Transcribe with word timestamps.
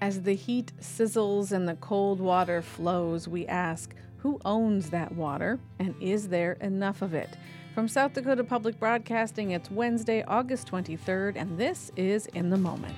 As 0.00 0.22
the 0.22 0.34
heat 0.34 0.72
sizzles 0.80 1.50
and 1.50 1.68
the 1.68 1.74
cold 1.74 2.20
water 2.20 2.62
flows, 2.62 3.26
we 3.26 3.46
ask 3.48 3.94
who 4.18 4.40
owns 4.44 4.90
that 4.90 5.12
water 5.12 5.58
and 5.80 5.94
is 6.00 6.28
there 6.28 6.52
enough 6.60 7.02
of 7.02 7.14
it? 7.14 7.36
From 7.74 7.88
South 7.88 8.12
Dakota 8.12 8.44
Public 8.44 8.78
Broadcasting, 8.78 9.50
it's 9.52 9.70
Wednesday, 9.70 10.22
August 10.22 10.70
23rd, 10.70 11.34
and 11.36 11.58
this 11.58 11.90
is 11.96 12.26
In 12.26 12.48
the 12.48 12.56
Moment. 12.56 12.94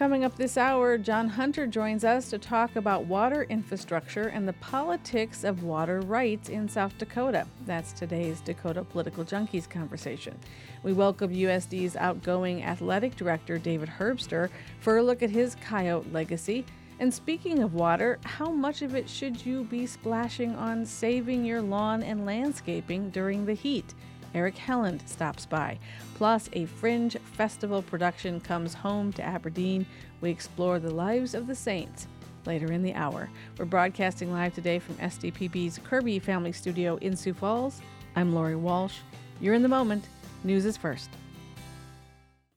Coming 0.00 0.24
up 0.24 0.34
this 0.36 0.56
hour, 0.56 0.96
John 0.96 1.28
Hunter 1.28 1.66
joins 1.66 2.04
us 2.04 2.30
to 2.30 2.38
talk 2.38 2.74
about 2.74 3.04
water 3.04 3.42
infrastructure 3.50 4.28
and 4.28 4.48
the 4.48 4.54
politics 4.54 5.44
of 5.44 5.62
water 5.62 6.00
rights 6.00 6.48
in 6.48 6.70
South 6.70 6.96
Dakota. 6.96 7.46
That's 7.66 7.92
today's 7.92 8.40
Dakota 8.40 8.82
Political 8.82 9.26
Junkies 9.26 9.68
conversation. 9.68 10.38
We 10.82 10.94
welcome 10.94 11.34
USD's 11.34 11.96
outgoing 11.96 12.62
athletic 12.62 13.14
director, 13.14 13.58
David 13.58 13.90
Herbster, 13.90 14.48
for 14.78 14.96
a 14.96 15.02
look 15.02 15.22
at 15.22 15.28
his 15.28 15.54
coyote 15.56 16.10
legacy. 16.10 16.64
And 16.98 17.12
speaking 17.12 17.62
of 17.62 17.74
water, 17.74 18.18
how 18.24 18.50
much 18.50 18.80
of 18.80 18.94
it 18.94 19.06
should 19.06 19.44
you 19.44 19.64
be 19.64 19.84
splashing 19.84 20.54
on 20.54 20.86
saving 20.86 21.44
your 21.44 21.60
lawn 21.60 22.02
and 22.02 22.24
landscaping 22.24 23.10
during 23.10 23.44
the 23.44 23.52
heat? 23.52 23.92
Eric 24.34 24.56
Helland 24.56 25.06
stops 25.08 25.46
by. 25.46 25.78
Plus, 26.14 26.48
a 26.52 26.66
Fringe 26.66 27.16
Festival 27.32 27.82
production 27.82 28.40
comes 28.40 28.74
home 28.74 29.12
to 29.14 29.22
Aberdeen. 29.22 29.86
We 30.20 30.30
explore 30.30 30.78
the 30.78 30.94
lives 30.94 31.34
of 31.34 31.46
the 31.46 31.54
saints 31.54 32.06
later 32.46 32.72
in 32.72 32.82
the 32.82 32.94
hour. 32.94 33.28
We're 33.58 33.64
broadcasting 33.64 34.32
live 34.32 34.54
today 34.54 34.78
from 34.78 34.96
SDPB's 34.96 35.78
Kirby 35.84 36.18
Family 36.18 36.52
Studio 36.52 36.96
in 36.96 37.16
Sioux 37.16 37.34
Falls. 37.34 37.80
I'm 38.16 38.34
Lori 38.34 38.56
Walsh. 38.56 38.98
You're 39.40 39.54
in 39.54 39.62
the 39.62 39.68
moment. 39.68 40.08
News 40.44 40.64
is 40.64 40.76
first. 40.76 41.10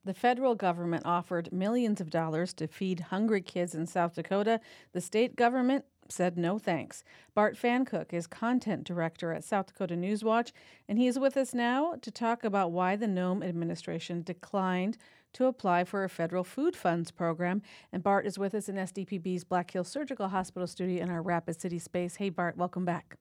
The 0.05 0.13
federal 0.13 0.53
government 0.53 1.05
offered 1.05 1.53
millions 1.53 2.01
of 2.01 2.09
dollars 2.09 2.53
to 2.55 2.67
feed 2.67 2.99
hungry 2.99 3.41
kids 3.41 3.73
in 3.73 3.87
South 3.87 4.15
Dakota. 4.15 4.59
The 4.91 4.99
state 4.99 5.37
government 5.37 5.85
said 6.11 6.37
no 6.37 6.57
thanks. 6.59 7.03
Bart 7.33 7.57
Pfankuch 7.57 8.13
is 8.13 8.27
content 8.27 8.83
director 8.83 9.31
at 9.31 9.43
South 9.43 9.67
Dakota 9.67 9.95
Newswatch, 9.95 10.51
and 10.87 10.97
he 10.97 11.07
is 11.07 11.19
with 11.19 11.37
us 11.37 11.53
now 11.53 11.95
to 12.01 12.11
talk 12.11 12.43
about 12.43 12.71
why 12.71 12.95
the 12.95 13.05
Noem 13.05 13.47
administration 13.47 14.21
declined 14.21 14.97
to 15.33 15.45
apply 15.45 15.83
for 15.83 16.03
a 16.03 16.09
federal 16.09 16.43
food 16.43 16.75
funds 16.75 17.11
program. 17.11 17.61
And 17.91 18.03
Bart 18.03 18.25
is 18.25 18.37
with 18.37 18.53
us 18.53 18.69
in 18.69 18.75
SDPB's 18.75 19.43
Black 19.43 19.71
Hill 19.71 19.83
Surgical 19.83 20.29
Hospital 20.29 20.67
studio 20.67 21.01
in 21.01 21.09
our 21.09 21.21
Rapid 21.21 21.59
City 21.59 21.79
space. 21.79 22.17
Hey, 22.17 22.29
Bart, 22.29 22.55
welcome 22.55 22.85
back. 22.85 23.17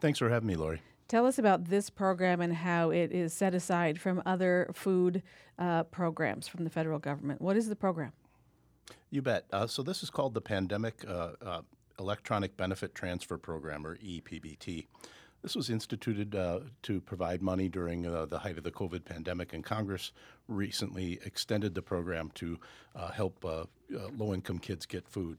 Thanks 0.00 0.18
for 0.18 0.30
having 0.30 0.46
me, 0.46 0.56
Lori. 0.56 0.80
Tell 1.08 1.26
us 1.26 1.38
about 1.38 1.66
this 1.66 1.88
program 1.88 2.40
and 2.40 2.54
how 2.54 2.90
it 2.90 3.12
is 3.12 3.32
set 3.32 3.54
aside 3.54 3.98
from 3.98 4.22
other 4.26 4.70
food 4.74 5.22
uh, 5.58 5.84
programs 5.84 6.46
from 6.46 6.64
the 6.64 6.70
federal 6.70 6.98
government. 6.98 7.40
What 7.40 7.56
is 7.56 7.68
the 7.68 7.76
program? 7.76 8.12
You 9.10 9.22
bet. 9.22 9.46
Uh, 9.52 9.66
so 9.66 9.82
this 9.82 10.02
is 10.02 10.10
called 10.10 10.34
the 10.34 10.40
Pandemic 10.40 11.04
uh, 11.08 11.30
uh 11.44 11.62
Electronic 11.98 12.56
Benefit 12.56 12.94
Transfer 12.94 13.36
Program, 13.36 13.84
or 13.84 13.96
P-EBT. 13.96 14.86
This 15.42 15.56
was 15.56 15.68
instituted 15.68 16.36
uh, 16.36 16.60
to 16.82 17.00
provide 17.00 17.42
money 17.42 17.68
during 17.68 18.06
uh, 18.06 18.26
the 18.26 18.38
height 18.38 18.56
of 18.56 18.62
the 18.62 18.70
COVID 18.70 19.04
pandemic, 19.04 19.52
and 19.52 19.64
Congress 19.64 20.12
recently 20.46 21.18
extended 21.24 21.74
the 21.74 21.82
program 21.82 22.30
to 22.34 22.60
help 23.12 23.44
low-income 24.16 24.60
kids 24.60 24.86
get 24.86 25.08
food. 25.08 25.38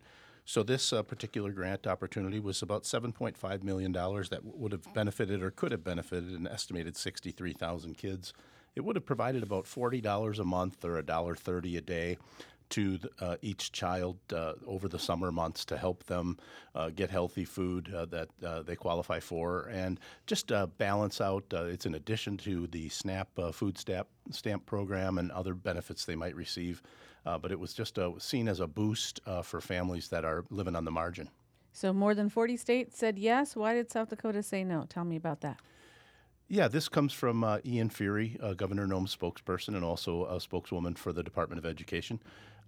So 0.50 0.64
this 0.64 0.92
uh, 0.92 1.03
particular 1.03 1.52
grant 1.52 1.86
opportunity 1.86 2.39
was 2.39 2.64
about 2.64 2.81
$7.5 2.81 3.61
million 3.61 3.92
that 3.92 4.39
would 4.44 4.72
have 4.72 4.92
benefited 4.95 5.44
or 5.44 5.52
could 5.52 5.72
have 5.72 5.83
benefited 5.83 6.31
an 6.31 6.47
estimated 6.47 6.97
63,000 6.97 7.95
kids. 7.95 8.33
It 8.75 8.81
would 8.81 8.95
have 8.95 9.05
provided 9.05 9.44
about 9.44 9.66
$40 9.66 10.39
a 10.39 10.44
month 10.44 10.83
or 10.83 11.00
$1.30 11.03 11.77
a 11.77 11.81
day 11.81 12.17
to 12.69 12.99
uh, 13.19 13.35
each 13.41 13.71
child 13.71 14.17
uh, 14.33 14.53
over 14.65 14.87
the 14.87 14.99
summer 14.99 15.31
months 15.31 15.65
to 15.65 15.77
help 15.77 16.03
them 16.05 16.37
uh, 16.75 16.89
get 16.89 17.09
healthy 17.09 17.45
food 17.45 17.93
uh, 17.93 18.05
that 18.05 18.30
uh, 18.45 18.61
they 18.63 18.75
qualify 18.75 19.19
for 19.19 19.63
and 19.71 19.99
just 20.27 20.52
uh, 20.52 20.67
balance 20.77 21.21
out. 21.21 21.45
it's 21.52 21.85
in 21.85 21.95
addition 21.95 22.37
to 22.37 22.67
the 22.67 22.89
SNAP 22.89 23.29
food 23.53 23.77
stamp, 23.77 24.08
stamp 24.31 24.65
program 24.65 25.17
and 25.17 25.31
other 25.31 25.53
benefits 25.53 26.05
they 26.05 26.15
might 26.15 26.35
receive. 26.35 26.81
but 27.23 27.52
it 27.52 27.59
was 27.59 27.73
just 27.73 27.99
seen 28.17 28.47
as 28.47 28.59
a 28.59 28.67
boost 28.67 29.19
for 29.43 29.61
families 29.61 30.09
that 30.09 30.25
are 30.25 30.45
living 30.49 30.75
on 30.75 30.85
the 30.85 30.91
margin. 30.91 31.29
So, 31.71 31.93
more 31.93 32.15
than 32.15 32.29
40 32.29 32.58
states 32.58 32.97
said 32.97 33.19
yes. 33.19 33.55
Why 33.55 33.73
did 33.73 33.91
South 33.91 34.09
Dakota 34.09 34.41
say 34.43 34.63
no? 34.63 34.85
Tell 34.89 35.05
me 35.05 35.15
about 35.15 35.41
that. 35.41 35.59
Yeah, 36.52 36.67
this 36.67 36.89
comes 36.89 37.13
from 37.13 37.43
uh, 37.43 37.59
Ian 37.63 37.91
Fury, 37.91 38.35
uh, 38.41 38.53
Governor 38.53 38.87
Noem's 38.87 39.15
spokesperson 39.15 39.75
and 39.75 39.83
also 39.83 40.25
a 40.25 40.41
spokeswoman 40.41 40.95
for 40.95 41.13
the 41.13 41.21
Department 41.21 41.59
of 41.59 41.65
Education. 41.65 42.19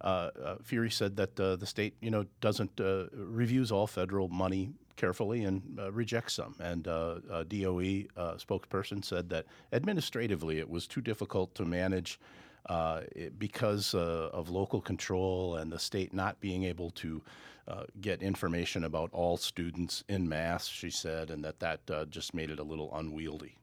Uh, 0.02 0.30
uh, 0.44 0.56
Fury 0.62 0.90
said 0.90 1.16
that 1.16 1.38
uh, 1.38 1.56
the 1.56 1.66
state, 1.66 1.94
you 2.00 2.10
know, 2.10 2.26
doesn't 2.40 2.80
reviews 3.12 3.70
all 3.70 3.86
federal 3.86 4.28
money 4.28 4.70
carefully 4.96 5.44
and 5.44 5.62
rejects 5.90 6.34
some. 6.34 6.54
And 6.60 6.84
DOE 6.84 8.06
spokesperson 8.38 9.04
said 9.04 9.28
that 9.30 9.46
administratively 9.72 10.58
it 10.58 10.68
was 10.68 10.86
too 10.86 11.00
difficult 11.00 11.54
to 11.56 11.64
manage. 11.64 12.18
Uh, 12.66 13.00
it, 13.16 13.36
because 13.40 13.92
uh, 13.92 14.30
of 14.32 14.48
local 14.48 14.80
control 14.80 15.56
and 15.56 15.72
the 15.72 15.78
state 15.80 16.14
not 16.14 16.40
being 16.40 16.62
able 16.62 16.90
to 16.90 17.20
uh, 17.66 17.82
get 18.00 18.22
information 18.22 18.84
about 18.84 19.10
all 19.12 19.36
students 19.36 20.04
in 20.08 20.28
mass, 20.28 20.68
she 20.68 20.88
said, 20.88 21.30
and 21.30 21.44
that 21.44 21.58
that 21.58 22.08
just 22.08 22.34
made 22.34 22.50
it 22.50 22.60
a 22.60 22.62
little 22.62 22.94
unwieldy. 22.94 23.56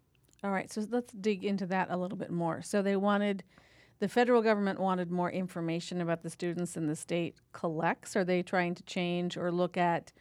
All 0.43 0.51
right, 0.51 0.69
so 0.69 0.85
let's 0.89 1.13
dig 1.13 1.45
into 1.45 1.65
that 1.67 1.87
a 1.89 1.95
little 1.95 2.17
bit 2.17 2.29
more. 2.29 2.61
So 2.61 2.81
they 2.81 2.97
wanted 2.97 3.43
the 3.99 4.07
federal 4.07 4.41
government 4.41 4.79
wanted 4.79 5.11
more 5.11 5.29
information 5.29 6.01
about 6.01 6.23
the 6.23 6.29
students 6.29 6.73
than 6.73 6.87
the 6.87 6.95
state 6.95 7.35
collects. 7.51 8.15
Are 8.15 8.23
they 8.23 8.41
trying 8.41 8.75
to 8.75 8.83
change 8.83 9.37
or 9.37 9.51
look 9.51 9.77
at 9.77 10.11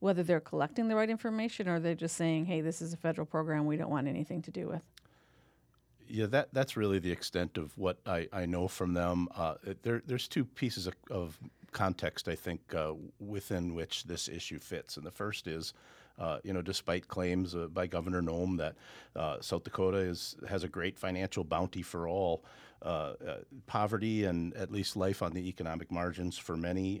whether 0.00 0.22
they're 0.22 0.40
collecting 0.40 0.88
the 0.88 0.96
right 0.96 1.08
information 1.08 1.68
or 1.68 1.80
they're 1.80 1.94
just 1.94 2.16
saying, 2.16 2.46
hey, 2.46 2.60
this 2.60 2.82
is 2.82 2.92
a 2.92 2.96
federal 2.96 3.26
program 3.26 3.66
we 3.66 3.76
don't 3.76 3.90
want 3.90 4.08
anything 4.08 4.42
to 4.42 4.50
do 4.50 4.68
with? 4.68 4.82
Yeah, 6.08 6.26
that 6.26 6.52
that's 6.52 6.76
really 6.76 6.98
the 6.98 7.10
extent 7.10 7.56
of 7.56 7.76
what 7.78 7.98
I, 8.04 8.28
I 8.32 8.44
know 8.44 8.68
from 8.68 8.92
them. 8.92 9.28
Uh, 9.34 9.54
there, 9.82 10.02
there's 10.06 10.28
two 10.28 10.44
pieces 10.44 10.86
of, 10.86 10.94
of 11.10 11.38
context, 11.70 12.28
I 12.28 12.34
think, 12.34 12.60
uh, 12.74 12.92
within 13.18 13.74
which 13.74 14.04
this 14.04 14.28
issue 14.28 14.58
fits. 14.58 14.98
And 14.98 15.06
the 15.06 15.10
first 15.10 15.46
is 15.46 15.72
uh, 16.18 16.38
you 16.44 16.52
know, 16.52 16.62
despite 16.62 17.08
claims 17.08 17.54
uh, 17.54 17.66
by 17.68 17.86
Governor 17.86 18.22
Noem 18.22 18.58
that 18.58 18.74
uh, 19.16 19.40
South 19.40 19.64
Dakota 19.64 19.98
is 19.98 20.36
has 20.48 20.64
a 20.64 20.68
great 20.68 20.98
financial 20.98 21.44
bounty 21.44 21.82
for 21.82 22.06
all, 22.06 22.44
uh, 22.82 23.14
uh, 23.26 23.36
poverty 23.66 24.24
and 24.24 24.54
at 24.54 24.70
least 24.72 24.96
life 24.96 25.22
on 25.22 25.32
the 25.32 25.48
economic 25.48 25.90
margins 25.92 26.36
for 26.36 26.56
many 26.56 27.00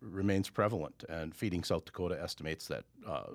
remains 0.00 0.48
prevalent. 0.48 1.04
And 1.08 1.34
Feeding 1.34 1.62
South 1.62 1.84
Dakota 1.84 2.20
estimates 2.20 2.68
that 2.68 2.84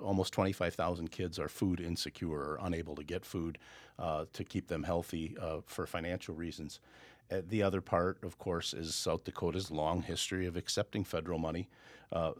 almost 0.02 0.32
25,000 0.32 1.10
kids 1.12 1.38
are 1.38 1.48
food 1.48 1.80
insecure 1.80 2.28
or 2.30 2.58
unable 2.60 2.96
to 2.96 3.04
get 3.04 3.24
food 3.24 3.56
to 3.98 4.44
keep 4.44 4.66
them 4.66 4.82
healthy 4.82 5.36
for 5.66 5.86
financial 5.86 6.34
reasons. 6.34 6.80
The 7.30 7.62
other 7.62 7.80
part, 7.80 8.18
of 8.24 8.36
course, 8.38 8.74
is 8.74 8.92
South 8.96 9.22
Dakota's 9.22 9.70
long 9.70 10.02
history 10.02 10.46
of 10.46 10.56
accepting 10.56 11.04
federal 11.04 11.38
money 11.38 11.68
uh, 12.12 12.32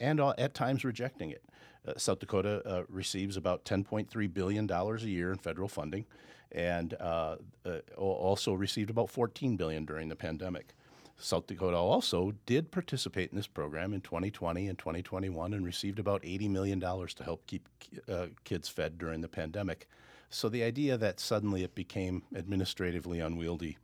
and 0.00 0.20
at 0.20 0.54
times 0.54 0.84
rejecting 0.84 1.30
it. 1.30 1.42
Uh, 1.86 1.92
South 1.96 2.18
Dakota 2.18 2.62
uh, 2.66 2.82
receives 2.88 3.36
about 3.36 3.64
$10.3 3.64 4.32
billion 4.34 4.70
a 4.70 4.96
year 5.00 5.32
in 5.32 5.38
federal 5.38 5.68
funding 5.68 6.04
and 6.52 6.94
uh, 6.94 7.36
uh, 7.66 7.78
also 7.96 8.54
received 8.54 8.90
about 8.90 9.10
14 9.10 9.56
billion 9.56 9.84
during 9.84 10.08
the 10.08 10.16
pandemic. 10.16 10.74
South 11.20 11.46
Dakota 11.48 11.76
also 11.76 12.32
did 12.46 12.70
participate 12.70 13.30
in 13.30 13.36
this 13.36 13.48
program 13.48 13.92
in 13.92 14.00
2020 14.00 14.68
and 14.68 14.78
2021 14.78 15.52
and 15.52 15.64
received 15.64 15.98
about 15.98 16.22
$80 16.22 16.48
million 16.48 16.80
to 16.80 17.24
help 17.24 17.44
keep 17.46 17.68
uh, 18.08 18.26
kids 18.44 18.68
fed 18.68 18.98
during 18.98 19.20
the 19.20 19.28
pandemic. 19.28 19.88
So 20.30 20.48
the 20.48 20.62
idea 20.62 20.96
that 20.96 21.18
suddenly 21.18 21.64
it 21.64 21.74
became 21.74 22.22
administratively 22.36 23.18
unwieldy, 23.18 23.78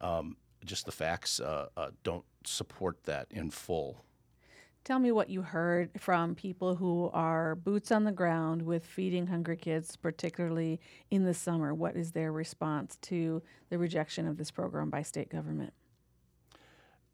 um, 0.00 0.36
just 0.64 0.86
the 0.86 0.92
facts 0.92 1.38
uh, 1.38 1.68
don't 2.02 2.24
support 2.44 3.04
that 3.04 3.28
in 3.30 3.50
full. 3.50 4.04
Tell 4.84 4.98
me 4.98 5.12
what 5.12 5.30
you 5.30 5.42
heard 5.42 5.90
from 5.96 6.34
people 6.34 6.74
who 6.74 7.08
are 7.12 7.54
boots 7.54 7.92
on 7.92 8.02
the 8.02 8.10
ground 8.10 8.62
with 8.62 8.84
feeding 8.84 9.28
hungry 9.28 9.56
kids, 9.56 9.94
particularly 9.94 10.80
in 11.08 11.24
the 11.24 11.34
summer. 11.34 11.72
What 11.72 11.96
is 11.96 12.10
their 12.10 12.32
response 12.32 12.96
to 13.02 13.42
the 13.70 13.78
rejection 13.78 14.26
of 14.26 14.38
this 14.38 14.50
program 14.50 14.90
by 14.90 15.02
state 15.02 15.28
government? 15.28 15.72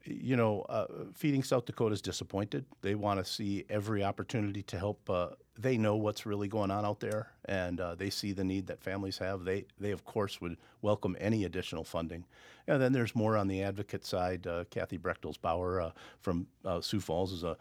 You 0.09 0.35
know, 0.35 0.61
uh, 0.69 0.87
Feeding 1.13 1.43
South 1.43 1.65
Dakota 1.65 1.93
is 1.93 2.01
disappointed. 2.01 2.65
They 2.81 2.95
want 2.95 3.23
to 3.23 3.31
see 3.31 3.65
every 3.69 4.03
opportunity 4.03 4.63
to 4.63 4.77
help 4.77 5.09
uh, 5.09 5.29
they 5.57 5.77
know 5.77 5.97
what's 5.97 6.25
really 6.25 6.47
going 6.47 6.71
on 6.71 6.85
out 6.85 6.99
there, 7.01 7.31
and 7.45 7.81
uh, 7.81 7.95
they 7.95 8.09
see 8.09 8.31
the 8.31 8.43
need 8.43 8.67
that 8.67 8.81
families 8.81 9.17
have. 9.17 9.43
They, 9.43 9.65
they 9.79 9.91
of 9.91 10.05
course, 10.05 10.39
would 10.39 10.57
welcome 10.81 11.17
any 11.19 11.43
additional 11.43 11.83
funding. 11.83 12.25
And 12.67 12.81
then 12.81 12.93
there's 12.93 13.15
more 13.15 13.35
on 13.35 13.47
the 13.47 13.63
advocate 13.63 14.05
side. 14.05 14.47
Uh, 14.47 14.63
Kathy 14.69 14.97
Brechtelsbauer 14.97 15.87
uh, 15.87 15.91
from 16.21 16.47
uh, 16.63 16.79
Sioux 16.81 16.99
Falls 17.01 17.33
is 17.33 17.43
a 17.43 17.57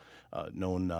known 0.53 0.93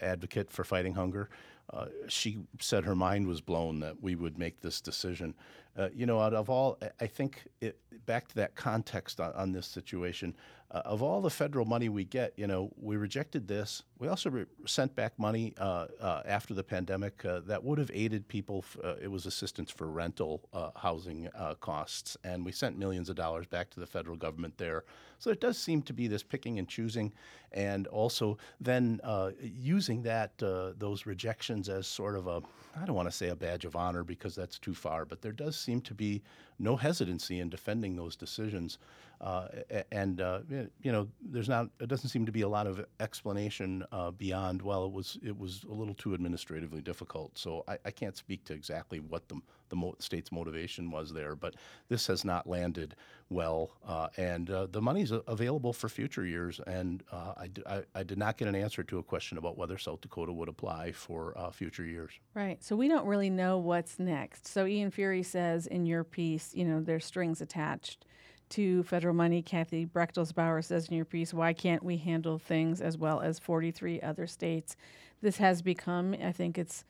advocate 0.00 0.50
for 0.50 0.64
fighting 0.64 0.94
hunger. 0.94 1.28
uh, 1.72 1.86
she 2.08 2.38
said 2.60 2.84
her 2.84 2.94
mind 2.94 3.26
was 3.26 3.40
blown 3.40 3.80
that 3.80 4.02
we 4.02 4.14
would 4.14 4.38
make 4.38 4.60
this 4.60 4.80
decision. 4.80 5.34
Uh, 5.76 5.88
you 5.94 6.04
know, 6.04 6.20
out 6.20 6.34
of 6.34 6.50
all, 6.50 6.78
I 7.00 7.06
think 7.06 7.44
it, 7.60 7.78
back 8.04 8.28
to 8.28 8.34
that 8.36 8.54
context 8.54 9.20
on, 9.20 9.32
on 9.32 9.52
this 9.52 9.66
situation, 9.66 10.34
uh, 10.72 10.80
of 10.86 11.02
all 11.02 11.20
the 11.20 11.30
federal 11.30 11.66
money 11.66 11.88
we 11.90 12.04
get, 12.04 12.32
you 12.36 12.46
know, 12.46 12.72
we 12.80 12.96
rejected 12.96 13.46
this. 13.46 13.82
We 13.98 14.08
also 14.08 14.30
re- 14.30 14.46
sent 14.66 14.96
back 14.96 15.18
money 15.18 15.52
uh, 15.58 15.86
uh, 16.00 16.22
after 16.24 16.54
the 16.54 16.64
pandemic 16.64 17.24
uh, 17.26 17.40
that 17.40 17.62
would 17.62 17.78
have 17.78 17.90
aided 17.92 18.26
people. 18.26 18.64
F- 18.66 18.78
uh, 18.82 18.94
it 19.00 19.08
was 19.08 19.26
assistance 19.26 19.70
for 19.70 19.88
rental 19.88 20.48
housing 20.76 21.28
costs, 21.60 22.16
and 22.24 22.44
we 22.44 22.52
sent 22.52 22.78
millions 22.78 23.10
of 23.10 23.16
dollars 23.16 23.46
back 23.46 23.68
to 23.70 23.80
the 23.80 23.86
federal 23.86 24.16
government 24.16 24.56
there. 24.56 24.84
So 25.18 25.30
it 25.30 25.40
does 25.40 25.58
seem 25.58 25.82
to 25.82 25.92
be 25.92 26.08
this 26.08 26.22
picking 26.22 26.58
and 26.58 26.66
choosing, 26.66 27.12
and 27.52 27.86
also 27.86 28.38
then 28.60 29.00
using 29.40 30.02
that 30.02 30.38
those 30.38 31.06
rejections 31.06 31.68
as 31.68 31.86
sort 31.86 32.16
of 32.16 32.26
a 32.26 32.42
I 32.80 32.86
don't 32.86 32.96
want 32.96 33.08
to 33.08 33.16
say 33.16 33.28
a 33.28 33.36
badge 33.36 33.64
of 33.64 33.76
honor 33.76 34.02
because 34.02 34.34
that's 34.34 34.58
too 34.58 34.74
far, 34.74 35.04
but 35.04 35.20
there 35.20 35.32
does 35.32 35.58
seem 35.58 35.82
to 35.82 35.94
be 35.94 36.22
no 36.58 36.76
hesitancy 36.76 37.40
in 37.40 37.50
defending 37.50 37.96
those 37.96 38.16
decisions. 38.16 38.78
Uh, 39.22 39.46
and 39.92 40.20
uh, 40.20 40.40
you 40.82 40.90
know, 40.90 41.06
there's 41.22 41.48
not. 41.48 41.68
It 41.80 41.88
doesn't 41.88 42.08
seem 42.08 42.26
to 42.26 42.32
be 42.32 42.40
a 42.40 42.48
lot 42.48 42.66
of 42.66 42.84
explanation 42.98 43.84
uh, 43.92 44.10
beyond. 44.10 44.60
Well, 44.62 44.84
it 44.84 44.92
was 44.92 45.16
it 45.22 45.38
was 45.38 45.64
a 45.70 45.72
little 45.72 45.94
too 45.94 46.12
administratively 46.12 46.82
difficult. 46.82 47.38
So 47.38 47.62
I, 47.68 47.78
I 47.84 47.90
can't 47.92 48.16
speak 48.16 48.44
to 48.46 48.52
exactly 48.52 48.98
what 48.98 49.28
the 49.28 49.40
the 49.68 49.76
mo- 49.76 49.94
state's 50.00 50.32
motivation 50.32 50.90
was 50.90 51.12
there. 51.12 51.36
But 51.36 51.54
this 51.88 52.08
has 52.08 52.24
not 52.24 52.48
landed 52.48 52.96
well, 53.30 53.70
uh, 53.86 54.08
and 54.16 54.50
uh, 54.50 54.66
the 54.66 54.82
money's 54.82 55.12
available 55.28 55.72
for 55.72 55.88
future 55.88 56.26
years. 56.26 56.60
And 56.66 57.04
uh, 57.12 57.34
I, 57.36 57.46
d- 57.46 57.62
I, 57.64 57.82
I, 57.94 58.02
did 58.02 58.18
not 58.18 58.36
get 58.36 58.48
an 58.48 58.56
answer 58.56 58.82
to 58.82 58.98
a 58.98 59.02
question 59.02 59.38
about 59.38 59.56
whether 59.56 59.78
South 59.78 60.00
Dakota 60.02 60.32
would 60.32 60.48
apply 60.48 60.92
for 60.92 61.34
future 61.52 61.84
years. 61.84 62.10
Right. 62.34 62.62
So 62.62 62.76
we 62.76 62.88
don't 62.88 63.06
really 63.06 63.30
know 63.30 63.56
what's 63.56 63.98
next. 63.98 64.46
So 64.48 64.66
Ian 64.66 64.90
Fury 64.90 65.22
says 65.22 65.66
in 65.66 65.86
your 65.86 66.04
piece, 66.04 66.52
you 66.54 66.64
know, 66.64 66.80
there's 66.82 67.06
strings 67.06 67.40
attached 67.40 68.04
to 68.52 68.82
federal 68.84 69.14
money. 69.14 69.42
Kathy 69.42 69.86
Brechtelsbauer 69.86 70.64
says 70.64 70.88
in 70.88 70.94
your 70.94 71.04
piece, 71.04 71.32
why 71.32 71.52
can't 71.52 71.82
we 71.82 71.96
handle 71.96 72.38
things 72.38 72.80
as 72.80 72.98
well 72.98 73.20
as 73.20 73.38
43 73.38 74.00
other 74.00 74.26
states? 74.26 74.76
This 75.20 75.38
has 75.38 75.62
become, 75.62 76.14
I 76.22 76.32
think 76.32 76.58
it's 76.58 76.84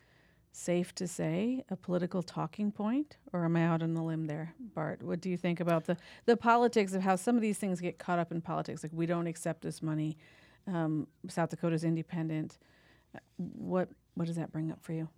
safe 0.52 0.94
to 0.96 1.06
say, 1.06 1.64
a 1.70 1.76
political 1.76 2.22
talking 2.22 2.72
point, 2.72 3.16
or 3.32 3.44
am 3.44 3.56
I 3.56 3.64
out 3.64 3.82
on 3.82 3.94
the 3.94 4.02
limb 4.02 4.26
there, 4.26 4.54
Bart? 4.58 5.02
What 5.02 5.20
do 5.20 5.30
you 5.30 5.36
think 5.36 5.60
about 5.60 5.86
the, 5.86 5.96
the 6.26 6.36
politics 6.36 6.94
of 6.94 7.02
how 7.02 7.16
some 7.16 7.36
of 7.36 7.42
these 7.42 7.58
things 7.58 7.80
get 7.80 7.98
caught 7.98 8.18
up 8.18 8.32
in 8.32 8.40
politics? 8.40 8.82
Like, 8.82 8.92
we 8.94 9.06
don't 9.06 9.26
accept 9.26 9.62
this 9.62 9.82
money. 9.82 10.16
Um, 10.66 11.06
South 11.28 11.50
Dakota's 11.50 11.84
independent. 11.84 12.58
What, 13.36 13.88
what 14.14 14.26
does 14.26 14.36
that 14.36 14.52
bring 14.52 14.70
up 14.70 14.82
for 14.82 14.92
you? 14.92 15.08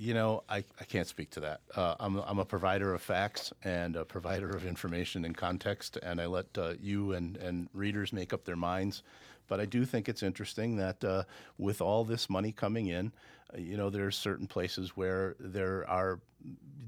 You 0.00 0.14
know, 0.14 0.44
I, 0.48 0.58
I 0.58 0.84
can't 0.84 1.08
speak 1.08 1.30
to 1.30 1.40
that. 1.40 1.60
Uh, 1.74 1.96
I'm, 1.98 2.18
I'm 2.18 2.38
a 2.38 2.44
provider 2.44 2.94
of 2.94 3.02
facts 3.02 3.52
and 3.64 3.96
a 3.96 4.04
provider 4.04 4.48
of 4.48 4.64
information 4.64 5.24
and 5.24 5.36
context, 5.36 5.98
and 6.00 6.20
I 6.20 6.26
let 6.26 6.46
uh, 6.56 6.74
you 6.80 7.14
and, 7.14 7.36
and 7.38 7.68
readers 7.74 8.12
make 8.12 8.32
up 8.32 8.44
their 8.44 8.54
minds. 8.54 9.02
But 9.48 9.58
I 9.58 9.64
do 9.64 9.84
think 9.84 10.08
it's 10.08 10.22
interesting 10.22 10.76
that 10.76 11.02
uh, 11.02 11.24
with 11.58 11.80
all 11.80 12.04
this 12.04 12.30
money 12.30 12.52
coming 12.52 12.86
in, 12.86 13.10
uh, 13.52 13.58
you 13.58 13.76
know, 13.76 13.90
there 13.90 14.06
are 14.06 14.12
certain 14.12 14.46
places 14.46 14.96
where 14.96 15.34
there 15.40 15.84
are 15.90 16.20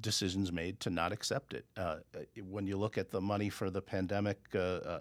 decisions 0.00 0.52
made 0.52 0.78
to 0.78 0.90
not 0.90 1.10
accept 1.10 1.52
it. 1.52 1.64
Uh, 1.76 1.96
when 2.48 2.64
you 2.64 2.76
look 2.76 2.96
at 2.96 3.10
the 3.10 3.20
money 3.20 3.48
for 3.48 3.70
the 3.70 3.82
pandemic, 3.82 4.38
uh, 4.54 4.98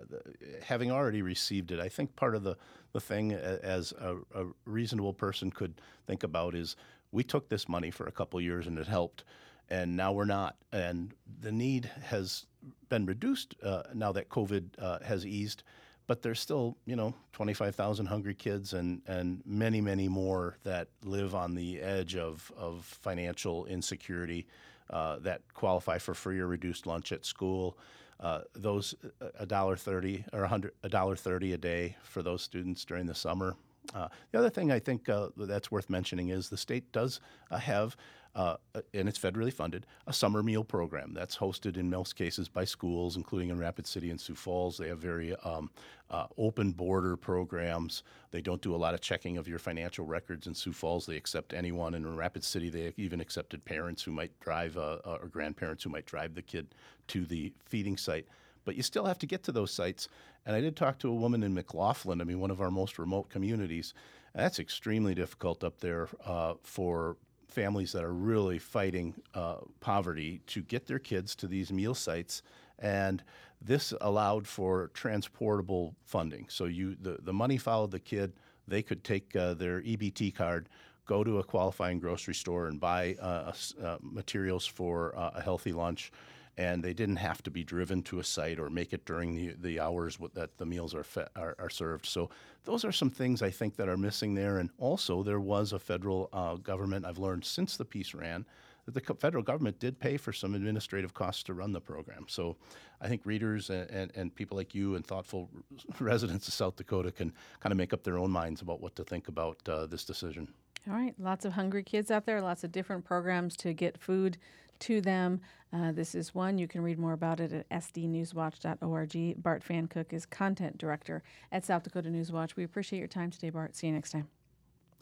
having 0.63 0.91
already 0.91 1.21
received 1.21 1.71
it, 1.71 1.79
I 1.79 1.89
think 1.89 2.15
part 2.15 2.33
of 2.33 2.41
the, 2.41 2.57
the 2.91 2.99
thing 2.99 3.33
as 3.33 3.93
a, 3.99 4.15
a 4.33 4.47
reasonable 4.65 5.13
person 5.13 5.51
could 5.51 5.79
think 6.07 6.23
about 6.23 6.55
is 6.55 6.75
we 7.11 7.23
took 7.23 7.49
this 7.49 7.67
money 7.67 7.91
for 7.91 8.07
a 8.07 8.11
couple 8.11 8.39
years 8.41 8.67
and 8.67 8.77
it 8.77 8.87
helped, 8.87 9.23
and 9.69 9.95
now 9.95 10.11
we're 10.11 10.25
not. 10.25 10.55
And 10.71 11.13
the 11.41 11.51
need 11.51 11.89
has 12.03 12.45
been 12.89 13.05
reduced 13.05 13.55
uh, 13.63 13.83
now 13.93 14.11
that 14.11 14.29
COVID 14.29 14.69
uh, 14.79 14.99
has 15.03 15.25
eased, 15.25 15.63
but 16.07 16.21
there's 16.21 16.39
still, 16.39 16.77
you 16.85 16.95
know, 16.95 17.13
25,000 17.33 18.07
hungry 18.07 18.33
kids 18.33 18.73
and, 18.73 19.01
and 19.07 19.41
many, 19.45 19.81
many 19.81 20.07
more 20.07 20.57
that 20.63 20.87
live 21.03 21.35
on 21.35 21.55
the 21.55 21.79
edge 21.79 22.15
of, 22.15 22.51
of 22.57 22.83
financial 22.83 23.65
insecurity 23.65 24.47
uh, 24.89 25.19
that 25.19 25.41
qualify 25.53 25.97
for 25.97 26.13
free 26.13 26.39
or 26.39 26.47
reduced 26.47 26.87
lunch 26.87 27.11
at 27.11 27.25
school. 27.25 27.77
Uh, 28.19 28.41
those 28.53 28.95
uh, 29.21 29.27
a 29.39 29.45
dollar 29.45 29.77
thirty 29.77 30.25
or 30.33 30.43
a 30.43 30.47
hundred 30.47 30.73
a 30.83 30.89
dollar 30.89 31.15
thirty 31.15 31.53
a 31.53 31.57
day 31.57 31.95
for 32.03 32.21
those 32.21 32.41
students 32.41 32.83
during 32.83 33.05
the 33.05 33.15
summer 33.15 33.55
uh, 33.93 34.07
the 34.31 34.39
other 34.39 34.49
thing 34.49 34.71
I 34.71 34.79
think 34.79 35.09
uh, 35.09 35.29
that's 35.35 35.71
worth 35.71 35.89
mentioning 35.89 36.29
is 36.29 36.49
the 36.49 36.57
state 36.57 36.91
does 36.91 37.19
uh, 37.51 37.57
have, 37.57 37.95
uh, 38.35 38.57
and 38.93 39.09
it's 39.09 39.17
federally 39.17 39.51
funded, 39.51 39.85
a 40.07 40.13
summer 40.13 40.43
meal 40.43 40.63
program 40.63 41.13
that's 41.13 41.37
hosted 41.37 41.77
in 41.77 41.89
most 41.89 42.15
cases 42.15 42.47
by 42.47 42.65
schools, 42.65 43.17
including 43.17 43.49
in 43.49 43.57
Rapid 43.57 43.87
City 43.87 44.11
and 44.11 44.19
Sioux 44.19 44.35
Falls. 44.35 44.77
They 44.77 44.87
have 44.89 44.99
very 44.99 45.35
um, 45.37 45.71
uh, 46.11 46.27
open 46.37 46.71
border 46.71 47.15
programs. 47.15 48.03
They 48.31 48.41
don't 48.41 48.61
do 48.61 48.75
a 48.75 48.77
lot 48.77 48.93
of 48.93 49.01
checking 49.01 49.37
of 49.37 49.47
your 49.47 49.59
financial 49.59 50.05
records 50.05 50.47
in 50.47 50.53
Sioux 50.53 50.73
Falls. 50.73 51.05
They 51.05 51.17
accept 51.17 51.53
anyone. 51.53 51.95
And 51.95 52.05
in 52.05 52.15
Rapid 52.15 52.43
City, 52.43 52.69
they 52.69 52.93
even 52.97 53.19
accepted 53.19 53.65
parents 53.65 54.03
who 54.03 54.11
might 54.11 54.37
drive, 54.39 54.77
or 54.77 55.27
grandparents 55.31 55.83
who 55.83 55.89
might 55.89 56.05
drive 56.05 56.35
the 56.35 56.41
kid 56.41 56.67
to 57.07 57.25
the 57.25 57.51
feeding 57.65 57.97
site 57.97 58.27
but 58.65 58.75
you 58.75 58.83
still 58.83 59.05
have 59.05 59.19
to 59.19 59.25
get 59.25 59.43
to 59.43 59.51
those 59.51 59.71
sites. 59.71 60.07
And 60.45 60.55
I 60.55 60.61
did 60.61 60.75
talk 60.75 60.99
to 60.99 61.09
a 61.09 61.15
woman 61.15 61.43
in 61.43 61.53
McLaughlin, 61.53 62.21
I 62.21 62.23
mean, 62.23 62.39
one 62.39 62.51
of 62.51 62.61
our 62.61 62.71
most 62.71 62.99
remote 62.99 63.29
communities. 63.29 63.93
That's 64.33 64.59
extremely 64.59 65.15
difficult 65.15 65.63
up 65.63 65.79
there 65.79 66.09
uh, 66.25 66.55
for 66.63 67.17
families 67.47 67.91
that 67.91 68.03
are 68.03 68.13
really 68.13 68.59
fighting 68.59 69.15
uh, 69.33 69.57
poverty 69.79 70.41
to 70.47 70.61
get 70.61 70.85
their 70.85 70.99
kids 70.99 71.35
to 71.35 71.47
these 71.47 71.71
meal 71.71 71.95
sites. 71.95 72.41
And 72.77 73.23
this 73.61 73.93
allowed 73.99 74.47
for 74.47 74.89
transportable 74.93 75.95
funding. 76.05 76.45
So 76.49 76.65
you 76.65 76.95
the, 77.01 77.17
the 77.21 77.33
money 77.33 77.57
followed 77.57 77.91
the 77.91 77.99
kid. 77.99 78.33
They 78.67 78.81
could 78.81 79.03
take 79.03 79.35
uh, 79.35 79.55
their 79.55 79.81
EBT 79.81 80.35
card, 80.35 80.69
go 81.05 81.23
to 81.23 81.39
a 81.39 81.43
qualifying 81.43 81.99
grocery 81.99 82.35
store, 82.35 82.67
and 82.67 82.79
buy 82.79 83.15
uh, 83.15 83.51
uh, 83.83 83.97
materials 84.01 84.65
for 84.65 85.17
uh, 85.17 85.31
a 85.35 85.41
healthy 85.41 85.73
lunch 85.73 86.11
and 86.59 86.83
they 86.83 86.93
didn't 86.93 87.15
have 87.15 87.41
to 87.41 87.49
be 87.49 87.63
driven 87.63 88.03
to 88.03 88.19
a 88.19 88.23
site 88.23 88.59
or 88.59 88.69
make 88.69 88.91
it 88.91 89.05
during 89.05 89.33
the, 89.33 89.55
the 89.61 89.79
hours 89.79 90.17
that 90.33 90.57
the 90.57 90.65
meals 90.65 90.93
are, 90.93 91.05
fe- 91.05 91.29
are, 91.37 91.55
are, 91.57 91.69
served. 91.69 92.05
So 92.05 92.29
those 92.65 92.83
are 92.83 92.91
some 92.91 93.09
things 93.09 93.41
I 93.41 93.49
think 93.49 93.77
that 93.77 93.87
are 93.87 93.95
missing 93.95 94.35
there. 94.35 94.57
And 94.57 94.69
also, 94.77 95.23
there 95.23 95.39
was 95.39 95.71
a 95.71 95.79
federal 95.79 96.27
uh, 96.33 96.55
government, 96.55 97.05
I've 97.05 97.17
learned 97.17 97.45
since 97.45 97.77
the 97.77 97.85
piece 97.85 98.13
ran, 98.13 98.45
that 98.85 98.93
the 98.93 99.15
federal 99.15 99.41
government 99.41 99.79
did 99.79 100.01
pay 100.01 100.17
for 100.17 100.33
some 100.33 100.53
administrative 100.53 101.13
costs 101.13 101.43
to 101.43 101.53
run 101.53 101.71
the 101.71 101.79
program. 101.79 102.25
So 102.27 102.57
I 102.99 103.07
think 103.07 103.21
readers 103.23 103.69
and, 103.69 103.89
and, 103.89 104.11
and 104.15 104.35
people 104.35 104.57
like 104.57 104.75
you 104.75 104.95
and 104.95 105.07
thoughtful 105.07 105.49
residents 106.01 106.49
of 106.49 106.53
South 106.53 106.75
Dakota 106.75 107.13
can 107.13 107.31
kind 107.61 107.71
of 107.71 107.77
make 107.77 107.93
up 107.93 108.03
their 108.03 108.17
own 108.17 108.31
minds 108.31 108.61
about 108.61 108.81
what 108.81 108.97
to 108.97 109.05
think 109.05 109.29
about 109.29 109.57
uh, 109.69 109.85
this 109.85 110.03
decision. 110.03 110.49
All 110.89 110.95
right, 110.95 111.15
lots 111.19 111.45
of 111.45 111.53
hungry 111.53 111.83
kids 111.83 112.11
out 112.11 112.25
there, 112.25 112.41
lots 112.41 112.65
of 112.65 112.73
different 112.73 113.05
programs 113.05 113.55
to 113.57 113.71
get 113.71 113.97
food 113.97 114.37
to 114.79 115.01
them. 115.01 115.41
Uh, 115.71 115.91
this 115.91 116.15
is 116.15 116.33
one. 116.33 116.57
You 116.57 116.67
can 116.67 116.81
read 116.81 116.97
more 116.97 117.13
about 117.13 117.39
it 117.39 117.53
at 117.53 117.69
sdnewswatch.org. 117.69 119.43
Bart 119.43 119.63
Pfankuch 119.63 120.11
is 120.11 120.25
content 120.25 120.77
director 120.77 121.21
at 121.51 121.63
South 121.63 121.83
Dakota 121.83 122.09
Newswatch. 122.09 122.55
We 122.55 122.63
appreciate 122.63 122.99
your 122.99 123.07
time 123.07 123.29
today, 123.29 123.51
Bart. 123.51 123.75
See 123.75 123.87
you 123.87 123.93
next 123.93 124.11
time. 124.11 124.27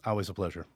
Always 0.04 0.28
a 0.28 0.34
pleasure. 0.34 0.66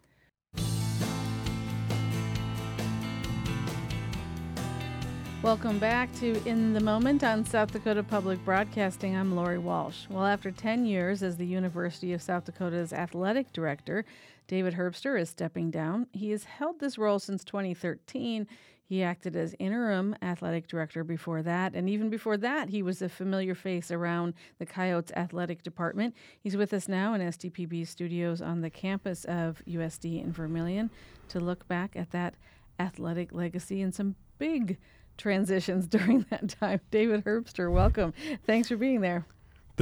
Welcome 5.43 5.81
back 5.81 6.15
to 6.21 6.41
In 6.47 6.73
the 6.73 6.79
Moment 6.79 7.25
on 7.25 7.45
South 7.45 7.73
Dakota 7.73 8.05
Public 8.05 8.45
Broadcasting. 8.45 9.17
I'm 9.17 9.35
Lori 9.35 9.59
Walsh. 9.59 10.07
Well, 10.09 10.25
after 10.25 10.53
10 10.53 10.87
years 10.87 11.21
as 11.25 11.37
the 11.37 11.45
University 11.45 12.13
of 12.13 12.23
South 12.23 12.45
Dakota's 12.45 12.93
athletic 12.93 13.53
director, 13.53 14.05
David 14.47 14.75
Herbster 14.75 15.21
is 15.21 15.31
stepping 15.31 15.71
down. 15.71 16.07
He 16.13 16.31
has 16.31 16.45
held 16.45 16.81
this 16.81 16.99
role 16.99 17.19
since 17.19 17.45
2013. 17.45 18.47
He 18.85 19.03
acted 19.03 19.37
as 19.37 19.55
interim 19.59 20.15
athletic 20.21 20.67
director 20.67 21.03
before 21.03 21.43
that, 21.43 21.75
and 21.75 21.89
even 21.89 22.11
before 22.11 22.37
that, 22.37 22.69
he 22.69 22.83
was 22.83 23.01
a 23.01 23.09
familiar 23.09 23.55
face 23.55 23.91
around 23.91 24.35
the 24.59 24.67
Coyotes 24.67 25.13
athletic 25.17 25.63
department. 25.63 26.15
He's 26.41 26.59
with 26.59 26.75
us 26.75 26.89
now 26.89 27.15
in 27.15 27.23
SDPB 27.23 27.87
studios 27.87 28.43
on 28.43 28.61
the 28.61 28.69
campus 28.69 29.25
of 29.25 29.63
USD 29.67 30.23
in 30.23 30.31
Vermilion 30.31 30.91
to 31.29 31.41
look 31.41 31.67
back 31.69 31.97
at 31.97 32.11
that 32.11 32.35
athletic 32.79 33.33
legacy 33.33 33.81
and 33.81 33.95
some 33.95 34.15
big 34.37 34.77
transitions 35.17 35.87
during 35.89 36.27
that 36.29 36.51
time. 36.61 36.81
David 36.91 37.25
Herbster, 37.25 37.73
welcome. 37.73 38.13
Thanks 38.45 38.69
for 38.69 38.77
being 38.77 39.01
there. 39.01 39.25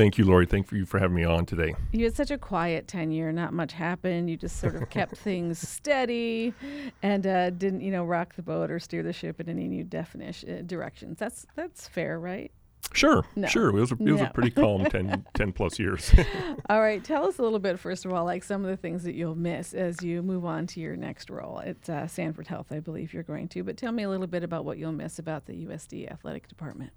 Thank 0.00 0.16
you, 0.16 0.24
Lori. 0.24 0.46
Thank 0.46 0.72
you 0.72 0.86
for 0.86 0.98
having 0.98 1.14
me 1.14 1.24
on 1.24 1.44
today. 1.44 1.74
You 1.92 2.04
had 2.06 2.16
such 2.16 2.30
a 2.30 2.38
quiet 2.38 2.88
tenure. 2.88 3.32
Not 3.32 3.52
much 3.52 3.74
happened. 3.74 4.30
You 4.30 4.36
just 4.38 4.58
sort 4.58 4.74
of 4.74 4.88
kept 4.90 5.14
things 5.18 5.58
steady 5.58 6.54
and 7.02 7.26
uh, 7.26 7.50
didn't, 7.50 7.82
you 7.82 7.90
know, 7.90 8.06
rock 8.06 8.34
the 8.34 8.40
boat 8.42 8.70
or 8.70 8.78
steer 8.78 9.02
the 9.02 9.12
ship 9.12 9.40
in 9.40 9.50
any 9.50 9.68
new 9.68 9.84
definition 9.84 10.58
uh, 10.58 10.62
directions. 10.64 11.18
That's 11.18 11.44
that's 11.54 11.86
fair, 11.86 12.18
right? 12.18 12.50
Sure, 12.94 13.26
No. 13.36 13.46
sure. 13.46 13.68
It 13.68 13.74
was 13.74 13.92
a, 13.92 13.96
it 13.96 14.10
was 14.10 14.22
No. 14.22 14.26
a 14.28 14.30
pretty 14.30 14.50
calm 14.52 14.86
10, 14.86 15.26
10 15.34 15.52
plus 15.52 15.78
years. 15.78 16.10
All 16.70 16.80
right, 16.80 17.04
tell 17.04 17.26
us 17.26 17.38
a 17.38 17.42
little 17.42 17.58
bit 17.58 17.78
first 17.78 18.06
of 18.06 18.12
all, 18.14 18.24
like 18.24 18.42
some 18.42 18.64
of 18.64 18.70
the 18.70 18.78
things 18.78 19.04
that 19.04 19.14
you'll 19.14 19.34
miss 19.34 19.74
as 19.74 20.02
you 20.02 20.22
move 20.22 20.46
on 20.46 20.66
to 20.68 20.80
your 20.80 20.96
next 20.96 21.28
role 21.28 21.60
at 21.60 21.90
uh, 21.90 22.06
Sanford 22.06 22.46
Health. 22.48 22.68
I 22.72 22.80
believe 22.80 23.12
you're 23.12 23.22
going 23.22 23.48
to, 23.48 23.62
but 23.62 23.76
tell 23.76 23.92
me 23.92 24.04
a 24.04 24.08
little 24.08 24.26
bit 24.26 24.42
about 24.44 24.64
what 24.64 24.78
you'll 24.78 24.92
miss 24.92 25.18
about 25.18 25.44
the 25.44 25.66
USD 25.66 26.10
athletic 26.10 26.48
department. 26.48 26.90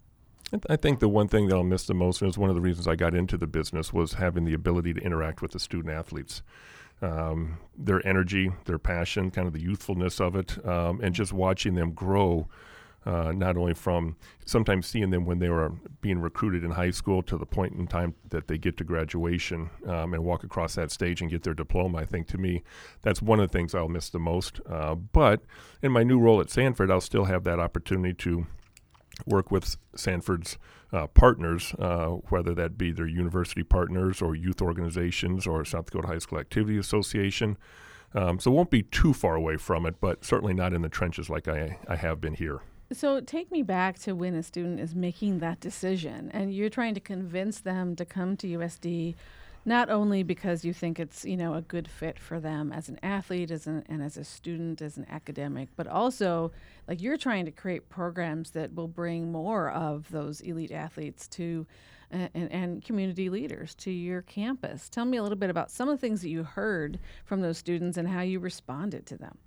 I 0.69 0.75
think 0.75 0.99
the 0.99 1.09
one 1.09 1.27
thing 1.27 1.47
that 1.47 1.55
I'll 1.55 1.63
miss 1.63 1.85
the 1.85 1.93
most, 1.93 2.21
and 2.21 2.29
it's 2.29 2.37
one 2.37 2.49
of 2.49 2.55
the 2.55 2.61
reasons 2.61 2.87
I 2.87 2.95
got 2.95 3.15
into 3.15 3.37
the 3.37 3.47
business, 3.47 3.91
was 3.91 4.13
having 4.13 4.45
the 4.45 4.53
ability 4.53 4.93
to 4.93 5.01
interact 5.01 5.41
with 5.41 5.51
the 5.51 5.59
student 5.59 5.93
athletes. 5.93 6.41
Um, 7.01 7.57
their 7.77 8.05
energy, 8.07 8.51
their 8.65 8.77
passion, 8.77 9.31
kind 9.31 9.47
of 9.47 9.53
the 9.53 9.61
youthfulness 9.61 10.21
of 10.21 10.35
it, 10.35 10.65
um, 10.65 11.01
and 11.01 11.13
just 11.13 11.33
watching 11.33 11.75
them 11.75 11.91
grow. 11.91 12.47
Uh, 13.05 13.33
not 13.33 13.57
only 13.57 13.73
from 13.73 14.15
sometimes 14.45 14.87
seeing 14.87 15.09
them 15.09 15.25
when 15.25 15.39
they 15.39 15.49
were 15.49 15.73
being 15.99 16.19
recruited 16.19 16.63
in 16.63 16.71
high 16.71 16.89
school 16.89 17.21
to 17.21 17.37
the 17.37 17.45
point 17.45 17.73
in 17.73 17.85
time 17.85 18.15
that 18.29 18.47
they 18.47 18.57
get 18.57 18.77
to 18.77 18.85
graduation 18.85 19.69
um, 19.85 20.13
and 20.13 20.23
walk 20.23 20.45
across 20.45 20.75
that 20.75 20.89
stage 20.89 21.19
and 21.19 21.29
get 21.29 21.43
their 21.43 21.53
diploma. 21.53 21.97
I 21.97 22.05
think 22.05 22.27
to 22.27 22.37
me, 22.37 22.63
that's 23.01 23.21
one 23.21 23.41
of 23.41 23.51
the 23.51 23.57
things 23.57 23.75
I'll 23.75 23.89
miss 23.89 24.09
the 24.09 24.19
most. 24.19 24.61
Uh, 24.69 24.95
but 24.95 25.41
in 25.81 25.91
my 25.91 26.03
new 26.03 26.17
role 26.17 26.39
at 26.39 26.49
Sanford, 26.49 26.89
I'll 26.89 27.01
still 27.01 27.25
have 27.25 27.43
that 27.43 27.59
opportunity 27.59 28.13
to 28.13 28.47
work 29.25 29.51
with 29.51 29.77
Sanford's 29.95 30.57
uh, 30.91 31.07
partners, 31.07 31.73
uh, 31.79 32.07
whether 32.29 32.53
that 32.53 32.77
be 32.77 32.91
their 32.91 33.07
university 33.07 33.63
partners 33.63 34.21
or 34.21 34.35
youth 34.35 34.61
organizations 34.61 35.47
or 35.47 35.65
South 35.65 35.87
Dakota 35.87 36.07
High 36.07 36.19
School 36.19 36.39
Activity 36.39 36.77
Association. 36.77 37.57
Um, 38.15 38.39
so 38.39 38.51
won't 38.51 38.69
be 38.69 38.83
too 38.83 39.13
far 39.13 39.35
away 39.35 39.57
from 39.57 39.85
it, 39.85 39.95
but 39.99 40.23
certainly 40.23 40.53
not 40.53 40.73
in 40.73 40.83
the 40.83 40.89
trenches 40.89 41.29
like 41.29 41.47
I, 41.47 41.79
I 41.87 41.95
have 41.95 42.21
been 42.21 42.35
here. 42.35 42.61
So 42.91 43.21
take 43.21 43.51
me 43.51 43.63
back 43.63 43.97
to 43.99 44.13
when 44.13 44.35
a 44.35 44.43
student 44.43 44.79
is 44.79 44.93
making 44.93 45.39
that 45.39 45.59
decision 45.59 46.29
and 46.31 46.53
you're 46.53 46.69
trying 46.69 46.93
to 46.93 46.99
convince 46.99 47.59
them 47.59 47.95
to 47.95 48.05
come 48.05 48.37
to 48.37 48.47
USD 48.47 49.15
not 49.65 49.89
only 49.89 50.23
because 50.23 50.65
you 50.65 50.73
think 50.73 50.99
it's, 50.99 51.23
you 51.23 51.37
know, 51.37 51.53
a 51.53 51.61
good 51.61 51.87
fit 51.87 52.19
for 52.19 52.39
them 52.39 52.71
as 52.71 52.89
an 52.89 52.99
athlete 53.01 53.51
as 53.51 53.65
an, 53.67 53.83
and 53.87 54.01
as 54.03 54.17
a 54.17 54.23
student, 54.23 54.81
as 54.81 54.97
an 54.97 55.05
academic, 55.09 55.69
but 55.75 55.87
also 55.87 56.51
like 56.87 57.01
you're 57.01 57.17
trying 57.17 57.45
to 57.45 57.51
create 57.51 57.89
programs 57.89 58.51
that 58.51 58.73
will 58.75 58.87
bring 58.87 59.31
more 59.31 59.71
of 59.71 60.09
those 60.11 60.41
elite 60.41 60.71
athletes 60.71 61.27
to 61.27 61.65
uh, 62.13 62.27
and, 62.35 62.51
and 62.51 62.83
community 62.83 63.29
leaders 63.29 63.73
to 63.75 63.89
your 63.89 64.21
campus. 64.21 64.89
Tell 64.89 65.05
me 65.05 65.17
a 65.17 65.23
little 65.23 65.37
bit 65.37 65.49
about 65.49 65.71
some 65.71 65.89
of 65.89 65.97
the 65.97 66.01
things 66.01 66.21
that 66.21 66.29
you 66.29 66.43
heard 66.43 66.99
from 67.25 67.41
those 67.41 67.57
students 67.57 67.97
and 67.97 68.07
how 68.07 68.21
you 68.21 68.39
responded 68.39 69.05
to 69.07 69.17
them. 69.17 69.37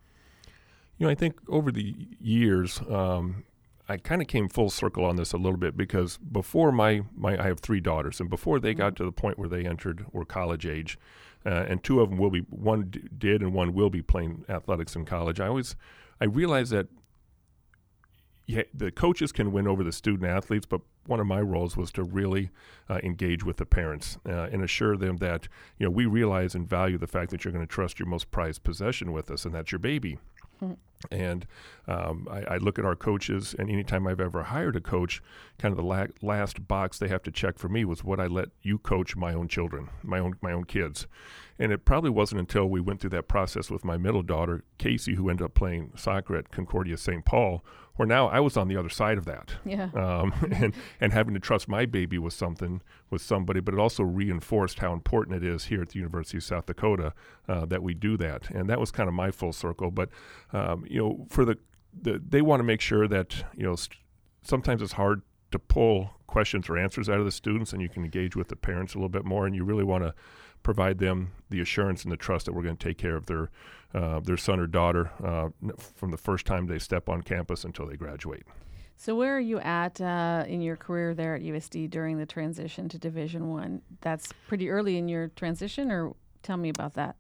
You 0.99 1.07
know, 1.07 1.13
I 1.13 1.15
think 1.15 1.39
over 1.49 1.71
the 1.71 1.95
years, 2.21 2.81
um, 2.89 3.45
I 3.89 3.97
kind 3.99 4.21
of 4.21 4.29
came 4.29 4.49
full 4.49 4.71
circle 4.71 5.05
on 5.05 5.17
this 5.17 5.33
a 5.33 5.37
little 5.37 5.59
bit 5.59 5.77
because 5.77 6.19
before 6.19 6.73
my, 6.73 7.03
my 7.15 7.41
I 7.41 7.47
have 7.47 7.61
three 7.61 7.81
daughters, 7.81 8.21
and 8.21 8.29
before 8.29 8.59
they 8.59 8.75
got 8.75 8.97
to 8.97 9.05
the 9.05 9.13
point 9.13 9.39
where 9.39 9.49
they 9.49 9.65
entered 9.65 10.07
were 10.13 10.25
college 10.25 10.67
age, 10.67 10.99
uh, 11.45 11.65
and 11.69 11.83
two 11.83 12.01
of 12.01 12.11
them 12.11 12.19
will 12.19 12.31
be 12.31 12.41
one 12.51 12.89
d- 12.91 13.03
did 13.17 13.43
and 13.43 13.55
one 13.55 13.75
will 13.75 13.91
be 13.91 14.03
playing 14.03 14.45
athletics 14.49 14.97
in 14.97 15.05
college. 15.05 15.39
I 15.39 15.47
always 15.47 15.77
I 16.21 16.25
realized 16.25 16.73
that 16.73 16.89
yeah, 18.47 18.63
the 18.73 18.93
coaches 18.93 19.33
can 19.33 19.51
win 19.51 19.67
over 19.67 19.83
the 19.83 19.93
student 19.93 20.29
athletes, 20.31 20.67
but 20.67 20.81
one 21.07 21.19
of 21.19 21.27
my 21.27 21.41
roles 21.41 21.77
was 21.77 21.91
to 21.93 22.05
really 22.05 22.51
uh, 22.89 23.01
engage 23.03 23.45
with 23.45 23.57
the 23.57 23.67
parents 23.67 24.19
uh, 24.27 24.49
and 24.53 24.63
assure 24.63 24.97
them 24.97 25.17
that 25.19 25.49
you 25.79 25.87
know 25.87 25.91
we 25.91 26.07
realize 26.07 26.55
and 26.55 26.69
value 26.69 26.99
the 26.99 27.07
fact 27.07 27.31
that 27.31 27.45
you're 27.45 27.53
going 27.53 27.67
to 27.67 27.73
trust 27.73 27.99
your 27.99 28.09
most 28.09 28.31
prized 28.31 28.63
possession 28.63 29.13
with 29.13 29.31
us, 29.31 29.45
and 29.45 29.55
that's 29.55 29.73
your 29.73 29.79
baby. 29.79 30.19
And 31.11 31.47
um, 31.87 32.27
I, 32.31 32.55
I 32.55 32.57
look 32.57 32.79
at 32.79 32.85
our 32.85 32.97
coaches, 32.97 33.55
and 33.59 33.71
anytime 33.71 34.07
I've 34.07 34.21
ever 34.21 34.45
hired 34.45 34.77
a 34.77 34.81
coach, 34.81 35.23
kind 35.59 35.73
of 35.73 35.77
the 35.77 35.85
la- 35.85 36.07
last 36.23 36.67
box 36.67 36.99
they 36.99 37.09
have 37.09 37.23
to 37.25 37.31
check 37.31 37.59
for 37.59 37.69
me 37.69 37.85
was 37.85 38.03
would 38.03 38.19
I 38.19 38.27
let 38.27 38.49
you 38.63 38.79
coach 38.79 39.15
my 39.15 39.35
own 39.35 39.47
children, 39.49 39.91
my 40.03 40.19
own 40.19 40.37
my 40.41 40.53
own 40.53 40.65
kids. 40.65 41.07
And 41.59 41.73
it 41.73 41.85
probably 41.85 42.11
wasn't 42.11 42.41
until 42.41 42.67
we 42.67 42.81
went 42.81 43.01
through 43.01 43.11
that 43.11 43.29
process 43.29 43.71
with 43.71 43.85
my 43.85 43.97
middle 43.97 44.23
daughter, 44.23 44.65
Casey, 44.79 45.15
who 45.15 45.29
ended 45.31 45.45
up 45.45 45.55
playing 45.55 45.93
soccer 45.97 46.37
at 46.37 46.51
Concordia 46.51 46.97
St. 46.97 47.25
Paul, 47.25 47.63
where 47.97 48.07
now 48.07 48.29
I 48.29 48.41
was 48.41 48.57
on 48.57 48.69
the 48.69 48.77
other 48.77 48.89
side 48.89 49.19
of 49.19 49.25
that 49.27 49.55
Yeah. 49.65 49.91
um, 49.95 50.33
and 50.53 50.75
and 51.01 51.13
having 51.13 51.35
to 51.35 51.41
trust 51.41 51.69
my 51.69 51.87
baby 51.87 52.19
with 52.19 52.33
something 52.35 52.83
with 53.11 53.23
somebody, 53.23 53.61
but 53.61 53.75
it 53.75 53.81
also 53.81 54.03
reinforced 54.03 54.79
how 54.81 54.93
important 54.93 55.37
it 55.37 55.45
is 55.45 55.65
here 55.65 55.83
at 55.83 55.91
the 55.91 55.99
University 55.99 56.39
of 56.39 56.45
South 56.45 56.67
Dakota 56.67 57.13
uh, 57.49 57.67
that 57.67 57.83
we 57.83 57.95
do 57.95 58.17
that, 58.17 58.51
and 58.51 58.69
that 58.71 58.81
was 58.81 58.91
kind 58.91 59.09
of 59.09 59.15
my 59.15 59.31
full 59.31 59.53
circle. 59.53 59.91
But 59.91 60.09
um, 60.53 60.85
you 60.89 60.99
know, 60.99 61.27
for 61.31 61.45
the, 61.45 61.59
the 62.01 62.23
they 62.29 62.43
want 62.43 62.61
to 62.61 62.65
make 62.65 62.81
sure 62.81 63.07
that 63.09 63.45
you 63.55 63.65
know 63.65 63.77
st- 63.77 63.99
sometimes 64.43 64.83
it's 64.83 64.93
hard 64.93 65.23
to 65.53 65.59
pull 65.59 66.11
questions 66.27 66.69
or 66.69 66.77
answers 66.79 67.09
out 67.09 67.19
of 67.19 67.25
the 67.25 67.33
students, 67.33 67.73
and 67.73 67.81
you 67.83 67.89
can 67.89 68.05
engage 68.05 68.37
with 68.37 68.49
the 68.49 68.57
parents 68.57 68.95
a 68.95 68.99
little 68.99 69.09
bit 69.09 69.25
more, 69.25 69.47
and 69.47 69.55
you 69.55 69.65
really 69.65 69.85
want 69.85 70.05
to 70.05 70.15
provide 70.63 70.99
them 70.99 71.33
the 71.51 71.61
assurance 71.61 72.03
and 72.03 72.11
the 72.13 72.17
trust 72.17 72.47
that 72.47 72.53
we're 72.53 72.63
going 72.63 72.77
to 72.77 72.89
take 72.89 72.99
care 72.99 73.17
of 73.17 73.27
their 73.27 73.51
uh, 73.95 74.21
their 74.21 74.37
son 74.37 74.59
or 74.61 74.67
daughter 74.67 75.11
uh, 75.25 75.49
from 75.95 76.11
the 76.11 76.17
first 76.19 76.45
time 76.45 76.67
they 76.67 76.79
step 76.79 77.09
on 77.09 77.23
campus 77.23 77.65
until 77.65 77.87
they 77.87 77.97
graduate. 77.97 78.43
So 78.97 79.15
where 79.15 79.37
are 79.37 79.41
you 79.41 79.59
at 79.61 80.01
uh, 80.01 80.45
in 80.49 80.61
your 80.61 80.77
career 80.77 81.15
there 81.15 81.35
at 81.37 81.43
USD 81.43 81.89
during 81.91 82.19
the 82.19 82.27
transition 82.27 82.89
to 82.89 82.99
Division 82.99 83.49
One? 83.51 83.83
That's 84.01 84.33
pretty 84.49 84.69
early 84.71 84.97
in 84.99 85.09
your 85.09 85.29
transition, 85.29 85.91
or 85.93 86.15
tell 86.43 86.57
me 86.57 86.69
about 86.71 86.95
that. 86.95 87.17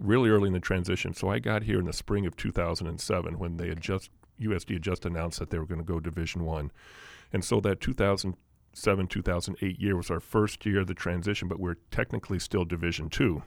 really 0.00 0.30
early 0.30 0.46
in 0.48 0.52
the 0.54 0.60
transition. 0.60 1.12
So 1.14 1.28
I 1.28 1.38
got 1.38 1.62
here 1.64 1.78
in 1.78 1.84
the 1.86 1.92
spring 1.92 2.24
of 2.26 2.36
2007 2.36 3.38
when 3.38 3.56
they 3.58 3.68
had 3.68 3.80
just 3.80 4.10
USD 4.40 4.74
had 4.74 4.82
just 4.82 5.04
announced 5.04 5.38
that 5.38 5.50
they 5.50 5.58
were 5.58 5.66
going 5.66 5.80
to 5.80 5.84
go 5.84 6.00
Division 6.00 6.44
One, 6.44 6.70
and 7.32 7.44
so 7.44 7.60
that 7.60 7.80
2007 8.74 9.06
2008 9.08 9.80
year 9.80 9.96
was 9.96 10.10
our 10.10 10.20
first 10.20 10.64
year 10.66 10.80
of 10.80 10.86
the 10.86 10.94
transition, 10.94 11.48
but 11.48 11.58
we're 11.58 11.76
technically 11.90 12.38
still 12.38 12.64
Division 12.64 13.08
Two. 13.08 13.42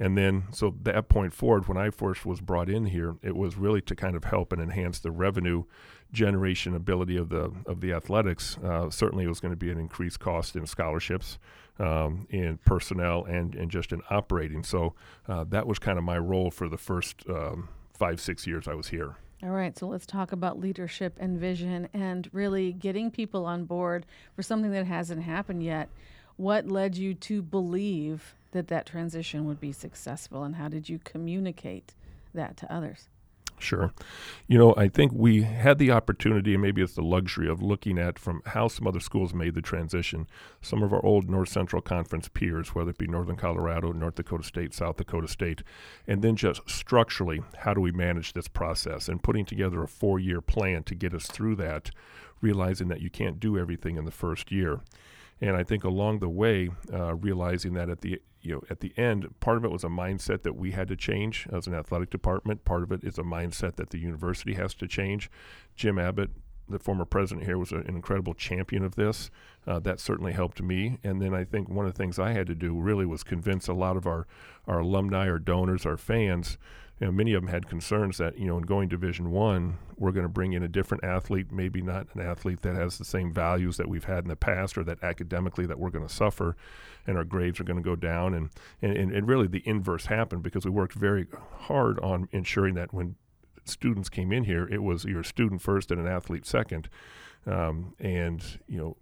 And 0.00 0.16
then, 0.16 0.44
so 0.52 0.74
that 0.82 1.08
point 1.08 1.32
forward, 1.32 1.66
when 1.66 1.76
I 1.76 1.90
first 1.90 2.24
was 2.24 2.40
brought 2.40 2.70
in 2.70 2.86
here, 2.86 3.16
it 3.20 3.34
was 3.34 3.56
really 3.56 3.80
to 3.82 3.96
kind 3.96 4.14
of 4.14 4.24
help 4.24 4.52
and 4.52 4.62
enhance 4.62 5.00
the 5.00 5.10
revenue 5.10 5.64
generation 6.12 6.74
ability 6.74 7.16
of 7.16 7.28
the 7.30 7.52
of 7.66 7.80
the 7.80 7.92
athletics. 7.92 8.56
Uh, 8.58 8.90
certainly, 8.90 9.24
it 9.24 9.28
was 9.28 9.40
going 9.40 9.52
to 9.52 9.56
be 9.56 9.70
an 9.70 9.78
increased 9.78 10.20
cost 10.20 10.54
in 10.54 10.66
scholarships, 10.66 11.38
um, 11.80 12.26
in 12.30 12.58
personnel, 12.58 13.24
and 13.24 13.54
and 13.56 13.70
just 13.70 13.92
in 13.92 14.02
operating. 14.08 14.62
So 14.62 14.94
uh, 15.26 15.44
that 15.48 15.66
was 15.66 15.78
kind 15.80 15.98
of 15.98 16.04
my 16.04 16.18
role 16.18 16.50
for 16.50 16.68
the 16.68 16.78
first 16.78 17.24
um, 17.28 17.68
five 17.92 18.20
six 18.20 18.46
years 18.46 18.68
I 18.68 18.74
was 18.74 18.88
here. 18.88 19.16
All 19.40 19.50
right, 19.50 19.78
so 19.78 19.86
let's 19.86 20.04
talk 20.04 20.32
about 20.32 20.58
leadership 20.58 21.14
and 21.20 21.38
vision 21.38 21.88
and 21.94 22.28
really 22.32 22.72
getting 22.72 23.08
people 23.08 23.46
on 23.46 23.66
board 23.66 24.04
for 24.34 24.42
something 24.42 24.72
that 24.72 24.86
hasn't 24.86 25.22
happened 25.22 25.62
yet. 25.62 25.88
What 26.36 26.66
led 26.66 26.96
you 26.96 27.14
to 27.14 27.40
believe 27.40 28.34
that 28.50 28.66
that 28.66 28.86
transition 28.86 29.44
would 29.44 29.60
be 29.60 29.70
successful, 29.70 30.42
and 30.42 30.56
how 30.56 30.66
did 30.66 30.88
you 30.88 30.98
communicate 30.98 31.94
that 32.34 32.56
to 32.56 32.72
others? 32.72 33.06
Sure. 33.58 33.92
You 34.46 34.56
know, 34.56 34.74
I 34.76 34.88
think 34.88 35.12
we 35.12 35.42
had 35.42 35.78
the 35.78 35.90
opportunity, 35.90 36.54
and 36.54 36.62
maybe 36.62 36.80
it's 36.80 36.94
the 36.94 37.02
luxury 37.02 37.48
of 37.48 37.60
looking 37.60 37.98
at 37.98 38.18
from 38.18 38.40
how 38.46 38.68
some 38.68 38.86
other 38.86 39.00
schools 39.00 39.34
made 39.34 39.54
the 39.54 39.62
transition. 39.62 40.26
Some 40.62 40.82
of 40.82 40.92
our 40.92 41.04
old 41.04 41.28
North 41.28 41.48
Central 41.48 41.82
Conference 41.82 42.28
peers, 42.28 42.74
whether 42.74 42.90
it 42.90 42.98
be 42.98 43.06
Northern 43.06 43.36
Colorado, 43.36 43.92
North 43.92 44.14
Dakota 44.14 44.44
State, 44.44 44.74
South 44.74 44.96
Dakota 44.96 45.28
State, 45.28 45.62
and 46.06 46.22
then 46.22 46.36
just 46.36 46.68
structurally, 46.68 47.42
how 47.58 47.74
do 47.74 47.80
we 47.80 47.92
manage 47.92 48.32
this 48.32 48.48
process 48.48 49.08
and 49.08 49.22
putting 49.22 49.44
together 49.44 49.82
a 49.82 49.88
four 49.88 50.18
year 50.18 50.40
plan 50.40 50.82
to 50.84 50.94
get 50.94 51.12
us 51.12 51.26
through 51.26 51.56
that, 51.56 51.90
realizing 52.40 52.88
that 52.88 53.00
you 53.00 53.10
can't 53.10 53.40
do 53.40 53.58
everything 53.58 53.96
in 53.96 54.04
the 54.04 54.10
first 54.10 54.52
year. 54.52 54.80
And 55.40 55.56
I 55.56 55.62
think 55.62 55.84
along 55.84 56.18
the 56.18 56.28
way, 56.28 56.70
uh, 56.92 57.14
realizing 57.14 57.74
that 57.74 57.88
at 57.88 58.00
the 58.00 58.20
you 58.48 58.54
know 58.54 58.62
at 58.70 58.80
the 58.80 58.92
end, 58.96 59.28
part 59.40 59.58
of 59.58 59.64
it 59.64 59.70
was 59.70 59.84
a 59.84 59.88
mindset 59.88 60.42
that 60.42 60.56
we 60.56 60.72
had 60.72 60.88
to 60.88 60.96
change 60.96 61.46
as 61.52 61.66
an 61.66 61.74
athletic 61.74 62.10
department. 62.10 62.64
Part 62.64 62.82
of 62.82 62.90
it 62.90 63.04
is 63.04 63.18
a 63.18 63.22
mindset 63.22 63.76
that 63.76 63.90
the 63.90 63.98
university 63.98 64.54
has 64.54 64.74
to 64.74 64.88
change. 64.88 65.30
Jim 65.76 65.98
Abbott, 65.98 66.30
the 66.68 66.78
former 66.78 67.04
president 67.04 67.46
here, 67.46 67.58
was 67.58 67.72
an 67.72 67.84
incredible 67.86 68.34
champion 68.34 68.82
of 68.82 68.94
this. 68.94 69.30
Uh, 69.66 69.78
that 69.80 70.00
certainly 70.00 70.32
helped 70.32 70.62
me. 70.62 70.98
And 71.04 71.20
then 71.20 71.34
I 71.34 71.44
think 71.44 71.68
one 71.68 71.86
of 71.86 71.92
the 71.92 71.98
things 71.98 72.18
I 72.18 72.32
had 72.32 72.46
to 72.46 72.54
do 72.54 72.74
really 72.74 73.04
was 73.04 73.22
convince 73.22 73.68
a 73.68 73.74
lot 73.74 73.96
of 73.96 74.06
our 74.06 74.26
our 74.66 74.80
alumni, 74.80 75.28
our 75.28 75.38
donors, 75.38 75.84
our 75.84 75.98
fans 75.98 76.58
you 77.00 77.06
know, 77.06 77.12
many 77.12 77.32
of 77.32 77.42
them 77.42 77.50
had 77.50 77.68
concerns 77.68 78.18
that 78.18 78.38
you 78.38 78.46
know 78.46 78.56
in 78.58 78.64
going 78.64 78.88
division 78.88 79.30
one 79.30 79.78
we're 79.96 80.12
going 80.12 80.24
to 80.24 80.28
bring 80.28 80.52
in 80.52 80.62
a 80.62 80.68
different 80.68 81.04
athlete 81.04 81.52
maybe 81.52 81.80
not 81.80 82.06
an 82.14 82.20
athlete 82.20 82.62
that 82.62 82.74
has 82.74 82.98
the 82.98 83.04
same 83.04 83.32
values 83.32 83.76
that 83.76 83.88
we've 83.88 84.04
had 84.04 84.24
in 84.24 84.28
the 84.28 84.36
past 84.36 84.76
or 84.76 84.84
that 84.84 85.02
academically 85.02 85.66
that 85.66 85.78
we're 85.78 85.90
going 85.90 86.06
to 86.06 86.12
suffer 86.12 86.56
and 87.08 87.16
our 87.16 87.24
grades 87.24 87.58
are 87.58 87.64
going 87.64 87.78
to 87.78 87.82
go 87.82 87.96
down. 87.96 88.34
And, 88.34 88.50
and 88.82 89.12
and 89.12 89.26
really 89.26 89.46
the 89.46 89.62
inverse 89.66 90.06
happened 90.06 90.42
because 90.42 90.64
we 90.64 90.70
worked 90.70 90.94
very 90.94 91.26
hard 91.60 91.98
on 92.00 92.28
ensuring 92.32 92.74
that 92.74 92.92
when 92.92 93.16
students 93.64 94.08
came 94.08 94.32
in 94.32 94.44
here 94.44 94.66
it 94.68 94.82
was 94.82 95.04
you're 95.04 95.24
student 95.24 95.60
first 95.62 95.90
and 95.90 96.00
an 96.00 96.06
athlete 96.06 96.46
second. 96.46 96.88
Um, 97.46 97.94
and 97.98 98.44
you 98.68 98.78
know 98.78 98.96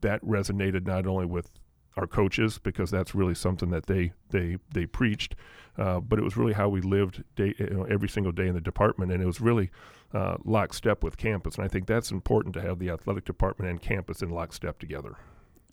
that 0.00 0.24
resonated 0.24 0.86
not 0.86 1.06
only 1.06 1.26
with 1.26 1.50
our 1.96 2.06
coaches 2.06 2.58
because 2.58 2.90
that's 2.90 3.14
really 3.14 3.34
something 3.34 3.70
that 3.70 3.86
they 3.86 4.12
they 4.30 4.58
they 4.72 4.86
preached. 4.86 5.34
Uh, 5.78 6.00
but 6.00 6.18
it 6.18 6.22
was 6.22 6.36
really 6.36 6.52
how 6.52 6.68
we 6.68 6.82
lived 6.82 7.24
day, 7.34 7.54
you 7.58 7.70
know, 7.70 7.84
every 7.84 8.08
single 8.08 8.32
day 8.32 8.46
in 8.46 8.54
the 8.54 8.60
department, 8.60 9.10
and 9.10 9.22
it 9.22 9.26
was 9.26 9.40
really 9.40 9.70
uh, 10.12 10.36
lockstep 10.44 11.02
with 11.02 11.16
campus. 11.16 11.56
And 11.56 11.64
I 11.64 11.68
think 11.68 11.86
that's 11.86 12.10
important 12.10 12.54
to 12.54 12.60
have 12.60 12.78
the 12.78 12.90
athletic 12.90 13.24
department 13.24 13.70
and 13.70 13.80
campus 13.80 14.20
in 14.20 14.28
lockstep 14.28 14.78
together. 14.78 15.16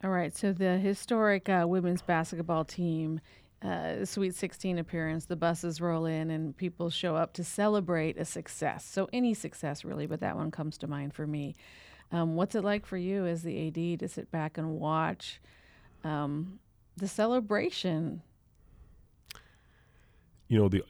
All 0.03 0.09
right. 0.09 0.35
So 0.35 0.53
the 0.53 0.77
historic 0.77 1.49
uh, 1.49 1.65
women's 1.67 2.01
basketball 2.01 2.65
team. 2.65 3.19
Uh, 3.61 4.05
Sweet 4.05 4.33
16 4.35 4.77
appearance, 4.77 5.25
the 5.25 5.35
buses 5.35 5.81
roll 5.81 6.05
in 6.05 6.31
and 6.31 6.55
people 6.55 6.89
show 6.89 7.17
up 7.17 7.33
to 7.33 7.43
celebrate 7.43 8.17
a 8.17 8.23
success. 8.23 8.85
So, 8.85 9.09
any 9.11 9.33
success 9.33 9.83
really, 9.83 10.05
but 10.05 10.21
that 10.21 10.37
one 10.37 10.49
comes 10.49 10.77
to 10.77 10.87
mind 10.87 11.13
for 11.13 11.27
me. 11.27 11.57
Um, 12.09 12.35
what's 12.35 12.55
it 12.55 12.63
like 12.63 12.85
for 12.85 12.95
you 12.95 13.25
as 13.25 13.43
the 13.43 13.67
AD 13.67 13.99
to 13.99 14.07
sit 14.07 14.31
back 14.31 14.57
and 14.57 14.79
watch 14.79 15.41
um, 16.03 16.59
the 16.97 17.07
celebration. 17.07 18.21
You 20.47 20.59
know, 20.59 20.69
the 20.69 20.83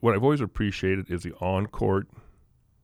what 0.00 0.14
I've 0.14 0.22
always 0.22 0.40
appreciated 0.40 1.10
is 1.10 1.22
the 1.22 1.34
on 1.40 1.66
court 1.66 2.08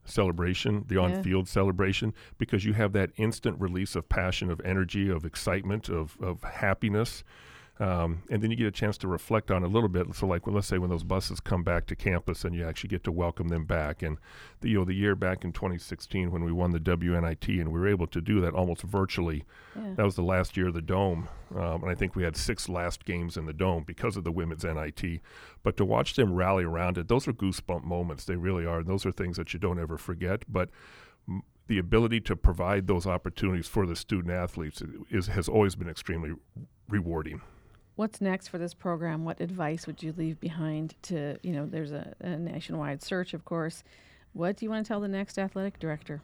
celebration, 0.04 0.84
the 0.88 0.98
on 0.98 1.22
field 1.22 1.46
yeah. 1.46 1.52
celebration, 1.52 2.14
because 2.38 2.64
you 2.64 2.72
have 2.74 2.92
that 2.92 3.10
instant 3.16 3.60
release 3.60 3.96
of 3.96 4.08
passion, 4.08 4.50
of 4.50 4.60
energy, 4.64 5.08
of 5.08 5.24
excitement, 5.24 5.88
of, 5.88 6.16
of 6.20 6.42
happiness. 6.42 7.24
Um, 7.78 8.22
and 8.30 8.42
then 8.42 8.50
you 8.50 8.56
get 8.56 8.66
a 8.66 8.72
chance 8.72 8.96
to 8.98 9.08
reflect 9.08 9.50
on 9.50 9.62
a 9.62 9.66
little 9.66 9.90
bit. 9.90 10.06
So, 10.14 10.26
like, 10.26 10.46
well, 10.46 10.54
let's 10.54 10.66
say 10.66 10.78
when 10.78 10.88
those 10.88 11.04
buses 11.04 11.40
come 11.40 11.62
back 11.62 11.86
to 11.86 11.96
campus, 11.96 12.44
and 12.44 12.54
you 12.54 12.66
actually 12.66 12.88
get 12.88 13.04
to 13.04 13.12
welcome 13.12 13.48
them 13.48 13.64
back. 13.64 14.02
And 14.02 14.16
the, 14.60 14.70
you 14.70 14.78
know, 14.78 14.84
the 14.84 14.94
year 14.94 15.14
back 15.14 15.44
in 15.44 15.52
2016 15.52 16.30
when 16.30 16.42
we 16.42 16.52
won 16.52 16.70
the 16.70 16.80
WNIT, 16.80 17.60
and 17.60 17.72
we 17.72 17.78
were 17.78 17.88
able 17.88 18.06
to 18.06 18.20
do 18.20 18.40
that 18.40 18.54
almost 18.54 18.82
virtually. 18.82 19.44
Yeah. 19.74 19.92
That 19.96 20.04
was 20.04 20.14
the 20.14 20.22
last 20.22 20.56
year 20.56 20.68
of 20.68 20.74
the 20.74 20.80
dome, 20.80 21.28
um, 21.54 21.82
and 21.82 21.90
I 21.90 21.94
think 21.94 22.16
we 22.16 22.22
had 22.22 22.36
six 22.36 22.68
last 22.68 23.04
games 23.04 23.36
in 23.36 23.44
the 23.44 23.52
dome 23.52 23.84
because 23.86 24.16
of 24.16 24.24
the 24.24 24.32
women's 24.32 24.64
NIT. 24.64 25.20
But 25.62 25.76
to 25.76 25.84
watch 25.84 26.14
them 26.14 26.32
rally 26.32 26.64
around 26.64 26.96
it, 26.96 27.08
those 27.08 27.28
are 27.28 27.32
goosebump 27.32 27.84
moments. 27.84 28.24
They 28.24 28.36
really 28.36 28.64
are. 28.64 28.78
And 28.78 28.88
those 28.88 29.04
are 29.04 29.12
things 29.12 29.36
that 29.36 29.52
you 29.52 29.60
don't 29.60 29.78
ever 29.78 29.98
forget. 29.98 30.44
But 30.48 30.70
the 31.66 31.78
ability 31.78 32.20
to 32.20 32.36
provide 32.36 32.86
those 32.86 33.06
opportunities 33.06 33.66
for 33.66 33.86
the 33.86 33.96
student 33.96 34.32
athletes 34.32 34.82
is, 35.10 35.26
has 35.26 35.48
always 35.48 35.74
been 35.74 35.88
extremely 35.88 36.32
rewarding. 36.88 37.42
What's 37.96 38.20
next 38.20 38.48
for 38.48 38.58
this 38.58 38.74
program? 38.74 39.24
What 39.24 39.40
advice 39.40 39.86
would 39.86 40.02
you 40.02 40.14
leave 40.16 40.38
behind 40.38 40.94
to, 41.02 41.38
you 41.42 41.52
know, 41.52 41.66
there's 41.66 41.92
a, 41.92 42.14
a 42.20 42.36
nationwide 42.36 43.02
search, 43.02 43.32
of 43.34 43.44
course. 43.44 43.82
What 44.34 44.56
do 44.56 44.66
you 44.66 44.70
want 44.70 44.84
to 44.84 44.88
tell 44.88 45.00
the 45.00 45.08
next 45.08 45.38
athletic 45.38 45.78
director? 45.78 46.20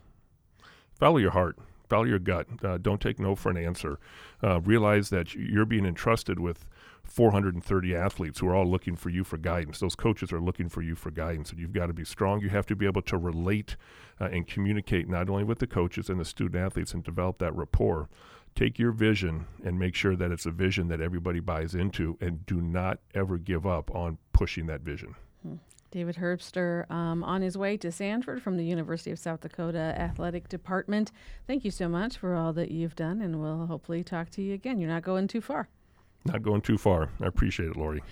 Follow 0.95 1.17
your 1.17 1.31
heart 1.31 1.59
follow 1.93 2.05
your 2.05 2.19
gut. 2.19 2.47
Uh, 2.65 2.79
don't 2.79 3.03
take 3.03 3.21
no 3.21 3.35
for 3.35 3.51
an 3.51 3.59
answer. 3.59 3.99
Uh, 4.43 4.59
realize 4.63 5.11
that 5.11 5.35
you're 5.35 5.67
being 5.67 5.85
entrusted 5.85 6.41
with 6.41 6.65
430 7.05 7.95
athletes 7.95 8.39
who 8.41 8.49
are 8.49 8.55
all 8.55 8.65
looking 8.65 8.97
for 8.97 9.11
you 9.11 9.25
for 9.25 9.37
guidance. 9.37 9.79
Those 9.79 9.95
coaches 9.95 10.33
are 10.33 10.41
looking 10.41 10.71
for 10.71 10.81
you 10.81 10.95
for 10.95 11.11
guidance, 11.11 11.51
and 11.51 11.61
you've 11.61 11.75
got 11.75 11.89
to 11.89 11.93
be 11.93 12.07
strong. 12.07 12.41
You 12.41 12.49
have 12.49 12.65
to 12.69 12.77
be 12.77 12.87
able 12.87 13.03
to 13.03 13.19
relate 13.19 13.77
uh, 14.19 14.31
and 14.33 14.47
communicate 14.47 15.07
not 15.07 15.29
only 15.29 15.45
with 15.45 15.59
the 15.59 15.67
coaches 15.67 16.09
and 16.09 16.19
the 16.19 16.25
student 16.25 16.57
athletes 16.57 16.95
and 16.95 17.05
develop 17.05 17.37
that 17.41 17.55
rapport, 17.55 18.09
take 18.55 18.79
your 18.79 18.93
vision 18.93 19.47
and 19.65 19.79
make 19.79 19.95
sure 19.95 20.17
that 20.17 20.31
it's 20.31 20.47
a 20.47 20.51
vision 20.51 20.89
that 20.89 21.01
everybody 21.01 21.41
buys 21.41 21.75
into 21.75 22.17
and 22.21 22.45
do 22.47 22.61
not 22.61 22.99
ever 23.15 23.39
give 23.39 23.67
up 23.67 23.95
on 23.95 24.19
pushing 24.33 24.67
that 24.67 24.81
vision. 24.81 25.15
Hmm. 25.43 25.57
David 25.91 26.17
Herbster 26.17 26.91
um, 26.91 27.23
on 27.23 27.43
his 27.43 27.57
way 27.57 27.77
to 27.77 27.93
Sanford 27.93 28.43
from 28.43 28.57
the 28.57 28.65
University 28.65 29.11
of 29.11 29.19
South 29.19 29.43
Dakota 29.43 29.95
Athletic 29.99 30.49
Department. 30.49 31.13
Thank 31.47 31.65
you 31.65 31.71
so 31.71 31.89
much 31.89 32.17
for 32.17 32.35
all 32.35 32.53
that 32.55 32.71
you've 32.71 32.97
done, 32.97 33.21
and 33.21 33.41
we'll 33.41 33.67
hopefully 33.67 34.03
talk 34.03 34.31
to 34.31 34.43
you 34.43 34.55
again. 34.55 34.79
You're 34.79 34.89
not 34.89 35.03
going 35.03 35.29
too 35.29 35.43
far. 35.43 35.69
Not 36.25 36.43
going 36.43 36.63
too 36.63 36.79
far. 36.79 37.11
I 37.21 37.27
appreciate 37.27 37.69
it, 37.69 37.77
Lori. 37.77 38.03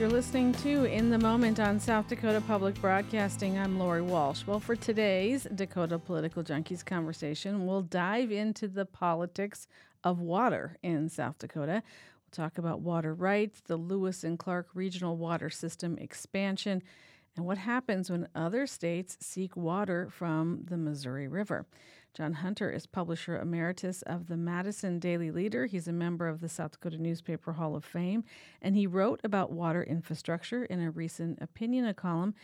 You're 0.00 0.08
listening 0.08 0.54
to 0.54 0.84
In 0.86 1.10
the 1.10 1.18
Moment 1.18 1.60
on 1.60 1.78
South 1.78 2.08
Dakota 2.08 2.40
Public 2.40 2.74
Broadcasting. 2.80 3.58
I'm 3.58 3.78
Lori 3.78 4.00
Walsh. 4.00 4.46
Well, 4.46 4.58
for 4.58 4.74
today's 4.74 5.46
Dakota 5.54 5.98
Political 5.98 6.44
Junkies 6.44 6.82
conversation, 6.82 7.66
we'll 7.66 7.82
dive 7.82 8.32
into 8.32 8.66
the 8.66 8.86
politics 8.86 9.68
of 10.02 10.18
water 10.18 10.78
in 10.82 11.10
South 11.10 11.36
Dakota. 11.36 11.82
We'll 11.82 12.46
talk 12.46 12.56
about 12.56 12.80
water 12.80 13.12
rights, 13.12 13.60
the 13.60 13.76
Lewis 13.76 14.24
and 14.24 14.38
Clark 14.38 14.68
Regional 14.72 15.18
Water 15.18 15.50
System 15.50 15.98
expansion, 15.98 16.82
and 17.36 17.44
what 17.44 17.58
happens 17.58 18.10
when 18.10 18.26
other 18.34 18.66
states 18.66 19.18
seek 19.20 19.54
water 19.54 20.08
from 20.10 20.62
the 20.64 20.78
Missouri 20.78 21.28
River. 21.28 21.66
John 22.12 22.34
Hunter 22.34 22.70
is 22.70 22.86
publisher 22.86 23.38
emeritus 23.38 24.02
of 24.02 24.26
the 24.26 24.36
Madison 24.36 24.98
Daily 24.98 25.30
Leader. 25.30 25.66
He's 25.66 25.86
a 25.86 25.92
member 25.92 26.26
of 26.28 26.40
the 26.40 26.48
South 26.48 26.72
Dakota 26.72 26.98
Newspaper 26.98 27.52
Hall 27.52 27.76
of 27.76 27.84
Fame, 27.84 28.24
and 28.60 28.74
he 28.74 28.86
wrote 28.86 29.20
about 29.22 29.52
water 29.52 29.82
infrastructure 29.82 30.64
in 30.64 30.80
a 30.80 30.90
recent 30.90 31.40
opinion 31.40 31.92
column 31.94 32.34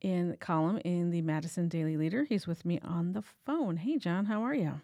in 0.00 0.36
column 0.40 0.78
in 0.84 1.10
the 1.10 1.20
Madison 1.20 1.68
Daily 1.68 1.96
Leader. 1.98 2.24
He's 2.24 2.46
with 2.46 2.64
me 2.64 2.80
on 2.82 3.12
the 3.12 3.22
phone. 3.44 3.76
Hey, 3.76 3.98
John, 3.98 4.24
how 4.24 4.42
are 4.42 4.54
you? 4.54 4.80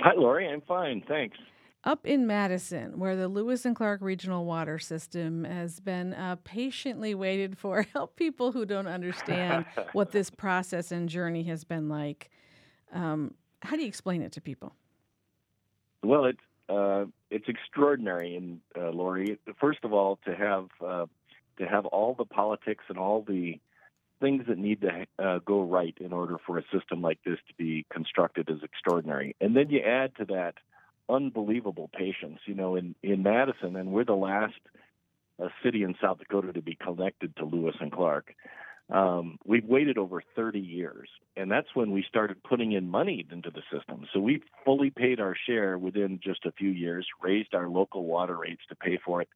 Hi, 0.00 0.12
Lori. 0.16 0.48
I'm 0.48 0.60
fine, 0.62 1.02
thanks. 1.06 1.38
Up 1.84 2.06
in 2.06 2.26
Madison, 2.26 2.98
where 2.98 3.16
the 3.16 3.28
Lewis 3.28 3.64
and 3.64 3.74
Clark 3.74 4.00
Regional 4.02 4.44
Water 4.44 4.78
System 4.78 5.44
has 5.44 5.80
been 5.80 6.14
uh, 6.14 6.36
patiently 6.44 7.14
waited 7.14 7.58
for, 7.58 7.82
help 7.92 8.16
people 8.16 8.52
who 8.52 8.64
don't 8.64 8.86
understand 8.86 9.64
what 9.92 10.12
this 10.12 10.30
process 10.30 10.90
and 10.90 11.08
journey 11.08 11.44
has 11.44 11.64
been 11.64 11.88
like. 11.88 12.30
Um, 12.92 13.34
how 13.60 13.76
do 13.76 13.82
you 13.82 13.88
explain 13.88 14.22
it 14.22 14.32
to 14.32 14.40
people? 14.40 14.74
Well, 16.02 16.24
it's 16.26 16.40
uh, 16.68 17.06
it's 17.30 17.48
extraordinary, 17.48 18.36
and 18.36 18.60
uh, 18.76 18.90
Lori. 18.90 19.38
First 19.60 19.80
of 19.84 19.92
all, 19.92 20.18
to 20.24 20.34
have 20.34 20.68
uh, 20.84 21.06
to 21.58 21.66
have 21.66 21.86
all 21.86 22.14
the 22.14 22.24
politics 22.24 22.84
and 22.88 22.98
all 22.98 23.22
the 23.22 23.60
things 24.20 24.44
that 24.48 24.58
need 24.58 24.80
to 24.80 25.06
uh, 25.18 25.38
go 25.44 25.62
right 25.62 25.96
in 26.00 26.12
order 26.12 26.36
for 26.46 26.58
a 26.58 26.62
system 26.72 27.02
like 27.02 27.18
this 27.24 27.38
to 27.48 27.54
be 27.56 27.84
constructed 27.92 28.48
is 28.48 28.62
extraordinary. 28.62 29.34
And 29.40 29.56
then 29.56 29.68
you 29.70 29.80
add 29.80 30.14
to 30.16 30.24
that 30.26 30.54
unbelievable 31.08 31.90
patience. 31.94 32.40
You 32.46 32.54
know, 32.54 32.76
in 32.76 32.94
in 33.02 33.22
Madison, 33.22 33.76
and 33.76 33.92
we're 33.92 34.04
the 34.04 34.14
last 34.14 34.60
uh, 35.42 35.48
city 35.62 35.82
in 35.82 35.94
South 36.00 36.18
Dakota 36.18 36.52
to 36.52 36.62
be 36.62 36.74
connected 36.74 37.36
to 37.36 37.44
Lewis 37.44 37.76
and 37.80 37.92
Clark. 37.92 38.34
Um, 38.92 39.38
we've 39.46 39.64
waited 39.64 39.96
over 39.96 40.22
30 40.36 40.60
years, 40.60 41.08
and 41.34 41.50
that's 41.50 41.68
when 41.74 41.92
we 41.92 42.04
started 42.06 42.42
putting 42.42 42.72
in 42.72 42.90
money 42.90 43.24
into 43.32 43.50
the 43.50 43.62
system. 43.74 44.06
So 44.12 44.20
we 44.20 44.42
fully 44.66 44.90
paid 44.90 45.18
our 45.18 45.34
share 45.46 45.78
within 45.78 46.20
just 46.22 46.44
a 46.44 46.52
few 46.52 46.68
years, 46.68 47.06
raised 47.22 47.54
our 47.54 47.68
local 47.70 48.04
water 48.04 48.36
rates 48.36 48.60
to 48.68 48.76
pay 48.76 48.98
for 49.02 49.22
it, 49.22 49.30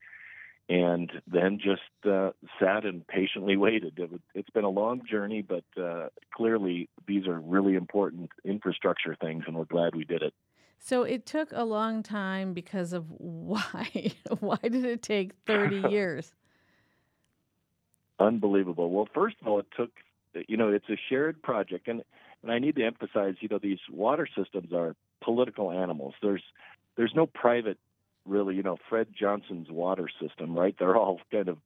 and 0.69 1.11
then 1.27 1.59
just 1.59 1.81
uh, 2.07 2.33
sat 2.61 2.85
and 2.85 3.07
patiently 3.07 3.57
waited. 3.57 3.99
It, 3.99 4.11
has 4.35 4.45
been 4.53 4.65
a 4.65 4.69
long 4.69 5.01
journey, 5.11 5.41
but 5.41 5.65
uh, 5.81 6.09
clearly 6.35 6.91
these 7.09 7.27
are 7.27 7.41
really 7.41 7.77
important 7.77 8.29
infrastructure 8.45 9.17
things, 9.19 9.45
and 9.47 9.57
we're 9.57 9.65
glad 9.65 9.95
we 9.95 10.05
did 10.05 10.21
it. 10.21 10.35
So 10.79 11.05
it 11.05 11.25
took 11.25 11.53
a 11.53 11.65
long 11.65 12.03
time 12.03 12.53
because 12.53 12.93
of 12.93 13.07
why? 13.11 14.13
why 14.41 14.59
did 14.63 14.85
it 14.85 15.03
take 15.03 15.33
30 15.47 15.77
years? 15.91 16.35
Unbelievable. 18.19 18.91
Well, 18.91 19.09
first 19.13 19.37
of 19.41 19.47
all, 19.47 19.61
it 19.61 19.67
took, 19.77 19.91
you 20.49 20.57
know, 20.57 20.69
it's 20.69 20.89
a 20.89 20.97
shared 21.09 21.43
project. 21.43 21.89
And, 21.89 22.03
and 22.43 22.51
I 22.51 22.59
need 22.59 22.77
to 22.77 22.85
emphasize, 22.85 23.35
you 23.41 23.49
know, 23.49 23.59
these 23.59 23.79
water 23.91 24.27
systems 24.37 24.73
are 24.73 24.95
political 25.23 25.71
animals. 25.71 26.15
There's, 26.23 26.43
there's 26.97 27.13
no 27.15 27.27
private, 27.27 27.79
really, 28.25 28.55
you 28.55 28.63
know, 28.63 28.79
Fred 28.89 29.09
Johnson's 29.19 29.71
water 29.71 30.09
system, 30.21 30.59
right? 30.59 30.75
They're 30.79 30.97
all 30.97 31.21
kind 31.31 31.49
of 31.49 31.59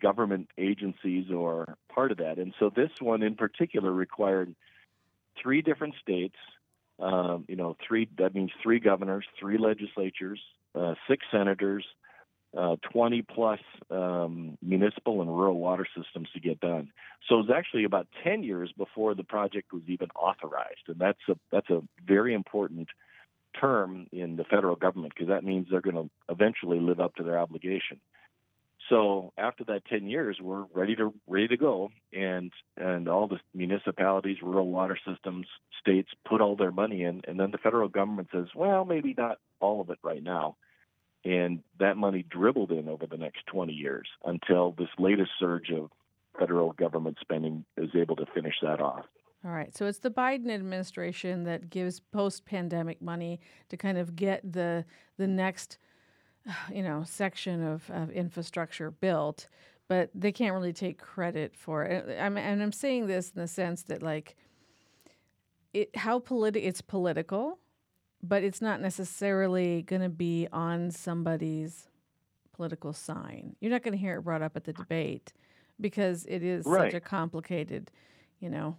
government 0.00 0.48
agencies 0.56 1.30
or 1.30 1.76
part 1.92 2.12
of 2.12 2.18
that. 2.18 2.38
And 2.38 2.54
so 2.58 2.70
this 2.74 2.90
one 3.00 3.22
in 3.22 3.34
particular 3.34 3.92
required 3.92 4.54
three 5.42 5.60
different 5.60 5.94
states, 6.00 6.36
um, 7.00 7.44
you 7.48 7.56
know, 7.56 7.76
three, 7.86 8.08
that 8.18 8.34
means 8.34 8.50
three 8.62 8.80
governors, 8.80 9.24
three 9.38 9.58
legislatures, 9.58 10.40
uh, 10.74 10.94
six 11.08 11.26
senators, 11.30 11.84
uh, 12.56 12.76
20 12.92 13.22
plus 13.22 13.60
um, 13.90 14.56
municipal 14.62 15.20
and 15.20 15.30
rural 15.30 15.58
water 15.58 15.86
systems 15.96 16.28
to 16.32 16.40
get 16.40 16.60
done. 16.60 16.90
So 17.28 17.36
it 17.36 17.48
was 17.48 17.50
actually 17.54 17.84
about 17.84 18.06
10 18.24 18.42
years 18.42 18.72
before 18.76 19.14
the 19.14 19.24
project 19.24 19.72
was 19.72 19.82
even 19.86 20.08
authorized, 20.14 20.88
and 20.88 20.98
that's 20.98 21.18
a 21.28 21.36
that's 21.52 21.68
a 21.70 21.82
very 22.06 22.34
important 22.34 22.88
term 23.60 24.06
in 24.12 24.36
the 24.36 24.44
federal 24.44 24.76
government 24.76 25.12
because 25.14 25.28
that 25.28 25.44
means 25.44 25.66
they're 25.70 25.80
going 25.80 25.96
to 25.96 26.10
eventually 26.28 26.80
live 26.80 27.00
up 27.00 27.14
to 27.16 27.22
their 27.22 27.38
obligation. 27.38 28.00
So 28.88 29.32
after 29.36 29.64
that 29.64 29.84
10 29.86 30.06
years, 30.06 30.38
we're 30.40 30.64
ready 30.72 30.96
to 30.96 31.12
ready 31.26 31.48
to 31.48 31.56
go, 31.58 31.90
and 32.14 32.50
and 32.78 33.08
all 33.08 33.28
the 33.28 33.40
municipalities, 33.52 34.38
rural 34.42 34.68
water 34.68 34.98
systems, 35.06 35.46
states 35.78 36.08
put 36.26 36.40
all 36.40 36.56
their 36.56 36.72
money 36.72 37.02
in, 37.02 37.20
and 37.28 37.38
then 37.38 37.50
the 37.50 37.58
federal 37.58 37.88
government 37.88 38.28
says, 38.32 38.46
well, 38.54 38.86
maybe 38.86 39.14
not 39.18 39.38
all 39.60 39.82
of 39.82 39.90
it 39.90 39.98
right 40.02 40.22
now 40.22 40.56
and 41.24 41.62
that 41.78 41.96
money 41.96 42.24
dribbled 42.28 42.72
in 42.72 42.88
over 42.88 43.06
the 43.06 43.16
next 43.16 43.46
20 43.46 43.72
years 43.72 44.08
until 44.24 44.72
this 44.72 44.88
latest 44.98 45.30
surge 45.38 45.70
of 45.70 45.90
federal 46.38 46.72
government 46.72 47.18
spending 47.20 47.64
is 47.76 47.90
able 47.94 48.16
to 48.16 48.26
finish 48.34 48.54
that 48.62 48.80
off. 48.80 49.04
All 49.44 49.52
right. 49.52 49.76
So 49.76 49.86
it's 49.86 49.98
the 49.98 50.10
Biden 50.10 50.50
administration 50.50 51.44
that 51.44 51.70
gives 51.70 52.00
post-pandemic 52.00 53.00
money 53.00 53.40
to 53.68 53.76
kind 53.76 53.98
of 53.98 54.16
get 54.16 54.52
the 54.52 54.84
the 55.16 55.26
next, 55.26 55.78
you 56.72 56.82
know, 56.82 57.04
section 57.04 57.62
of, 57.62 57.88
of 57.90 58.10
infrastructure 58.10 58.90
built, 58.90 59.48
but 59.86 60.10
they 60.14 60.32
can't 60.32 60.54
really 60.54 60.72
take 60.72 60.98
credit 60.98 61.54
for 61.54 61.84
it. 61.84 62.18
I'm, 62.20 62.36
and 62.36 62.62
I'm 62.62 62.72
saying 62.72 63.06
this 63.06 63.30
in 63.30 63.40
the 63.40 63.48
sense 63.48 63.82
that 63.84 64.02
like, 64.02 64.36
it 65.72 65.96
how 65.96 66.18
politi- 66.18 66.66
it's 66.66 66.80
political, 66.80 67.58
but 68.22 68.42
it's 68.42 68.60
not 68.60 68.80
necessarily 68.80 69.82
going 69.82 70.02
to 70.02 70.08
be 70.08 70.48
on 70.52 70.90
somebody's 70.90 71.88
political 72.52 72.92
sign. 72.92 73.54
You're 73.60 73.70
not 73.70 73.82
going 73.82 73.92
to 73.92 73.98
hear 73.98 74.16
it 74.18 74.22
brought 74.22 74.42
up 74.42 74.56
at 74.56 74.64
the 74.64 74.72
debate 74.72 75.32
because 75.80 76.26
it 76.26 76.42
is 76.42 76.66
Right. 76.66 76.90
such 76.90 76.94
a 76.94 77.00
complicated, 77.00 77.90
you 78.40 78.50
know, 78.50 78.76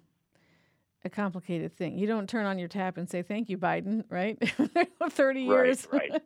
a 1.05 1.09
complicated 1.09 1.73
thing. 1.77 1.97
You 1.97 2.07
don't 2.07 2.27
turn 2.27 2.45
on 2.45 2.59
your 2.59 2.67
tap 2.67 2.97
and 2.97 3.09
say 3.09 3.21
thank 3.21 3.49
you, 3.49 3.57
Biden, 3.57 4.03
right? 4.09 4.37
30 5.09 5.41
years. 5.41 5.87
Right, 5.91 6.11
right. 6.11 6.21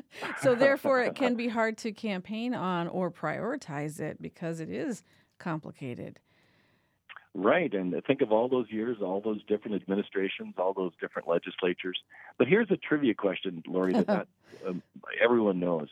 so 0.42 0.54
therefore 0.54 1.00
it 1.00 1.14
can 1.16 1.34
be 1.34 1.48
hard 1.48 1.76
to 1.78 1.90
campaign 1.92 2.54
on 2.54 2.86
or 2.86 3.10
prioritize 3.10 3.98
it 3.98 4.22
because 4.22 4.60
it 4.60 4.70
is 4.70 5.02
complicated. 5.38 6.20
Right, 7.34 7.72
and 7.72 7.94
think 8.06 8.20
of 8.20 8.30
all 8.30 8.48
those 8.48 8.70
years, 8.70 8.98
all 9.00 9.22
those 9.22 9.42
different 9.44 9.80
administrations, 9.80 10.54
all 10.58 10.74
those 10.74 10.92
different 11.00 11.28
legislatures. 11.28 11.98
But 12.36 12.46
here's 12.46 12.70
a 12.70 12.76
trivia 12.76 13.14
question, 13.14 13.62
Lori, 13.66 13.94
that 13.94 14.06
not, 14.06 14.28
um, 14.66 14.82
everyone 15.22 15.58
knows. 15.58 15.88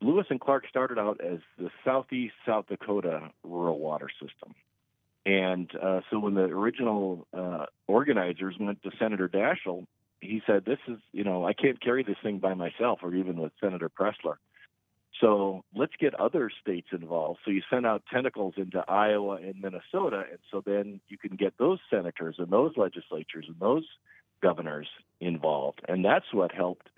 Lewis 0.00 0.26
and 0.30 0.40
Clark 0.40 0.68
started 0.68 0.98
out 0.98 1.20
as 1.20 1.38
the 1.58 1.70
Southeast 1.84 2.34
South 2.46 2.66
Dakota 2.68 3.30
rural 3.42 3.78
water 3.80 4.08
system. 4.20 4.54
And 5.24 5.70
uh, 5.80 6.00
so 6.10 6.18
when 6.18 6.34
the 6.34 6.42
original 6.42 7.26
uh, 7.36 7.66
organizers 7.86 8.56
went 8.58 8.82
to 8.82 8.90
Senator 8.98 9.28
Daschle, 9.28 9.86
he 10.20 10.42
said, 10.46 10.64
This 10.64 10.78
is, 10.88 10.98
you 11.12 11.24
know, 11.24 11.44
I 11.44 11.52
can't 11.52 11.80
carry 11.80 12.02
this 12.02 12.16
thing 12.22 12.38
by 12.38 12.54
myself, 12.54 13.00
or 13.02 13.14
even 13.14 13.36
with 13.36 13.52
Senator 13.60 13.88
Pressler. 13.88 14.36
So 15.22 15.64
let's 15.74 15.92
get 16.00 16.14
other 16.18 16.50
states 16.60 16.88
involved. 16.90 17.38
So 17.44 17.52
you 17.52 17.62
send 17.70 17.86
out 17.86 18.02
tentacles 18.12 18.54
into 18.56 18.84
Iowa 18.88 19.36
and 19.36 19.54
Minnesota, 19.62 20.24
and 20.28 20.40
so 20.50 20.62
then 20.66 21.00
you 21.08 21.16
can 21.16 21.36
get 21.36 21.54
those 21.58 21.78
senators 21.88 22.36
and 22.38 22.48
those 22.48 22.72
legislatures 22.76 23.44
and 23.46 23.56
those 23.60 23.84
governors 24.42 24.88
involved. 25.20 25.80
And 25.86 26.04
that's 26.04 26.26
what 26.32 26.52
helped 26.52 26.88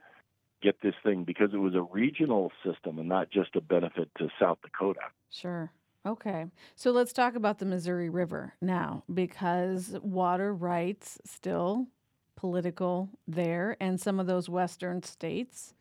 get 0.62 0.80
this 0.82 0.94
thing 1.04 1.24
because 1.24 1.50
it 1.52 1.58
was 1.58 1.74
a 1.74 1.82
regional 1.82 2.50
system 2.64 2.98
and 2.98 3.08
not 3.08 3.30
just 3.30 3.54
a 3.56 3.60
benefit 3.60 4.08
to 4.16 4.28
South 4.40 4.58
Dakota. 4.62 5.00
Sure. 5.30 5.70
Okay. 6.06 6.46
So 6.74 6.90
let's 6.90 7.12
talk 7.12 7.34
about 7.34 7.58
the 7.58 7.66
Missouri 7.66 8.08
River 8.08 8.54
now 8.62 9.04
because 9.12 9.96
water 10.02 10.54
rights 10.54 11.18
still 11.26 11.88
political 12.36 13.10
there 13.28 13.76
and 13.80 14.00
some 14.00 14.18
of 14.18 14.26
those 14.26 14.48
western 14.48 15.02
states 15.02 15.74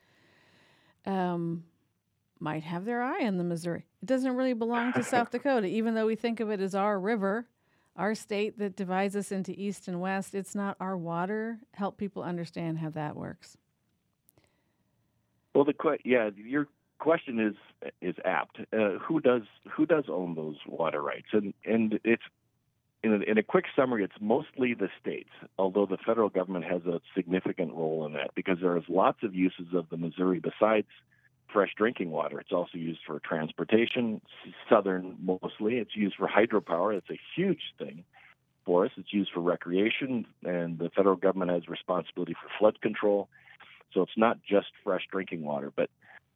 um, 1.05 1.63
might 2.43 2.63
have 2.63 2.83
their 2.83 3.01
eye 3.01 3.25
on 3.25 3.37
the 3.37 3.43
Missouri. 3.43 3.85
It 4.01 4.05
doesn't 4.05 4.35
really 4.35 4.53
belong 4.53 4.91
to 4.93 5.03
South 5.03 5.31
Dakota 5.31 5.65
even 5.65 5.95
though 5.95 6.05
we 6.05 6.15
think 6.15 6.41
of 6.41 6.51
it 6.51 6.59
as 6.59 6.75
our 6.75 6.99
river, 6.99 7.47
our 7.95 8.13
state 8.13 8.59
that 8.59 8.75
divides 8.75 9.15
us 9.15 9.31
into 9.31 9.53
east 9.59 9.87
and 9.87 10.01
west. 10.01 10.35
It's 10.35 10.53
not 10.53 10.75
our 10.79 10.97
water. 10.97 11.59
Help 11.71 11.97
people 11.97 12.21
understand 12.21 12.79
how 12.79 12.89
that 12.89 13.15
works. 13.15 13.57
Well, 15.55 15.63
the 15.63 15.73
que- 15.73 16.01
yeah, 16.03 16.31
your 16.35 16.67
question 16.99 17.39
is 17.39 17.55
is 18.01 18.15
apt. 18.25 18.59
Uh, 18.73 18.97
who 18.99 19.21
does 19.21 19.43
who 19.71 19.85
does 19.85 20.05
own 20.09 20.35
those 20.35 20.57
water 20.67 21.01
rights? 21.01 21.27
And 21.31 21.53
and 21.65 21.99
it's 22.03 22.23
in 23.03 23.13
a, 23.13 23.31
in 23.31 23.37
a 23.37 23.43
quick 23.43 23.65
summary, 23.75 24.03
it's 24.03 24.19
mostly 24.19 24.73
the 24.73 24.89
states. 24.99 25.29
Although 25.57 25.85
the 25.85 25.97
federal 25.97 26.29
government 26.29 26.65
has 26.65 26.81
a 26.85 26.99
significant 27.15 27.73
role 27.73 28.05
in 28.05 28.13
that 28.13 28.31
because 28.35 28.57
there's 28.61 28.85
lots 28.89 29.19
of 29.23 29.35
uses 29.35 29.67
of 29.73 29.89
the 29.89 29.97
Missouri 29.97 30.39
besides 30.39 30.87
fresh 31.53 31.71
drinking 31.77 32.09
water. 32.09 32.39
It's 32.39 32.51
also 32.51 32.77
used 32.77 33.01
for 33.05 33.19
transportation, 33.19 34.19
southern 34.69 35.15
mostly. 35.21 35.75
It's 35.75 35.95
used 35.95 36.15
for 36.15 36.27
hydropower. 36.27 36.97
It's 36.97 37.09
a 37.09 37.19
huge 37.35 37.61
thing 37.77 38.03
for 38.65 38.85
us. 38.85 38.91
It's 38.97 39.13
used 39.13 39.31
for 39.33 39.41
recreation, 39.41 40.25
and 40.43 40.79
the 40.79 40.89
federal 40.95 41.15
government 41.15 41.51
has 41.51 41.67
responsibility 41.67 42.33
for 42.33 42.49
flood 42.59 42.81
control. 42.81 43.29
So 43.93 44.01
it's 44.01 44.17
not 44.17 44.39
just 44.49 44.67
fresh 44.83 45.03
drinking 45.11 45.43
water, 45.43 45.71
but 45.75 45.89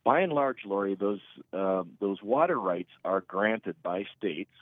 by 0.04 0.22
and 0.22 0.32
large, 0.32 0.60
Lori, 0.66 0.96
those 0.96 1.20
uh, 1.52 1.84
those 2.00 2.22
water 2.24 2.60
rights 2.60 2.92
are 3.04 3.22
granted 3.22 3.76
by 3.84 4.06
states 4.18 4.54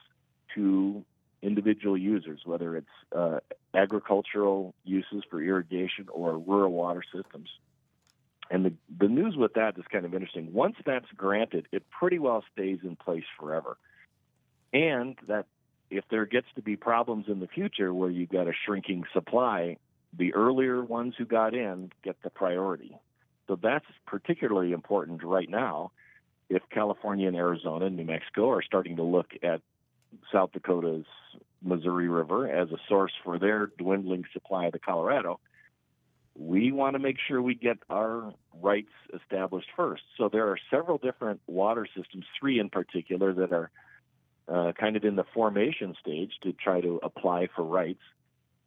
to 0.55 1.05
individual 1.43 1.97
users, 1.97 2.41
whether 2.45 2.77
it's 2.77 2.87
uh, 3.15 3.39
agricultural 3.75 4.73
uses 4.83 5.23
for 5.29 5.43
irrigation 5.43 6.07
or 6.11 6.39
rural 6.39 6.71
water 6.71 7.03
systems. 7.13 7.49
And 8.49 8.65
the 8.65 8.73
the 8.99 9.07
news 9.07 9.35
with 9.35 9.53
that 9.53 9.77
is 9.77 9.85
kind 9.91 10.05
of 10.05 10.13
interesting. 10.13 10.53
Once 10.53 10.75
that's 10.85 11.07
granted, 11.15 11.67
it 11.71 11.83
pretty 11.89 12.19
well 12.19 12.43
stays 12.53 12.79
in 12.83 12.95
place 12.95 13.23
forever. 13.39 13.77
And 14.73 15.17
that 15.27 15.45
if 15.89 16.03
there 16.09 16.25
gets 16.25 16.47
to 16.55 16.61
be 16.61 16.75
problems 16.75 17.25
in 17.27 17.39
the 17.39 17.47
future 17.47 17.93
where 17.93 18.09
you've 18.09 18.29
got 18.29 18.47
a 18.47 18.53
shrinking 18.65 19.03
supply, 19.13 19.77
the 20.17 20.33
earlier 20.33 20.83
ones 20.83 21.15
who 21.17 21.25
got 21.25 21.53
in 21.53 21.91
get 22.03 22.21
the 22.23 22.29
priority. 22.29 22.97
So 23.47 23.57
that's 23.61 23.85
particularly 24.05 24.71
important 24.71 25.23
right 25.23 25.49
now 25.49 25.91
if 26.49 26.63
California 26.69 27.27
and 27.27 27.35
Arizona 27.35 27.85
and 27.85 27.95
New 27.95 28.05
Mexico 28.05 28.49
are 28.51 28.61
starting 28.61 28.97
to 28.97 29.03
look 29.03 29.31
at 29.43 29.61
South 30.31 30.51
Dakota's 30.51 31.05
Missouri 31.61 32.07
River 32.07 32.47
as 32.47 32.69
a 32.71 32.77
source 32.87 33.13
for 33.23 33.39
their 33.39 33.67
dwindling 33.77 34.25
supply 34.33 34.65
of 34.65 34.73
the 34.73 34.79
Colorado. 34.79 35.39
We 36.37 36.71
want 36.71 36.95
to 36.95 36.99
make 36.99 37.17
sure 37.27 37.41
we 37.41 37.55
get 37.55 37.77
our 37.89 38.33
rights 38.61 38.91
established 39.13 39.69
first. 39.75 40.03
So 40.17 40.29
there 40.29 40.47
are 40.49 40.57
several 40.69 40.97
different 40.97 41.41
water 41.47 41.87
systems, 41.95 42.25
three 42.39 42.59
in 42.59 42.69
particular, 42.69 43.33
that 43.33 43.51
are 43.51 43.71
uh, 44.47 44.73
kind 44.73 44.95
of 44.95 45.03
in 45.03 45.15
the 45.15 45.23
formation 45.33 45.95
stage 45.99 46.31
to 46.43 46.53
try 46.53 46.81
to 46.81 46.99
apply 47.03 47.47
for 47.55 47.63
rights 47.63 48.01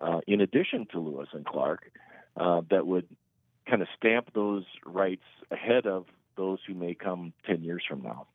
uh, 0.01 0.21
in 0.27 0.41
addition 0.41 0.87
to 0.93 1.01
Lewis 1.01 1.29
and 1.33 1.45
Clark, 1.45 1.91
uh, 2.37 2.63
that 2.71 2.87
would 2.87 3.07
kind 3.69 3.83
of 3.83 3.89
stamp 3.97 4.33
those 4.35 4.65
rights 4.87 5.25
ahead 5.51 5.87
of 5.87 6.07
those 6.37 6.59
who 6.67 6.75
may 6.75 6.95
come 6.95 7.33
10 7.47 7.63
years 7.63 7.83
from 7.89 8.03
now. 8.03 8.27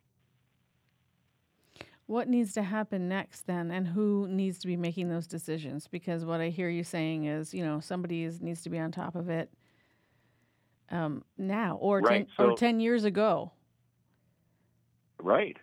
What 2.05 2.27
needs 2.27 2.53
to 2.53 2.63
happen 2.63 3.07
next 3.07 3.47
then, 3.47 3.71
and 3.71 3.87
who 3.87 4.27
needs 4.27 4.59
to 4.59 4.67
be 4.67 4.75
making 4.75 5.09
those 5.09 5.25
decisions? 5.25 5.87
Because 5.87 6.25
what 6.25 6.41
I 6.41 6.49
hear 6.49 6.69
you 6.69 6.83
saying 6.83 7.25
is, 7.25 7.53
you 7.53 7.63
know, 7.63 7.79
somebody 7.79 8.23
is, 8.23 8.41
needs 8.41 8.61
to 8.63 8.69
be 8.69 8.77
on 8.77 8.91
top 8.91 9.15
of 9.15 9.29
it 9.29 9.49
um, 10.91 11.23
now 11.37 11.77
or, 11.77 11.99
Right, 11.99 12.27
10, 12.37 12.45
or 12.45 12.57
10 12.57 12.79
years 12.81 13.05
ago. 13.05 13.51
Right. 15.21 15.57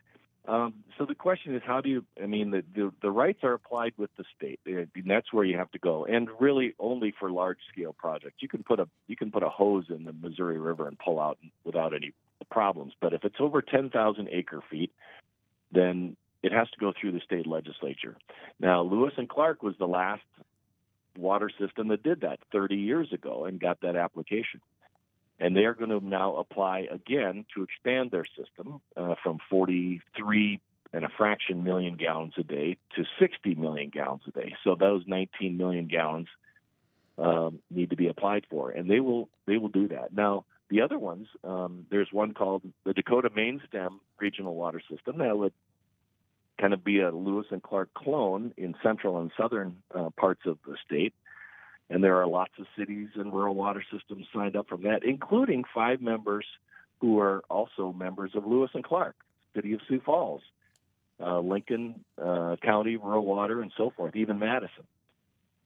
Um, 0.48 0.74
so 0.98 1.04
the 1.04 1.14
question 1.14 1.54
is, 1.54 1.62
how 1.64 1.80
do 1.80 1.88
you? 1.88 2.04
I 2.20 2.26
mean, 2.26 2.50
the, 2.50 2.64
the 2.74 2.90
the 3.02 3.10
rights 3.10 3.40
are 3.44 3.52
applied 3.52 3.92
with 3.96 4.10
the 4.16 4.24
state, 4.36 4.58
and 4.66 4.88
that's 5.06 5.32
where 5.32 5.44
you 5.44 5.56
have 5.58 5.70
to 5.72 5.78
go. 5.78 6.06
And 6.06 6.28
really, 6.40 6.74
only 6.78 7.14
for 7.18 7.30
large 7.30 7.58
scale 7.72 7.94
projects. 7.96 8.36
You 8.40 8.48
can 8.48 8.64
put 8.64 8.80
a 8.80 8.88
you 9.06 9.16
can 9.16 9.30
put 9.30 9.42
a 9.42 9.48
hose 9.48 9.84
in 9.90 10.04
the 10.04 10.12
Missouri 10.12 10.58
River 10.58 10.88
and 10.88 10.98
pull 10.98 11.20
out 11.20 11.38
without 11.62 11.94
any 11.94 12.14
problems. 12.50 12.94
But 13.00 13.12
if 13.12 13.24
it's 13.24 13.36
over 13.38 13.60
ten 13.62 13.90
thousand 13.90 14.28
acre 14.32 14.60
feet, 14.70 14.90
then 15.70 16.16
it 16.42 16.52
has 16.52 16.68
to 16.70 16.78
go 16.78 16.92
through 16.98 17.12
the 17.12 17.20
state 17.20 17.46
legislature. 17.46 18.16
Now, 18.58 18.82
Lewis 18.82 19.12
and 19.16 19.28
Clark 19.28 19.62
was 19.62 19.74
the 19.78 19.86
last 19.86 20.22
water 21.16 21.50
system 21.58 21.88
that 21.88 22.02
did 22.02 22.22
that 22.22 22.38
30 22.52 22.76
years 22.76 23.12
ago 23.12 23.44
and 23.44 23.60
got 23.60 23.80
that 23.82 23.96
application. 23.96 24.60
And 25.38 25.56
they 25.56 25.64
are 25.64 25.74
going 25.74 25.90
to 25.90 26.04
now 26.04 26.36
apply 26.36 26.86
again 26.90 27.46
to 27.54 27.62
expand 27.62 28.10
their 28.10 28.26
system 28.36 28.80
uh, 28.96 29.14
from 29.22 29.38
43 29.48 30.60
and 30.92 31.04
a 31.04 31.08
fraction 31.16 31.64
million 31.64 31.96
gallons 31.96 32.34
a 32.36 32.42
day 32.42 32.76
to 32.96 33.04
60 33.18 33.54
million 33.54 33.90
gallons 33.90 34.22
a 34.26 34.32
day. 34.32 34.54
So 34.64 34.74
those 34.74 35.04
19 35.06 35.56
million 35.56 35.86
gallons 35.86 36.28
um, 37.16 37.60
need 37.70 37.90
to 37.90 37.96
be 37.96 38.08
applied 38.08 38.46
for, 38.50 38.70
and 38.70 38.90
they 38.90 39.00
will 39.00 39.28
they 39.46 39.56
will 39.56 39.68
do 39.68 39.88
that. 39.88 40.12
Now, 40.12 40.46
the 40.68 40.80
other 40.80 40.98
ones, 40.98 41.26
um, 41.44 41.86
there's 41.90 42.08
one 42.12 42.32
called 42.32 42.62
the 42.84 42.92
Dakota 42.92 43.28
Mainstem 43.30 43.98
Regional 44.18 44.54
Water 44.54 44.80
System 44.90 45.18
that 45.18 45.36
would 45.36 45.52
kind 46.60 46.74
of 46.74 46.84
be 46.84 47.00
a 47.00 47.10
Lewis 47.10 47.46
and 47.50 47.62
Clark 47.62 47.88
clone 47.94 48.52
in 48.56 48.74
central 48.82 49.20
and 49.20 49.30
southern 49.36 49.76
uh, 49.94 50.10
parts 50.10 50.42
of 50.46 50.58
the 50.66 50.76
state. 50.84 51.14
And 51.88 52.04
there 52.04 52.16
are 52.16 52.26
lots 52.26 52.52
of 52.58 52.66
cities 52.78 53.08
and 53.16 53.32
rural 53.32 53.54
water 53.54 53.82
systems 53.92 54.26
signed 54.32 54.56
up 54.56 54.68
from 54.68 54.82
that, 54.82 55.02
including 55.04 55.64
five 55.74 56.00
members 56.00 56.46
who 57.00 57.18
are 57.18 57.42
also 57.50 57.92
members 57.92 58.32
of 58.34 58.46
Lewis 58.46 58.70
and 58.74 58.84
Clark, 58.84 59.16
City 59.56 59.72
of 59.72 59.80
Sioux 59.88 60.00
Falls, 60.04 60.42
uh, 61.18 61.40
Lincoln 61.40 62.04
uh, 62.22 62.56
County 62.62 62.96
Rural 62.96 63.24
Water, 63.24 63.60
and 63.60 63.72
so 63.76 63.92
forth, 63.96 64.14
even 64.14 64.38
Madison. 64.38 64.84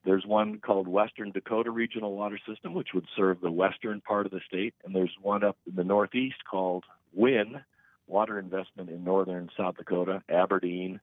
There's 0.04 0.24
one 0.26 0.58
called 0.58 0.86
Western 0.86 1.30
Dakota 1.30 1.70
Regional 1.70 2.14
Water 2.14 2.38
System, 2.46 2.74
which 2.74 2.88
would 2.94 3.06
serve 3.16 3.40
the 3.40 3.50
western 3.50 4.00
part 4.00 4.26
of 4.26 4.32
the 4.32 4.40
state, 4.46 4.74
and 4.84 4.94
there's 4.94 5.14
one 5.20 5.42
up 5.42 5.56
in 5.66 5.76
the 5.76 5.84
northeast 5.84 6.44
called 6.48 6.84
WIN, 7.14 7.62
Water 8.06 8.38
Investment 8.38 8.90
in 8.90 9.04
Northern 9.04 9.50
South 9.56 9.76
Dakota, 9.76 10.22
Aberdeen, 10.28 11.00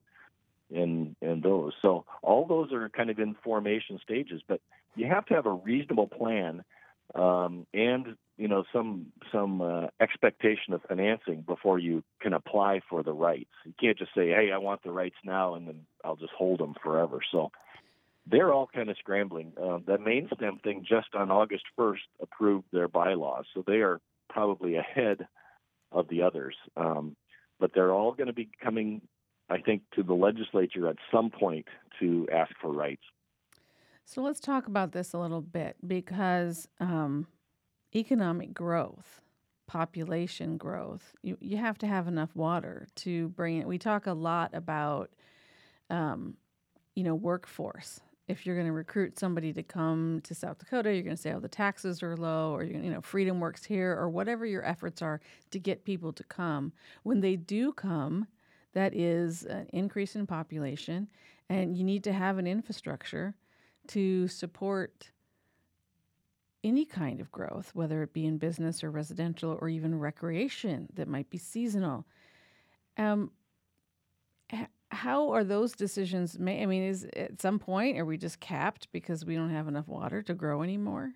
and 0.74 1.16
in 1.20 1.40
those. 1.40 1.72
So 1.82 2.04
all 2.22 2.46
those 2.46 2.72
are 2.72 2.88
kind 2.88 3.10
of 3.10 3.18
in 3.18 3.34
formation 3.42 3.98
stages, 4.02 4.42
but 4.46 4.60
you 4.94 5.06
have 5.06 5.26
to 5.26 5.34
have 5.34 5.46
a 5.46 5.52
reasonable 5.52 6.06
plan 6.06 6.64
um, 7.14 7.66
and 7.74 8.16
you 8.38 8.48
know 8.48 8.64
some 8.72 9.06
some 9.30 9.60
uh, 9.60 9.86
expectation 10.00 10.72
of 10.72 10.82
financing 10.88 11.42
before 11.42 11.78
you 11.78 12.02
can 12.20 12.32
apply 12.32 12.80
for 12.88 13.02
the 13.02 13.12
rights. 13.12 13.50
You 13.64 13.74
can't 13.78 13.98
just 13.98 14.14
say, 14.14 14.28
"Hey, 14.28 14.50
I 14.52 14.58
want 14.58 14.82
the 14.82 14.92
rights 14.92 15.16
now," 15.24 15.54
and 15.54 15.68
then 15.68 15.86
I'll 16.04 16.16
just 16.16 16.32
hold 16.32 16.60
them 16.60 16.74
forever. 16.82 17.20
So 17.30 17.50
they're 18.26 18.52
all 18.52 18.68
kind 18.72 18.88
of 18.88 18.96
scrambling. 18.98 19.52
Uh, 19.60 19.78
the 19.84 19.98
main 19.98 20.28
stem 20.34 20.58
thing 20.62 20.86
just 20.88 21.14
on 21.14 21.30
August 21.30 21.64
1st 21.78 21.98
approved 22.20 22.66
their 22.72 22.88
bylaws, 22.88 23.44
so 23.52 23.64
they 23.66 23.80
are 23.80 24.00
probably 24.30 24.76
ahead 24.76 25.26
of 25.92 26.08
the 26.08 26.22
others. 26.22 26.56
Um, 26.76 27.16
but 27.60 27.72
they're 27.74 27.92
all 27.92 28.12
going 28.12 28.26
to 28.26 28.32
be 28.32 28.50
coming, 28.62 29.02
I 29.48 29.58
think, 29.58 29.82
to 29.94 30.02
the 30.02 30.14
legislature 30.14 30.88
at 30.88 30.96
some 31.12 31.30
point 31.30 31.66
to 32.00 32.26
ask 32.32 32.52
for 32.60 32.72
rights. 32.72 33.02
So 34.04 34.20
let's 34.22 34.40
talk 34.40 34.66
about 34.66 34.92
this 34.92 35.12
a 35.12 35.18
little 35.18 35.40
bit 35.40 35.76
because 35.86 36.66
um, 36.80 37.26
economic 37.94 38.52
growth, 38.52 39.20
population 39.66 40.56
growth, 40.56 41.14
you, 41.22 41.38
you 41.40 41.56
have 41.56 41.78
to 41.78 41.86
have 41.86 42.08
enough 42.08 42.34
water 42.34 42.88
to 42.96 43.28
bring 43.28 43.58
it. 43.58 43.66
We 43.66 43.78
talk 43.78 44.06
a 44.06 44.12
lot 44.12 44.50
about, 44.54 45.10
um, 45.88 46.36
you 46.96 47.04
know, 47.04 47.14
workforce. 47.14 48.00
If 48.32 48.46
you're 48.46 48.56
going 48.56 48.66
to 48.66 48.72
recruit 48.72 49.18
somebody 49.18 49.52
to 49.52 49.62
come 49.62 50.22
to 50.24 50.34
South 50.34 50.58
Dakota, 50.58 50.90
you're 50.90 51.02
going 51.02 51.16
to 51.16 51.20
say, 51.20 51.34
oh, 51.34 51.38
the 51.38 51.48
taxes 51.48 52.02
are 52.02 52.16
low, 52.16 52.54
or, 52.54 52.64
you 52.64 52.90
know, 52.90 53.02
Freedom 53.02 53.40
Works 53.40 53.62
here, 53.62 53.94
or 53.94 54.08
whatever 54.08 54.46
your 54.46 54.64
efforts 54.64 55.02
are 55.02 55.20
to 55.50 55.58
get 55.58 55.84
people 55.84 56.14
to 56.14 56.24
come. 56.24 56.72
When 57.02 57.20
they 57.20 57.36
do 57.36 57.74
come, 57.74 58.26
that 58.72 58.94
is 58.94 59.42
an 59.44 59.66
increase 59.74 60.16
in 60.16 60.26
population, 60.26 61.08
and 61.50 61.76
you 61.76 61.84
need 61.84 62.02
to 62.04 62.12
have 62.14 62.38
an 62.38 62.46
infrastructure 62.46 63.34
to 63.88 64.26
support 64.28 65.10
any 66.64 66.86
kind 66.86 67.20
of 67.20 67.30
growth, 67.30 67.70
whether 67.74 68.02
it 68.02 68.14
be 68.14 68.24
in 68.24 68.38
business 68.38 68.82
or 68.82 68.90
residential 68.90 69.58
or 69.60 69.68
even 69.68 69.98
recreation 69.98 70.88
that 70.94 71.06
might 71.06 71.28
be 71.28 71.36
seasonal. 71.36 72.06
Um, 72.96 73.30
how 74.92 75.30
are 75.30 75.42
those 75.42 75.72
decisions 75.72 76.38
made? 76.38 76.62
I 76.62 76.66
mean, 76.66 76.82
is 76.82 77.06
at 77.16 77.40
some 77.40 77.58
point 77.58 77.98
are 77.98 78.04
we 78.04 78.18
just 78.18 78.40
capped 78.40 78.88
because 78.92 79.24
we 79.24 79.34
don't 79.34 79.50
have 79.50 79.66
enough 79.66 79.88
water 79.88 80.22
to 80.22 80.34
grow 80.34 80.62
anymore? 80.62 81.12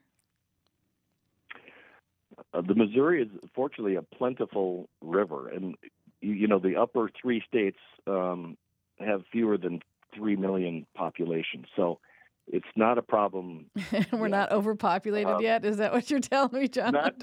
Uh, 2.54 2.62
the 2.66 2.74
Missouri 2.74 3.22
is 3.22 3.28
fortunately 3.54 3.96
a 3.96 4.02
plentiful 4.02 4.88
river, 5.02 5.48
and 5.48 5.74
you, 6.20 6.46
know 6.46 6.58
the 6.58 6.76
upper 6.76 7.10
three 7.20 7.42
states 7.46 7.78
um, 8.06 8.56
have 8.98 9.22
fewer 9.30 9.58
than 9.58 9.80
three 10.14 10.36
million 10.36 10.86
population. 10.94 11.66
So 11.76 11.98
it's 12.46 12.66
not 12.76 12.98
a 12.98 13.02
problem. 13.02 13.66
We're 14.12 14.28
not 14.28 14.52
overpopulated 14.52 15.34
um, 15.34 15.42
yet. 15.42 15.64
Is 15.64 15.76
that 15.78 15.92
what 15.92 16.10
you're 16.10 16.20
telling 16.20 16.58
me, 16.60 16.68
John? 16.68 16.92
Not, 16.92 17.14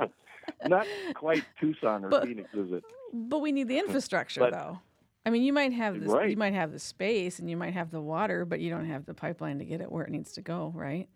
not 0.66 0.86
quite 1.14 1.44
Tucson 1.60 2.04
or 2.04 2.08
But- 2.10 2.24
Phoenix, 2.24 2.50
is 2.52 2.72
it? 2.72 2.84
But 3.12 3.38
we 3.38 3.52
need 3.52 3.68
the 3.68 3.78
infrastructure, 3.78 4.40
But- 4.40 4.52
though. 4.52 4.80
I 5.26 5.30
mean, 5.30 5.42
you 5.42 5.52
might 5.52 5.72
have 5.72 6.00
this, 6.00 6.12
you 6.28 6.36
might 6.36 6.54
have 6.54 6.72
the 6.72 6.78
space, 6.78 7.38
and 7.38 7.48
you 7.48 7.56
might 7.56 7.72
have 7.74 7.90
the 7.90 8.00
water, 8.00 8.44
but 8.44 8.60
you 8.60 8.70
don't 8.70 8.86
have 8.86 9.06
the 9.06 9.14
pipeline 9.14 9.58
to 9.58 9.64
get 9.64 9.80
it 9.80 9.90
where 9.90 10.04
it 10.04 10.10
needs 10.10 10.32
to 10.32 10.42
go, 10.42 10.72
right? 10.74 11.08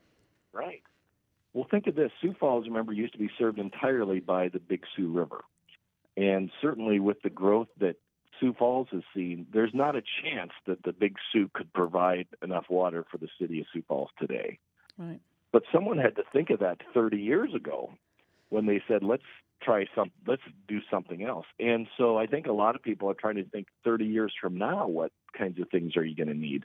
Right. 0.53 0.83
Well, 1.53 1.67
think 1.71 1.87
of 1.87 1.95
this. 1.95 2.11
Sioux 2.21 2.35
Falls, 2.39 2.67
remember, 2.67 2.93
used 2.93 3.13
to 3.13 3.19
be 3.19 3.31
served 3.39 3.59
entirely 3.59 4.21
by 4.21 4.49
the 4.49 4.59
Big 4.59 4.85
Sioux 4.97 5.13
River. 5.13 5.45
And 6.17 6.51
certainly 6.63 7.01
with 7.01 7.21
the 7.23 7.31
growth 7.31 7.69
that 7.81 7.97
Sioux 8.41 8.55
Falls 8.59 8.89
has 8.93 9.03
seen, 9.15 9.47
there's 9.53 9.75
not 9.75 9.97
a 9.97 10.03
chance 10.23 10.53
that 10.67 10.83
the 10.85 10.93
Big 10.93 11.17
Sioux 11.33 11.51
could 11.53 11.73
provide 11.73 12.27
enough 12.43 12.67
water 12.71 13.05
for 13.11 13.19
the 13.19 13.29
city 13.41 13.61
of 13.61 13.67
Sioux 13.73 13.83
Falls 13.87 14.11
today. 14.19 14.59
Right. 14.97 15.21
But 15.53 15.63
someone 15.73 15.99
had 15.99 16.17
to 16.17 16.23
think 16.33 16.51
of 16.51 16.61
that 16.61 16.79
30 16.95 17.19
years 17.19 17.55
ago 17.55 17.93
when 18.49 18.67
they 18.67 18.83
said, 18.89 19.03
let's 19.03 19.23
try 19.63 19.87
some, 19.95 20.11
let's 20.27 20.43
do 20.67 20.81
something 20.91 21.25
else. 21.25 21.47
And 21.59 21.87
so 21.97 22.17
I 22.17 22.27
think 22.27 22.47
a 22.47 22.53
lot 22.53 22.75
of 22.75 22.83
people 22.83 23.11
are 23.11 23.15
trying 23.15 23.37
to 23.37 23.45
think 23.45 23.67
30 23.85 24.05
years 24.05 24.33
from 24.41 24.57
now, 24.57 24.87
what 24.87 25.13
kinds 25.37 25.61
of 25.61 25.69
things 25.71 25.97
are 25.97 26.05
you 26.05 26.15
going 26.15 26.29
to 26.29 26.35
need? 26.35 26.65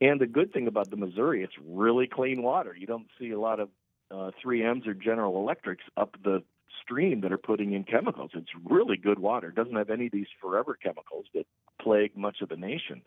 And 0.00 0.20
the 0.20 0.26
good 0.26 0.52
thing 0.52 0.66
about 0.66 0.90
the 0.90 0.96
Missouri, 0.96 1.42
it's 1.42 1.52
really 1.64 2.06
clean 2.06 2.42
water. 2.42 2.74
You 2.76 2.86
don't 2.86 3.06
see 3.20 3.30
a 3.30 3.38
lot 3.38 3.60
of 3.60 3.68
uh, 4.10 4.30
3Ms 4.44 4.86
or 4.86 4.94
General 4.94 5.36
Electrics 5.36 5.84
up 5.96 6.16
the 6.22 6.42
stream 6.82 7.20
that 7.20 7.32
are 7.32 7.38
putting 7.38 7.72
in 7.72 7.84
chemicals. 7.84 8.32
It's 8.34 8.50
really 8.64 8.96
good 8.96 9.18
water. 9.18 9.48
It 9.48 9.54
doesn't 9.54 9.76
have 9.76 9.90
any 9.90 10.06
of 10.06 10.12
these 10.12 10.26
forever 10.40 10.76
chemicals 10.80 11.26
that 11.34 11.46
plague 11.80 12.16
much 12.16 12.40
of 12.42 12.48
the 12.48 12.56
nation. 12.56 13.02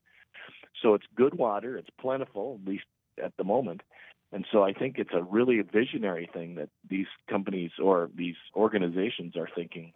So 0.82 0.94
it's 0.94 1.06
good 1.16 1.36
water. 1.36 1.78
It's 1.78 1.90
plentiful, 2.00 2.60
at 2.62 2.68
least 2.68 2.86
at 3.24 3.36
the 3.38 3.44
moment. 3.44 3.82
And 4.36 4.46
so 4.52 4.64
I 4.64 4.74
think 4.74 5.00
it's 5.00 5.14
a 5.14 5.24
really 5.24 5.62
visionary 5.62 6.30
thing 6.34 6.56
that 6.56 6.68
these 6.90 7.08
companies 7.30 7.72
or 7.82 8.10
these 8.14 8.36
organizations 8.54 9.38
are 9.38 9.48
thinking 9.56 9.94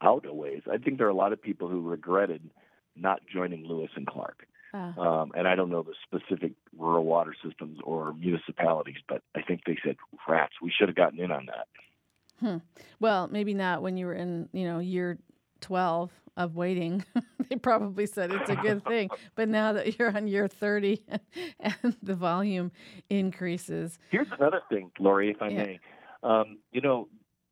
out 0.00 0.24
a 0.28 0.32
ways. 0.32 0.62
I 0.72 0.78
think 0.78 0.98
there 0.98 1.08
are 1.08 1.10
a 1.10 1.14
lot 1.14 1.32
of 1.32 1.42
people 1.42 1.66
who 1.66 1.80
regretted 1.80 2.48
not 2.94 3.20
joining 3.26 3.66
Lewis 3.66 3.90
and 3.96 4.06
Clark. 4.06 4.46
Uh, 4.72 4.92
Um, 4.96 5.32
and 5.34 5.48
I 5.48 5.56
don't 5.56 5.70
know 5.70 5.82
the 5.82 5.94
specific 6.06 6.52
rural 6.78 7.04
water 7.04 7.34
systems 7.44 7.80
or 7.82 8.12
municipalities, 8.12 9.02
but 9.08 9.22
I 9.34 9.42
think 9.42 9.62
they 9.66 9.76
said, 9.84 9.96
rats, 10.28 10.54
we 10.62 10.70
should 10.70 10.88
have 10.88 10.96
gotten 10.96 11.18
in 11.18 11.32
on 11.32 11.46
that. 11.46 12.62
well, 13.00 13.26
maybe 13.26 13.54
not 13.54 13.82
when 13.82 13.96
you 13.96 14.06
were 14.06 14.14
in, 14.14 14.48
you 14.52 14.66
know, 14.68 14.78
year 14.78 15.18
12 15.62 16.10
of 16.36 16.56
waiting. 16.56 17.04
they 17.48 17.56
probably 17.56 18.06
said 18.06 18.30
it's 18.30 18.50
a 18.50 18.56
good 18.56 18.84
thing. 18.86 19.10
But 19.34 19.48
now 19.48 19.72
that 19.72 19.98
you're 19.98 20.14
on 20.14 20.26
year 20.26 20.48
30 20.48 21.02
and 21.60 21.96
the 22.02 22.14
volume 22.14 22.72
increases, 23.08 23.98
Here's 24.10 24.28
another 24.38 24.60
thing, 24.68 24.90
Lori, 24.98 25.30
if 25.30 25.40
I 25.40 25.48
Yeah. 25.48 25.64
may. 25.64 25.80
Um, 26.22 26.58
you 26.72 26.80
know, 26.80 27.08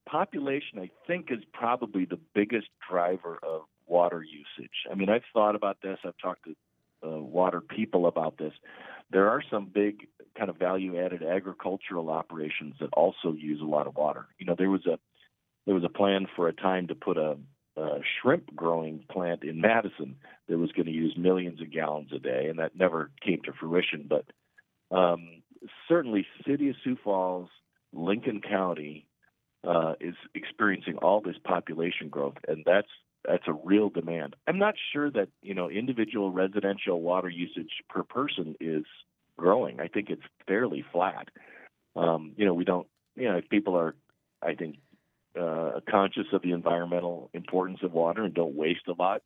population, 0.07 0.79
I 0.79 0.91
think, 1.07 1.31
is 1.31 1.41
probably 1.53 2.05
the 2.05 2.19
biggest 2.35 2.69
driver 2.89 3.39
of 3.43 3.63
water 3.87 4.23
usage. 4.23 4.87
I 4.91 4.95
mean, 4.95 5.09
I've 5.09 5.25
thought 5.33 5.55
about 5.57 5.79
this. 5.83 5.99
I've 6.05 6.19
talked 6.19 6.45
to 6.45 6.55
uh, 7.03 7.19
water 7.19 7.61
people 7.61 8.07
about 8.07 8.37
this. 8.39 8.53
There 9.11 9.29
are 9.31 9.43
some 9.51 9.67
big 9.73 10.07
kind 10.37 10.51
of 10.51 10.57
value-added 10.57 11.23
agricultural 11.23 12.11
operations 12.11 12.75
that 12.81 12.91
also 12.93 13.33
use 13.33 13.61
a 13.61 13.65
lot 13.65 13.87
of 13.87 13.97
water. 13.97 14.27
You 14.39 14.47
know, 14.47 14.55
there 14.57 14.71
was 14.71 14.87
a 14.87 14.99
there 15.67 15.75
was 15.75 15.85
a 15.85 15.89
plan 15.89 16.27
for 16.37 16.49
a 16.49 16.53
time 16.53 16.87
to 16.89 16.95
put 16.95 17.19
a, 17.19 17.37
a 17.81 18.01
shrimp 18.21 18.55
growing 18.55 19.05
plant 19.11 19.43
in 19.43 19.61
Madison 19.61 20.17
that 20.49 20.59
was 20.59 20.73
going 20.73 20.87
to 20.87 20.93
use 20.93 21.15
millions 21.17 21.61
of 21.61 21.73
gallons 21.73 22.11
a 22.15 22.19
day, 22.19 22.47
and 22.49 22.59
that 22.59 22.77
never 22.77 23.11
came 23.25 23.41
to 23.45 23.53
fruition. 23.53 24.09
But 24.09 24.27
um, 24.95 25.43
certainly, 25.89 26.27
city 26.47 26.69
of 26.69 26.77
Sioux 26.83 26.99
Falls, 27.03 27.49
Lincoln 27.93 28.41
County, 28.41 29.07
uh, 29.67 29.95
is 30.01 30.15
experiencing 30.35 30.97
all 30.99 31.21
this 31.21 31.37
population 31.45 32.09
growth, 32.09 32.37
and 32.49 32.63
that's 32.65 32.89
that's 33.27 33.45
a 33.47 33.53
real 33.53 33.91
demand. 33.91 34.35
I'm 34.47 34.59
not 34.59 34.75
sure 34.93 35.11
that 35.11 35.29
you 35.43 35.55
know 35.55 35.69
individual 35.69 36.33
residential 36.33 37.01
water 37.01 37.29
usage 37.29 37.83
per 37.89 38.03
person 38.03 38.57
is 38.61 38.85
growing. 39.37 39.81
I 39.81 39.89
think 39.89 40.11
it's 40.11 40.23
fairly 40.47 40.85
flat. 40.93 41.29
Um, 41.97 42.33
you 42.37 42.47
know, 42.47 42.55
we 42.55 42.65
don't. 42.65 42.87
You 43.17 43.29
know, 43.29 43.37
if 43.37 43.49
people 43.49 43.77
are, 43.77 43.95
I 44.43 44.55
think, 44.55 44.77
uh, 45.39 45.81
conscious 45.89 46.27
of 46.33 46.43
the 46.43 46.53
environmental 46.53 47.31
importance 47.35 47.81
of 47.83 47.93
water 47.93 48.25
and 48.25 48.35
don't 48.35 48.55
waste 48.55 48.89
a 48.89 48.93
lot. 48.93 49.23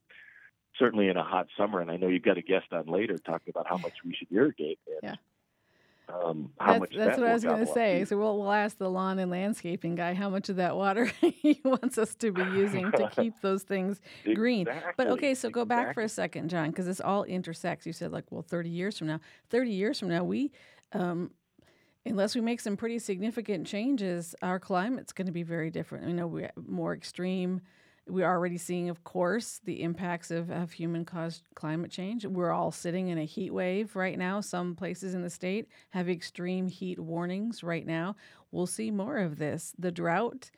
Certainly 0.78 1.08
in 1.08 1.16
a 1.16 1.22
hot 1.22 1.46
summer, 1.56 1.80
and 1.80 1.90
I 1.90 1.96
know 1.96 2.08
you've 2.08 2.24
got 2.24 2.36
a 2.36 2.42
guest 2.42 2.66
on 2.72 2.86
later 2.86 3.16
talking 3.16 3.50
about 3.50 3.68
how 3.68 3.76
much 3.76 3.92
we 4.04 4.14
should 4.14 4.28
irrigate. 4.32 4.78
And, 4.86 4.98
Yeah. 5.02 5.14
Um, 6.06 6.50
how 6.60 6.72
that's, 6.72 6.80
much 6.80 6.90
that's 6.94 7.16
that 7.16 7.22
what 7.22 7.30
I 7.30 7.32
was 7.32 7.44
going 7.44 7.66
to 7.66 7.72
say. 7.72 8.04
So 8.04 8.18
we'll, 8.18 8.38
we'll 8.38 8.52
ask 8.52 8.76
the 8.76 8.90
lawn 8.90 9.18
and 9.18 9.30
landscaping 9.30 9.94
guy 9.94 10.12
how 10.12 10.28
much 10.28 10.50
of 10.50 10.56
that 10.56 10.76
water 10.76 11.06
he 11.20 11.60
wants 11.64 11.96
us 11.96 12.14
to 12.16 12.30
be 12.30 12.42
using 12.42 12.90
to 12.92 13.08
keep 13.16 13.40
those 13.40 13.62
things 13.62 14.00
green. 14.34 14.68
But 14.96 15.06
okay, 15.08 15.34
so 15.34 15.48
go 15.48 15.64
back 15.64 15.94
for 15.94 16.02
a 16.02 16.08
second, 16.08 16.50
John, 16.50 16.70
because 16.70 16.86
this 16.86 17.00
all 17.00 17.24
intersects. 17.24 17.86
You 17.86 17.94
said 17.94 18.12
like, 18.12 18.24
well, 18.30 18.42
thirty 18.42 18.68
years 18.68 18.98
from 18.98 19.06
now, 19.06 19.20
thirty 19.48 19.70
years 19.70 19.98
from 19.98 20.08
now, 20.08 20.24
we, 20.24 20.52
um, 20.92 21.30
unless 22.06 22.34
we 22.34 22.40
make 22.40 22.60
some 22.60 22.76
pretty 22.76 22.98
significant 22.98 23.66
changes, 23.66 24.34
our 24.42 24.58
climate's 24.58 25.12
going 25.12 25.26
to 25.26 25.32
be 25.32 25.42
very 25.42 25.70
different. 25.70 26.06
You 26.06 26.14
know, 26.14 26.26
we're 26.26 26.50
more 26.66 26.94
extreme. 26.94 27.60
We're 28.06 28.28
already 28.28 28.58
seeing, 28.58 28.90
of 28.90 29.02
course, 29.04 29.60
the 29.64 29.82
impacts 29.82 30.30
of, 30.30 30.50
of 30.50 30.72
human-caused 30.72 31.42
climate 31.54 31.90
change. 31.90 32.26
We're 32.26 32.52
all 32.52 32.70
sitting 32.70 33.08
in 33.08 33.18
a 33.18 33.24
heat 33.24 33.52
wave 33.52 33.96
right 33.96 34.18
now. 34.18 34.40
Some 34.42 34.74
places 34.74 35.14
in 35.14 35.22
the 35.22 35.30
state 35.30 35.68
have 35.90 36.08
extreme 36.08 36.68
heat 36.68 36.98
warnings 36.98 37.62
right 37.62 37.86
now. 37.86 38.16
We'll 38.52 38.66
see 38.66 38.90
more 38.90 39.16
of 39.16 39.38
this. 39.38 39.72
The 39.78 39.90
drought 39.90 40.50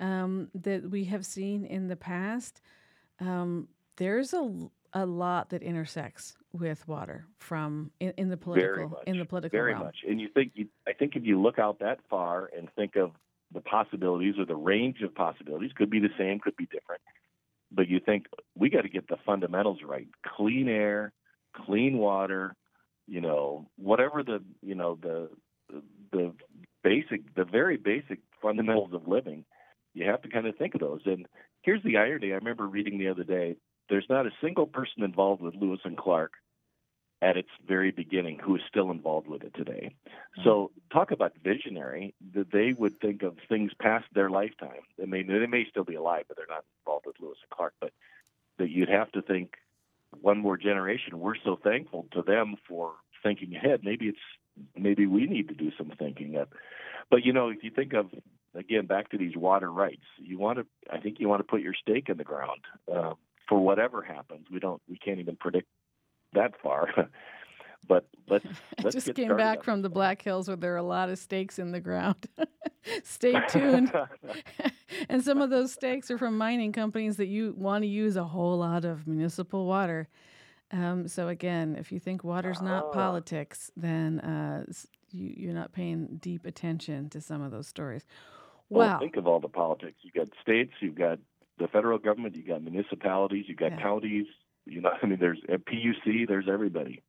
um, 0.00 0.48
that 0.54 0.90
we 0.90 1.04
have 1.04 1.26
seen 1.26 1.64
in 1.66 1.88
the 1.88 1.96
past 1.96 2.62
um, 3.20 3.68
there's 3.96 4.34
a 4.92 5.06
lot 5.06 5.50
that 5.50 5.62
intersects 5.62 6.36
with 6.56 6.86
water 6.88 7.26
from 7.38 7.90
in, 8.00 8.12
in 8.16 8.28
the 8.28 8.36
political 8.36 8.88
much. 8.88 9.02
in 9.06 9.18
the 9.18 9.24
political 9.24 9.56
very 9.56 9.72
realm. 9.72 9.84
much. 9.84 9.98
And 10.08 10.20
you 10.20 10.28
think 10.28 10.52
you, 10.54 10.66
I 10.86 10.92
think 10.92 11.16
if 11.16 11.24
you 11.24 11.40
look 11.40 11.58
out 11.58 11.78
that 11.80 12.00
far 12.08 12.50
and 12.56 12.68
think 12.74 12.96
of 12.96 13.12
the 13.52 13.60
possibilities 13.60 14.34
or 14.38 14.44
the 14.44 14.56
range 14.56 15.02
of 15.02 15.14
possibilities, 15.14 15.70
could 15.76 15.90
be 15.90 16.00
the 16.00 16.10
same, 16.18 16.40
could 16.40 16.56
be 16.56 16.66
different. 16.66 17.00
But 17.70 17.88
you 17.88 18.00
think 18.00 18.26
we 18.54 18.70
got 18.70 18.82
to 18.82 18.88
get 18.88 19.08
the 19.08 19.16
fundamentals 19.24 19.78
right: 19.84 20.08
clean 20.36 20.68
air, 20.68 21.12
clean 21.54 21.98
water, 21.98 22.54
you 23.06 23.20
know, 23.20 23.68
whatever 23.76 24.22
the 24.22 24.42
you 24.62 24.74
know 24.74 24.98
the 25.00 25.30
the 26.12 26.32
basic, 26.82 27.34
the 27.34 27.44
very 27.44 27.76
basic 27.76 28.20
fundamentals 28.40 28.92
of 28.92 29.08
living, 29.08 29.44
you 29.94 30.06
have 30.06 30.22
to 30.22 30.28
kind 30.28 30.46
of 30.46 30.56
think 30.56 30.74
of 30.74 30.80
those. 30.80 31.00
And 31.06 31.26
here's 31.62 31.82
the 31.82 31.96
irony: 31.96 32.32
I 32.32 32.36
remember 32.36 32.66
reading 32.66 32.98
the 32.98 33.08
other 33.08 33.24
day. 33.24 33.56
There's 33.88 34.06
not 34.08 34.26
a 34.26 34.30
single 34.40 34.66
person 34.66 35.04
involved 35.04 35.42
with 35.42 35.54
Lewis 35.54 35.80
and 35.84 35.96
Clark 35.96 36.32
at 37.22 37.36
its 37.36 37.48
very 37.66 37.90
beginning 37.90 38.38
who 38.38 38.56
is 38.56 38.62
still 38.68 38.90
involved 38.90 39.26
with 39.26 39.42
it 39.42 39.54
today. 39.54 39.94
So 40.44 40.70
talk 40.92 41.10
about 41.10 41.32
visionary 41.42 42.14
that 42.34 42.52
they 42.52 42.74
would 42.76 43.00
think 43.00 43.22
of 43.22 43.36
things 43.48 43.72
past 43.80 44.04
their 44.14 44.28
lifetime. 44.28 44.82
They 44.98 45.06
may 45.06 45.22
they 45.22 45.46
may 45.46 45.64
still 45.70 45.84
be 45.84 45.94
alive, 45.94 46.24
but 46.28 46.36
they're 46.36 46.46
not 46.48 46.64
involved 46.84 47.06
with 47.06 47.16
Lewis 47.20 47.38
and 47.42 47.50
Clark. 47.50 47.74
But 47.80 47.92
that 48.58 48.70
you'd 48.70 48.88
have 48.88 49.10
to 49.12 49.22
think 49.22 49.54
one 50.20 50.38
more 50.38 50.56
generation. 50.56 51.18
We're 51.18 51.36
so 51.42 51.58
thankful 51.62 52.06
to 52.12 52.22
them 52.22 52.56
for 52.68 52.92
thinking 53.22 53.54
ahead. 53.56 53.80
Maybe 53.82 54.08
it's 54.08 54.18
maybe 54.76 55.06
we 55.06 55.26
need 55.26 55.48
to 55.48 55.54
do 55.54 55.70
some 55.76 55.92
thinking. 55.98 56.36
Up. 56.36 56.52
But 57.10 57.24
you 57.24 57.32
know, 57.32 57.48
if 57.48 57.64
you 57.64 57.70
think 57.70 57.94
of 57.94 58.10
again 58.54 58.86
back 58.86 59.10
to 59.10 59.18
these 59.18 59.36
water 59.36 59.70
rights, 59.72 60.04
you 60.18 60.38
want 60.38 60.58
to. 60.58 60.66
I 60.92 60.98
think 60.98 61.18
you 61.18 61.28
want 61.28 61.40
to 61.40 61.44
put 61.44 61.62
your 61.62 61.74
stake 61.74 62.08
in 62.08 62.18
the 62.18 62.24
ground 62.24 62.60
uh, 62.92 63.14
for 63.48 63.58
whatever 63.58 64.02
happens. 64.02 64.46
We 64.50 64.60
don't. 64.60 64.82
We 64.88 64.98
can't 64.98 65.18
even 65.18 65.36
predict 65.36 65.68
that 66.36 66.54
far. 66.62 66.88
but 67.88 68.06
let's, 68.28 68.46
let's 68.82 68.94
just 68.94 69.06
get 69.06 69.16
came 69.16 69.36
back 69.36 69.62
from 69.64 69.82
the 69.82 69.88
Black 69.90 70.22
Hills 70.22 70.48
where 70.48 70.56
there 70.56 70.72
are 70.74 70.78
a 70.78 70.82
lot 70.82 71.08
of 71.10 71.18
stakes 71.18 71.58
in 71.58 71.72
the 71.72 71.80
ground. 71.80 72.26
Stay 73.04 73.40
tuned. 73.48 73.92
and 75.08 75.22
some 75.24 75.42
of 75.42 75.50
those 75.50 75.72
stakes 75.72 76.10
are 76.10 76.18
from 76.18 76.38
mining 76.38 76.72
companies 76.72 77.16
that 77.16 77.26
you 77.26 77.54
want 77.58 77.82
to 77.82 77.88
use 77.88 78.16
a 78.16 78.24
whole 78.24 78.56
lot 78.58 78.84
of 78.84 79.06
municipal 79.06 79.66
water. 79.66 80.08
Um, 80.72 81.08
so 81.08 81.28
again, 81.28 81.76
if 81.78 81.90
you 81.92 81.98
think 82.00 82.22
water's 82.24 82.60
not 82.62 82.84
Ah. 82.86 82.90
politics, 82.92 83.70
then 83.76 84.20
uh, 84.20 84.64
you, 85.10 85.34
you're 85.36 85.54
not 85.54 85.72
paying 85.72 86.18
deep 86.20 86.44
attention 86.46 87.08
to 87.10 87.20
some 87.20 87.42
of 87.42 87.50
those 87.50 87.66
stories. 87.68 88.04
Well, 88.68 88.88
Wow. 88.88 88.98
think 88.98 89.16
of 89.16 89.26
all 89.28 89.38
the 89.40 89.48
politics. 89.48 89.98
You've 90.02 90.14
got 90.14 90.28
states, 90.42 90.72
you've 90.80 90.96
got 90.96 91.18
the 91.58 91.68
federal 91.68 91.98
government, 91.98 92.34
you've 92.36 92.48
got 92.48 92.62
municipalities, 92.62 93.44
you've 93.48 93.58
got 93.58 93.72
Yeah. 93.72 93.82
counties. 93.82 94.26
You 94.66 94.80
know, 94.80 94.90
I 95.02 95.06
mean, 95.06 95.18
there's 95.20 95.40
a 95.48 95.58
PUC, 95.58 96.28
there's 96.28 96.48
everybody. 96.48 97.02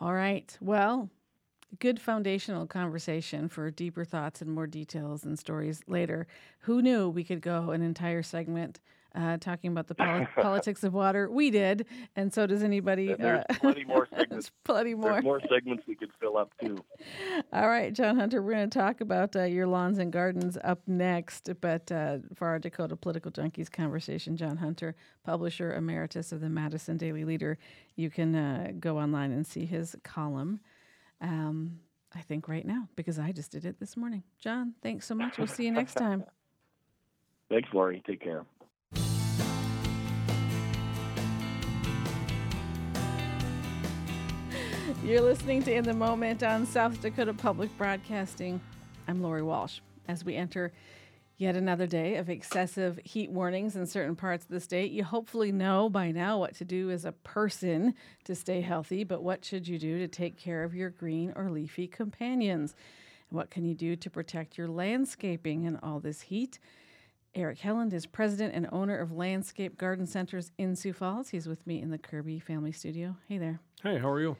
All 0.00 0.12
right. 0.12 0.56
Well, 0.60 1.08
good 1.78 2.00
foundational 2.00 2.66
conversation 2.66 3.48
for 3.48 3.70
deeper 3.70 4.04
thoughts 4.04 4.42
and 4.42 4.50
more 4.50 4.66
details 4.66 5.24
and 5.24 5.38
stories 5.38 5.82
later. 5.86 6.26
Who 6.60 6.82
knew 6.82 7.08
we 7.08 7.24
could 7.24 7.40
go 7.40 7.70
an 7.70 7.82
entire 7.82 8.22
segment 8.22 8.80
uh, 9.16 9.38
talking 9.38 9.72
about 9.72 9.86
the 9.86 9.94
poli- 9.96 10.28
politics 10.36 10.84
of 10.84 10.92
water? 10.92 11.30
We 11.30 11.50
did, 11.50 11.86
and 12.14 12.32
so 12.32 12.46
does 12.46 12.62
anybody. 12.62 13.12
And 13.12 13.18
there's 13.22 13.44
uh, 13.48 13.54
plenty 13.54 13.84
more 13.84 14.06
there's 14.12 14.22
segments. 14.22 14.52
plenty 14.64 14.94
more. 14.94 15.12
There's 15.12 15.24
more 15.24 15.40
segments 15.50 15.84
we 15.86 15.94
could 15.96 16.10
fill 16.20 16.36
up 16.36 16.52
too. 16.60 16.78
All 17.52 17.68
right, 17.68 17.92
Jon 17.92 18.16
Hunter, 18.16 18.42
we're 18.42 18.52
going 18.52 18.70
to 18.70 18.78
talk 18.78 19.00
about 19.00 19.34
uh, 19.34 19.44
your 19.44 19.66
lawns 19.66 19.98
and 19.98 20.12
gardens 20.12 20.58
up 20.62 20.80
next. 20.86 21.48
But 21.60 21.90
uh, 21.90 22.18
for 22.34 22.48
our 22.48 22.58
Dakota 22.58 22.96
Political 22.96 23.32
Junkies 23.32 23.70
conversation, 23.70 24.36
Jon 24.36 24.58
Hunter, 24.58 24.94
publisher 25.24 25.74
emeritus 25.74 26.32
of 26.32 26.40
the 26.40 26.50
Madison 26.50 26.96
Daily 26.96 27.24
Leader, 27.24 27.58
you 27.96 28.10
can 28.10 28.34
uh, 28.34 28.72
go 28.78 28.98
online 28.98 29.32
and 29.32 29.46
see 29.46 29.64
his 29.64 29.96
column. 30.04 30.60
Um, 31.20 31.80
I 32.14 32.20
think 32.20 32.48
right 32.48 32.64
now, 32.64 32.88
because 32.96 33.18
I 33.18 33.32
just 33.32 33.50
did 33.50 33.64
it 33.64 33.78
this 33.78 33.96
morning. 33.96 34.22
Jon, 34.38 34.74
thanks 34.82 35.06
so 35.06 35.14
much. 35.14 35.36
We'll 35.38 35.46
see 35.46 35.64
you 35.64 35.72
next 35.72 35.94
time. 35.94 36.24
Thanks, 37.48 37.68
Lori. 37.72 38.02
Take 38.06 38.22
care. 38.22 38.44
You're 45.06 45.20
listening 45.20 45.62
to 45.62 45.72
In 45.72 45.84
the 45.84 45.94
Moment 45.94 46.42
on 46.42 46.66
South 46.66 47.00
Dakota 47.00 47.32
Public 47.32 47.70
Broadcasting. 47.78 48.60
I'm 49.06 49.22
Lori 49.22 49.40
Walsh. 49.40 49.78
As 50.08 50.24
we 50.24 50.34
enter 50.34 50.72
yet 51.36 51.54
another 51.54 51.86
day 51.86 52.16
of 52.16 52.28
excessive 52.28 52.98
heat 53.04 53.30
warnings 53.30 53.76
in 53.76 53.86
certain 53.86 54.16
parts 54.16 54.46
of 54.46 54.50
the 54.50 54.58
state, 54.58 54.90
you 54.90 55.04
hopefully 55.04 55.52
know 55.52 55.88
by 55.88 56.10
now 56.10 56.38
what 56.38 56.56
to 56.56 56.64
do 56.64 56.90
as 56.90 57.04
a 57.04 57.12
person 57.12 57.94
to 58.24 58.34
stay 58.34 58.60
healthy, 58.60 59.04
but 59.04 59.22
what 59.22 59.44
should 59.44 59.68
you 59.68 59.78
do 59.78 59.96
to 60.00 60.08
take 60.08 60.36
care 60.36 60.64
of 60.64 60.74
your 60.74 60.90
green 60.90 61.32
or 61.36 61.50
leafy 61.50 61.86
companions? 61.86 62.74
And 63.30 63.36
what 63.36 63.48
can 63.48 63.64
you 63.64 63.76
do 63.76 63.94
to 63.94 64.10
protect 64.10 64.58
your 64.58 64.66
landscaping 64.66 65.62
in 65.62 65.76
all 65.84 66.00
this 66.00 66.22
heat? 66.22 66.58
Eric 67.32 67.60
Helland 67.60 67.92
is 67.92 68.06
president 68.06 68.56
and 68.56 68.68
owner 68.72 68.98
of 68.98 69.12
Landscape 69.12 69.78
Garden 69.78 70.08
Centers 70.08 70.50
in 70.58 70.74
Sioux 70.74 70.92
Falls. 70.92 71.28
He's 71.28 71.46
with 71.46 71.64
me 71.64 71.80
in 71.80 71.90
the 71.90 71.98
Kirby 71.98 72.40
Family 72.40 72.72
Studio. 72.72 73.14
Hey 73.28 73.38
there. 73.38 73.60
Hey, 73.84 73.98
how 73.98 74.10
are 74.10 74.20
you? 74.20 74.36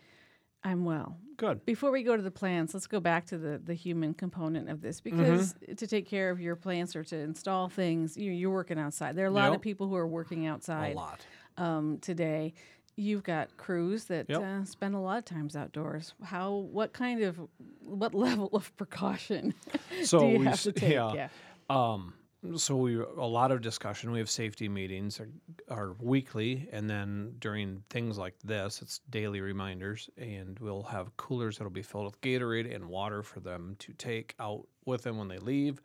I'm 0.67 0.85
well. 0.85 1.17
Good. 1.37 1.65
Before 1.67 1.91
we 1.91 2.03
go 2.03 2.17
to 2.17 2.23
the 2.23 2.31
plants, 2.31 2.73
let's 2.75 2.87
go 2.87 2.99
back 2.99 3.27
to 3.27 3.39
the, 3.39 3.59
the 3.63 3.75
human 3.75 4.15
component 4.15 4.69
of 4.71 4.81
this 4.81 5.01
because 5.01 5.55
to 5.77 5.87
take 5.87 6.07
care 6.09 6.31
of 6.31 6.41
your 6.41 6.57
plants 6.57 6.97
or 6.97 7.05
to 7.05 7.17
install 7.17 7.69
things, 7.69 8.17
you, 8.17 8.33
you're 8.33 8.51
working 8.51 8.79
outside. 8.79 9.17
There 9.17 9.27
are 9.27 9.29
a 9.29 9.33
lot 9.33 9.49
Yep. 9.51 9.57
of 9.57 9.61
people 9.61 9.87
who 9.89 9.97
are 9.97 10.07
working 10.07 10.47
A 10.47 10.51
outside 10.53 10.97
lot. 10.97 11.21
um, 11.59 11.99
today. 12.01 12.55
You've 12.97 13.23
got 13.23 13.55
crews 13.59 14.07
that 14.07 14.25
Yep. 14.31 14.41
uh, 14.43 14.65
spend 14.65 14.95
a 14.95 14.99
lot 14.99 15.19
of 15.19 15.25
times 15.27 15.55
outdoors. 15.55 16.15
How? 16.25 16.53
What 16.55 16.95
kind 16.95 17.23
of? 17.23 17.39
What 17.85 18.15
level 18.27 18.49
of 18.55 18.75
precaution 18.79 19.53
So 20.05 20.21
do 20.21 20.27
you 20.29 20.39
we 20.39 20.47
have 20.47 20.63
to 20.63 20.73
take? 20.85 20.93
yeah. 20.93 21.29
Um, 21.69 22.15
so 22.57 22.77
we 22.77 22.97
a 22.97 23.25
lot 23.25 23.51
of 23.51 23.61
discussion. 23.61 24.11
We 24.11 24.19
have 24.19 24.31
safety 24.31 24.69
meetings 24.69 25.21
are, 25.21 25.29
are 25.69 25.95
weekly, 26.01 26.69
and 26.73 26.89
then 26.89 27.35
during 27.39 27.83
things 27.91 28.19
like 28.19 28.35
this, 28.45 28.83
it's 28.83 29.01
daily 29.11 29.41
reminders. 29.41 30.09
And 30.17 30.59
we'll 30.61 30.83
have 30.85 31.17
coolers 31.17 31.59
that'll 31.59 31.71
be 31.71 31.83
filled 31.83 32.07
with 32.07 32.21
Gatorade 32.21 32.75
and 32.75 32.87
water 32.87 33.23
for 33.23 33.41
them 33.41 33.77
to 33.81 33.93
take 33.95 34.35
out 34.41 34.67
with 34.85 35.03
them 35.03 35.19
when 35.19 35.29
they 35.29 35.39
leave, 35.39 35.81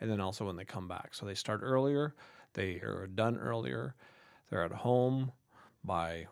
and 0.00 0.10
then 0.10 0.20
also 0.20 0.46
when 0.46 0.56
they 0.56 0.64
come 0.64 0.88
back. 0.88 1.14
So 1.14 1.26
they 1.26 1.34
start 1.34 1.60
earlier, 1.62 2.14
they 2.54 2.74
are 2.80 3.08
done 3.14 3.36
earlier, 3.36 3.94
they're 4.50 4.64
at 4.64 4.72
home 4.72 5.32
by 5.84 6.26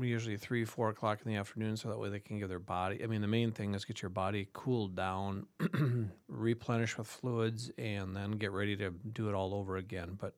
usually 0.00 0.36
three, 0.36 0.64
four 0.64 0.88
o'clock 0.88 1.20
in 1.24 1.30
the 1.32 1.38
afternoon, 1.38 1.76
so 1.76 1.88
that 1.88 1.98
way 1.98 2.08
they 2.08 2.18
can 2.18 2.38
give 2.38 2.48
their 2.48 2.58
body. 2.58 3.02
I 3.02 3.06
mean, 3.06 3.20
the 3.20 3.28
main 3.28 3.52
thing 3.52 3.74
is 3.74 3.84
get 3.84 4.02
your 4.02 4.08
body 4.10 4.48
cooled 4.52 4.96
down, 4.96 5.46
replenish 6.28 6.98
with 6.98 7.06
fluids, 7.06 7.70
and 7.78 8.16
then 8.16 8.32
get 8.32 8.52
ready 8.52 8.76
to 8.76 8.90
do 8.90 9.28
it 9.28 9.34
all 9.34 9.54
over 9.54 9.76
again. 9.76 10.16
But 10.20 10.34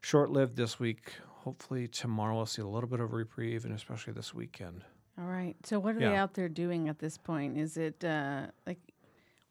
short 0.00 0.30
lived 0.30 0.56
this 0.56 0.78
week. 0.80 1.12
Hopefully 1.28 1.88
tomorrow 1.88 2.36
we'll 2.36 2.46
see 2.46 2.62
a 2.62 2.66
little 2.66 2.88
bit 2.88 3.00
of 3.00 3.12
reprieve, 3.12 3.64
and 3.64 3.74
especially 3.74 4.12
this 4.12 4.32
weekend. 4.34 4.82
All 5.18 5.26
right. 5.26 5.56
So 5.64 5.78
what 5.78 5.96
are 5.96 6.00
they 6.00 6.14
out 6.14 6.32
there 6.34 6.48
doing 6.48 6.88
at 6.88 6.98
this 6.98 7.18
point? 7.18 7.58
Is 7.58 7.76
it 7.76 8.02
uh, 8.04 8.46
like 8.66 8.78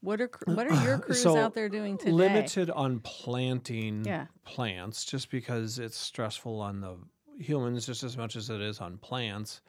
what 0.01 0.19
are 0.21 0.27
cr- 0.27 0.51
what 0.53 0.65
are 0.65 0.73
your 0.83 0.97
crews 0.97 1.21
So, 1.21 1.37
out 1.37 1.53
there 1.53 1.69
doing 1.69 1.97
today? 1.97 2.11
Limited 2.11 2.71
on 2.71 2.99
planting 3.01 4.05
Yeah. 4.05 4.25
plants, 4.45 5.05
just 5.05 5.29
because 5.29 5.77
it's 5.77 5.97
stressful 5.97 6.59
on 6.61 6.81
the 6.81 6.97
humans 7.39 7.85
just 7.85 8.03
as 8.03 8.17
much 8.17 8.35
as 8.35 8.49
it 8.49 8.61
is 8.61 8.79
on 8.79 8.97
plants. 8.97 9.61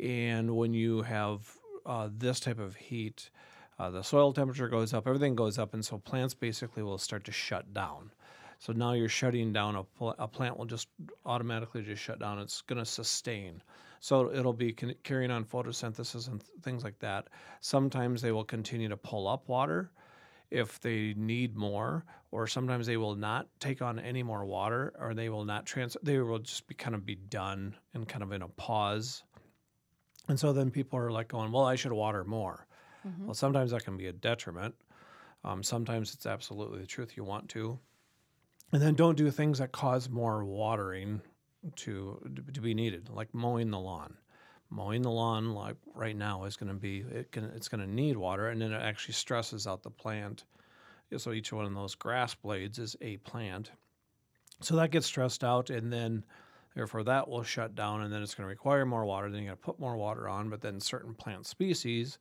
And 0.00 0.56
when 0.56 0.74
you 0.74 1.02
have 1.02 1.50
uh, 1.86 2.08
this 2.16 2.40
type 2.40 2.58
of 2.58 2.76
heat, 2.76 3.30
uh, 3.78 3.90
the 3.90 4.02
soil 4.02 4.32
temperature 4.32 4.68
goes 4.68 4.94
up, 4.94 5.06
everything 5.06 5.34
goes 5.34 5.58
up, 5.58 5.74
and 5.74 5.84
so 5.84 5.98
plants 5.98 6.34
basically 6.34 6.82
will 6.82 6.98
start 6.98 7.24
to 7.24 7.32
shut 7.32 7.72
down. 7.74 8.10
So 8.58 8.72
now 8.72 8.92
you're 8.92 9.08
shutting 9.08 9.52
down 9.52 9.76
a, 9.76 9.84
pl- 9.84 10.14
a 10.18 10.28
plant 10.28 10.56
will 10.56 10.64
just 10.64 10.88
automatically 11.26 11.82
just 11.82 12.02
shut 12.02 12.20
down. 12.20 12.38
It's 12.38 12.62
going 12.62 12.78
to 12.78 12.84
sustain. 12.84 13.62
So 14.00 14.32
it'll 14.32 14.52
be 14.52 14.72
con- 14.72 14.94
carrying 15.02 15.30
on 15.30 15.44
photosynthesis 15.44 16.28
and 16.28 16.40
th- 16.40 16.62
things 16.62 16.84
like 16.84 16.98
that. 17.00 17.28
Sometimes 17.60 18.22
they 18.22 18.32
will 18.32 18.44
continue 18.44 18.88
to 18.88 18.96
pull 18.96 19.28
up 19.28 19.48
water 19.48 19.90
if 20.54 20.80
they 20.80 21.14
need 21.16 21.56
more, 21.56 22.04
or 22.30 22.46
sometimes 22.46 22.86
they 22.86 22.96
will 22.96 23.16
not 23.16 23.48
take 23.58 23.82
on 23.82 23.98
any 23.98 24.22
more 24.22 24.44
water, 24.44 24.94
or 24.98 25.12
they 25.14 25.28
will 25.28 25.44
not 25.44 25.66
trans. 25.66 25.96
They 26.02 26.18
will 26.18 26.38
just 26.38 26.66
be 26.66 26.74
kind 26.74 26.94
of 26.94 27.04
be 27.04 27.16
done 27.16 27.74
and 27.92 28.08
kind 28.08 28.22
of 28.22 28.32
in 28.32 28.42
a 28.42 28.48
pause. 28.48 29.24
And 30.28 30.38
so 30.38 30.52
then 30.52 30.70
people 30.70 30.98
are 30.98 31.10
like 31.10 31.28
going, 31.28 31.52
"Well, 31.52 31.64
I 31.64 31.74
should 31.76 31.92
water 31.92 32.24
more." 32.24 32.66
Well, 33.26 33.34
sometimes 33.34 33.70
that 33.72 33.84
can 33.84 33.96
be 33.96 34.06
a 34.06 34.12
detriment. 34.12 34.74
Um, 35.44 35.62
sometimes 35.62 36.14
it's 36.14 36.24
absolutely 36.24 36.80
the 36.80 36.86
truth. 36.86 37.16
You 37.16 37.24
want 37.24 37.50
to, 37.50 37.78
and 38.72 38.80
then 38.80 38.94
don't 38.94 39.16
do 39.18 39.30
things 39.30 39.58
that 39.58 39.72
cause 39.72 40.08
more 40.08 40.44
watering 40.44 41.20
to 41.76 42.18
to 42.54 42.60
be 42.60 42.74
needed, 42.74 43.10
like 43.10 43.34
mowing 43.34 43.70
the 43.70 43.78
lawn. 43.78 44.16
Mowing 44.74 45.02
the 45.02 45.10
lawn, 45.10 45.54
like 45.54 45.76
right 45.94 46.16
now, 46.16 46.42
is 46.44 46.56
going 46.56 46.68
to 46.68 46.74
be 46.74 47.04
it 47.12 47.30
can 47.30 47.44
it's 47.44 47.68
going 47.68 47.80
to 47.80 47.86
need 47.86 48.16
water, 48.16 48.48
and 48.48 48.60
then 48.60 48.72
it 48.72 48.82
actually 48.82 49.14
stresses 49.14 49.68
out 49.68 49.84
the 49.84 49.90
plant. 49.90 50.44
So 51.16 51.30
each 51.32 51.52
one 51.52 51.64
of 51.64 51.72
those 51.74 51.94
grass 51.94 52.34
blades 52.34 52.80
is 52.80 52.96
a 53.00 53.18
plant. 53.18 53.70
So 54.60 54.74
that 54.76 54.90
gets 54.90 55.06
stressed 55.06 55.44
out, 55.44 55.70
and 55.70 55.92
then 55.92 56.24
therefore 56.74 57.04
that 57.04 57.28
will 57.28 57.44
shut 57.44 57.76
down, 57.76 58.02
and 58.02 58.12
then 58.12 58.20
it's 58.20 58.34
going 58.34 58.46
to 58.46 58.48
require 58.48 58.84
more 58.84 59.04
water. 59.04 59.30
Then 59.30 59.42
you 59.42 59.48
got 59.48 59.62
to 59.62 59.66
put 59.66 59.78
more 59.78 59.96
water 59.96 60.28
on, 60.28 60.50
but 60.50 60.60
then 60.60 60.80
certain 60.80 61.14
plant 61.14 61.46
species 61.46 62.18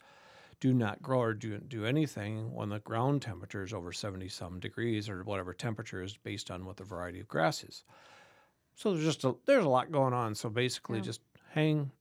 do 0.60 0.74
not 0.74 1.02
grow 1.02 1.22
or 1.22 1.34
do, 1.34 1.58
do 1.58 1.86
anything 1.86 2.54
when 2.54 2.70
the 2.70 2.80
ground 2.80 3.22
temperature 3.24 3.64
is 3.64 3.74
over 3.74 3.92
70 3.92 4.30
some 4.30 4.60
degrees 4.60 5.10
or 5.10 5.24
whatever 5.24 5.54
temperature 5.54 6.04
is 6.04 6.16
based 6.18 6.52
on 6.52 6.66
what 6.66 6.78
the 6.78 6.84
variety 6.84 7.20
of 7.20 7.28
grass 7.28 7.64
is. 7.64 7.84
So 8.76 8.94
there's 8.94 9.04
just 9.04 9.24
a, 9.24 9.36
there's 9.46 9.66
a 9.66 9.70
lot 9.70 9.92
going 9.92 10.14
on. 10.14 10.36
So 10.36 10.50
basically, 10.50 11.00
Yeah. 11.00 11.06
just 11.06 11.22
hang 11.52 11.92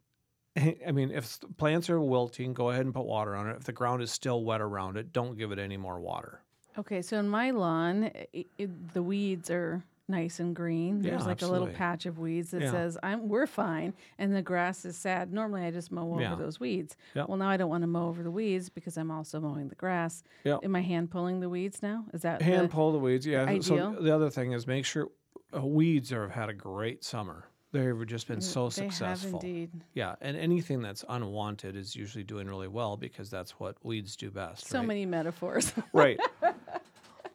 I 0.87 0.93
mean, 0.93 1.11
if 1.11 1.39
plants 1.57 1.89
are 1.91 2.01
wilting, 2.01 2.53
go 2.53 2.71
ahead 2.71 2.85
and 2.85 2.95
put 2.95 3.05
water 3.07 3.35
on 3.35 3.49
it. 3.49 3.57
If 3.57 3.65
the 3.65 3.73
ground 3.73 4.03
is 4.03 4.11
still 4.11 4.45
wet 4.45 4.61
around 4.61 4.97
it, 4.97 5.13
don't 5.13 5.37
give 5.37 5.53
it 5.53 5.59
any 5.59 5.77
more 5.77 6.01
water. 6.01 6.41
Okay, 6.79 7.03
so 7.03 7.19
in 7.19 7.29
my 7.29 7.51
lawn, 7.51 8.11
i 8.35 8.45
i 8.61 8.69
the 8.95 9.03
weeds 9.03 9.51
are 9.51 9.83
nice 10.09 10.41
and 10.41 10.55
green. 10.55 11.01
There's 11.01 11.23
Yeah, 11.23 11.27
like 11.27 11.43
a 11.43 11.47
little 11.47 11.69
patch 11.69 12.07
of 12.07 12.19
weeds 12.19 12.51
that 12.51 12.63
Yeah. 12.63 12.71
says 12.71 12.99
I'm 13.03 13.29
we're 13.29 13.47
fine, 13.47 13.95
and 14.19 14.35
the 14.35 14.43
grass 14.43 14.85
is 14.85 14.97
sad. 14.97 15.33
Normally, 15.33 15.63
I 15.65 15.71
just 15.71 15.91
mow 15.93 16.13
over 16.13 16.21
Yeah. 16.21 16.35
those 16.35 16.59
weeds. 16.61 16.97
Yep. 17.15 17.29
Well, 17.29 17.39
now 17.39 17.49
I 17.49 17.57
don't 17.57 17.71
want 17.71 17.83
to 17.83 17.87
mow 17.87 18.09
over 18.09 18.23
the 18.23 18.31
weeds 18.31 18.69
because 18.69 18.97
I'm 18.99 19.11
also 19.11 19.41
mowing 19.41 19.69
the 19.69 19.75
grass. 19.75 20.23
Yep. 20.45 20.61
Am 20.65 20.77
I 20.77 20.81
hand 20.83 21.11
pulling 21.11 21.41
the 21.41 21.49
weeds 21.49 21.83
now? 21.83 22.05
Is 22.13 22.23
that 22.23 22.43
Hand 22.43 22.65
the, 22.65 22.73
pull 22.73 22.93
the 22.93 22.99
weeds. 22.99 23.27
Yeah. 23.27 23.45
Ideal? 23.45 23.93
th- 23.93 24.03
the 24.03 24.15
other 24.15 24.29
thing 24.31 24.53
is 24.53 24.67
make 24.67 24.85
sure 24.85 25.09
uh, 25.57 25.61
weeds 25.65 26.13
are, 26.13 26.23
have 26.23 26.31
had 26.33 26.49
a 26.49 26.55
great 26.55 27.05
summer. 27.05 27.49
They've 27.73 28.07
just 28.07 28.29
been 28.29 28.43
so 28.43 28.69
they 28.69 28.83
successful. 28.89 29.41
have 29.41 29.45
indeed. 29.45 29.71
Yeah, 29.95 30.15
and 30.21 30.37
anything 30.37 30.83
that's 30.83 31.05
unwanted 31.09 31.75
is 31.75 31.97
usually 31.97 32.23
doing 32.25 32.47
really 32.47 32.69
well 32.69 32.99
because 32.99 33.31
that's 33.31 33.53
what 33.53 33.77
weeds 33.83 34.15
do 34.15 34.31
best. 34.31 34.69
So 34.69 34.79
right? 34.79 34.89
many 34.89 35.07
metaphors. 35.07 35.73
right. 35.93 36.21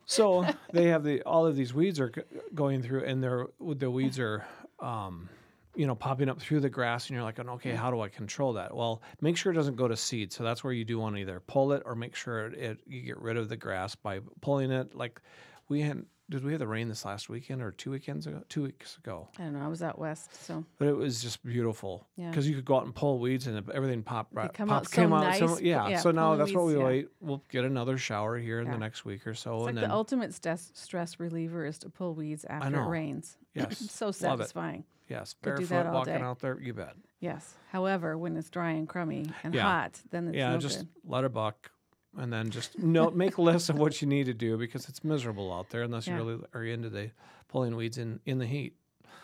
So 0.09 0.45
they 0.71 0.87
have 0.87 1.03
the 1.03 1.21
all 1.23 1.45
of 1.45 1.57
these 1.57 1.73
weeds 1.73 1.99
are 1.99 2.11
going 2.55 2.81
through, 2.81 3.03
and 3.03 3.21
they're 3.21 3.47
the 3.59 3.91
weeds 3.91 4.17
are, 4.19 4.45
um, 4.79 5.27
you 5.75 5.85
know, 5.85 5.95
popping 5.95 6.29
up 6.29 6.39
through 6.39 6.61
the 6.61 6.69
grass, 6.69 7.07
and 7.07 7.15
you're 7.15 7.25
like, 7.25 7.39
okay, 7.39 7.75
how 7.75 7.91
do 7.91 7.99
I 7.99 8.07
control 8.07 8.53
that? 8.53 8.73
Well, 8.73 9.01
make 9.19 9.35
sure 9.35 9.51
it 9.51 9.55
doesn't 9.55 9.75
go 9.75 9.85
to 9.89 9.97
seed. 9.97 10.31
So 10.31 10.45
that's 10.45 10.63
where 10.63 10.71
you 10.71 10.85
do 10.85 10.97
want 10.97 11.17
to 11.17 11.21
either 11.21 11.41
pull 11.41 11.73
it 11.73 11.83
or 11.85 11.93
make 11.93 12.15
sure 12.15 12.47
it, 12.47 12.53
it 12.57 12.79
you 12.87 13.01
get 13.01 13.19
rid 13.19 13.35
of 13.35 13.49
the 13.49 13.57
grass 13.57 13.95
by 13.95 14.21
pulling 14.39 14.71
it. 14.71 14.95
Like 14.95 15.19
we 15.67 15.81
had, 15.81 16.05
did 16.29 16.43
we 16.43 16.51
have 16.51 16.59
the 16.59 16.67
rain 16.67 16.89
this 16.89 17.05
last 17.05 17.29
weekend 17.29 17.61
or 17.61 17.71
two 17.71 17.91
weekends 17.91 18.27
ago? 18.27 18.43
Two 18.49 18.63
weeks 18.63 18.97
ago. 18.97 19.27
I 19.39 19.43
don't 19.43 19.53
know. 19.53 19.63
I 19.63 19.67
was 19.67 19.81
out 19.81 19.97
west, 19.97 20.43
so 20.45 20.65
But 20.77 20.87
it 20.89 20.95
was 20.95 21.21
just 21.21 21.43
beautiful 21.45 22.05
Yeah. 22.17 22.29
because 22.29 22.47
you 22.49 22.55
could 22.55 22.65
go 22.65 22.75
out 22.77 22.85
and 22.85 22.93
pull 22.93 23.19
weeds 23.19 23.47
and 23.47 23.69
everything 23.71 24.03
popped 24.03 24.33
right. 24.35 24.53
come 24.53 24.69
out 24.69 24.87
so 24.89 25.07
nice, 25.07 25.39
so- 25.39 25.59
yeah, 25.59 25.87
yeah, 25.87 25.99
So 25.99 26.11
now 26.11 26.35
that's 26.35 26.51
what 26.53 26.65
we 26.65 26.77
yeah. 26.77 26.83
wait. 26.83 27.07
We'll 27.21 27.43
get 27.49 27.63
another 27.65 27.97
shower 27.97 28.37
here 28.37 28.59
in 28.59 28.69
the 28.69 28.77
next 28.77 29.05
week 29.05 29.25
or 29.25 29.33
so, 29.33 29.55
it's 29.55 29.61
like 29.65 29.75
and 29.75 29.77
the 29.83 29.91
ultimate 29.91 30.33
stress 30.33 30.71
stress 30.73 31.19
reliever 31.19 31.65
is 31.65 31.77
to 31.79 31.89
pull 31.89 32.13
weeds 32.13 32.45
after 32.49 32.67
it 32.67 32.71
know. 32.71 32.87
rains. 32.89 33.37
yes, 33.53 33.77
so 33.91 34.11
satisfying. 34.11 34.83
Yes, 35.09 35.35
Could 35.41 35.55
do 35.55 35.67
barefoot 35.67 35.69
that 35.69 35.85
all 35.87 35.93
walking 35.93 36.13
day. 36.15 36.21
out 36.21 36.39
there, 36.39 36.59
you 36.59 36.73
bet. 36.73 36.93
Yes. 37.21 37.55
However, 37.71 38.17
when 38.17 38.35
it's 38.35 38.49
dry 38.49 38.71
and 38.71 38.89
crummy 38.89 39.25
and 39.43 39.55
Yeah. 39.55 39.61
hot, 39.61 40.01
then 40.11 40.27
it's 40.27 40.35
yeah, 40.35 40.51
no 40.51 40.57
just 40.57 40.79
good. 40.79 40.87
let 41.05 41.23
it 41.23 41.31
buck, 41.33 41.71
and 42.17 42.31
then 42.31 42.49
just 42.49 42.77
no 42.79 43.09
make 43.11 43.37
less 43.37 43.69
of 43.69 43.77
what 43.77 44.01
you 44.01 44.07
need 44.07 44.25
to 44.25 44.33
do 44.33 44.57
because 44.57 44.87
it's 44.89 45.03
miserable 45.03 45.51
out 45.53 45.69
there 45.69 45.83
unless 45.83 46.07
Yeah. 46.07 46.17
you 46.17 46.23
really 46.25 46.43
are 46.53 46.63
into 46.63 46.89
the 46.89 47.11
pulling 47.47 47.75
weeds 47.75 47.97
in 47.97 48.19
in 48.25 48.37
the 48.37 48.45
heat. 48.45 48.73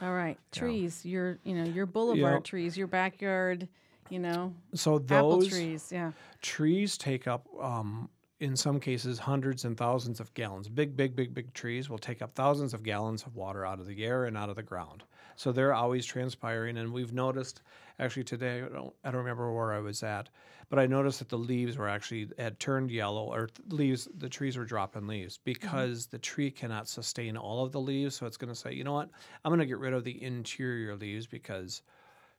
All 0.01 0.13
right, 0.13 0.37
Yeah. 0.53 0.59
trees. 0.59 1.05
Your, 1.05 1.39
you 1.43 1.55
know, 1.55 1.63
your 1.63 1.85
boulevard 1.85 2.43
trees, 2.43 2.75
your 2.77 2.87
backyard, 2.87 3.67
you 4.09 4.19
know, 4.19 4.53
So 4.73 4.95
apple 4.97 5.39
those 5.39 5.47
trees. 5.49 5.89
Yeah. 5.91 6.11
trees 6.41 6.97
take 6.97 7.27
up 7.27 7.47
um, 7.61 8.09
in 8.43 8.57
some 8.57 8.77
cases 8.77 9.17
hundreds 9.19 9.63
and 9.63 9.77
thousands 9.77 10.19
of 10.19 10.33
gallons. 10.33 10.67
Big 10.67 10.97
big 10.97 11.15
big 11.15 11.33
big 11.33 11.53
trees 11.53 11.89
will 11.89 11.97
take 11.97 12.21
up 12.21 12.29
thousands 12.31 12.73
of 12.73 12.83
gallons 12.83 13.23
of 13.23 13.37
water 13.37 13.65
out 13.65 13.79
of 13.79 13.87
the 13.87 14.03
air 14.03 14.25
and 14.25 14.37
out 14.37 14.49
of 14.49 14.57
the 14.57 14.61
ground. 14.61 15.01
So 15.37 15.53
they're 15.53 15.73
always 15.73 16.05
transpiring 16.05 16.77
and 16.77 16.91
we've 16.91 17.13
noticed 17.13 17.61
actually 17.99 18.25
today 18.25 18.61
i 18.61 18.67
don't, 18.67 18.93
I 19.03 19.11
don't 19.11 19.21
remember 19.21 19.53
where 19.53 19.71
i 19.71 19.79
was 19.79 20.03
at 20.03 20.29
but 20.69 20.77
i 20.77 20.85
noticed 20.85 21.19
that 21.19 21.29
the 21.29 21.37
leaves 21.37 21.77
were 21.77 21.87
actually 21.87 22.27
had 22.37 22.59
turned 22.59 22.91
yellow 22.91 23.25
or 23.33 23.49
leaves 23.69 24.07
the 24.17 24.29
trees 24.29 24.57
were 24.57 24.65
dropping 24.65 25.07
leaves 25.07 25.37
mm-hmm. 25.37 25.53
because 25.53 26.07
the 26.07 26.19
tree 26.19 26.51
cannot 26.51 26.89
sustain 26.89 27.37
all 27.37 27.63
of 27.63 27.71
the 27.71 27.79
leaves. 27.79 28.15
So 28.15 28.25
it's 28.25 28.37
going 28.37 28.53
to 28.53 28.59
say 28.59 28.73
you 28.73 28.83
know 28.83 28.93
what? 28.93 29.09
I'm 29.45 29.51
going 29.51 29.59
to 29.59 29.65
get 29.65 29.79
rid 29.79 29.93
of 29.93 30.03
the 30.03 30.21
interior 30.21 30.95
leaves 30.95 31.27
because 31.27 31.81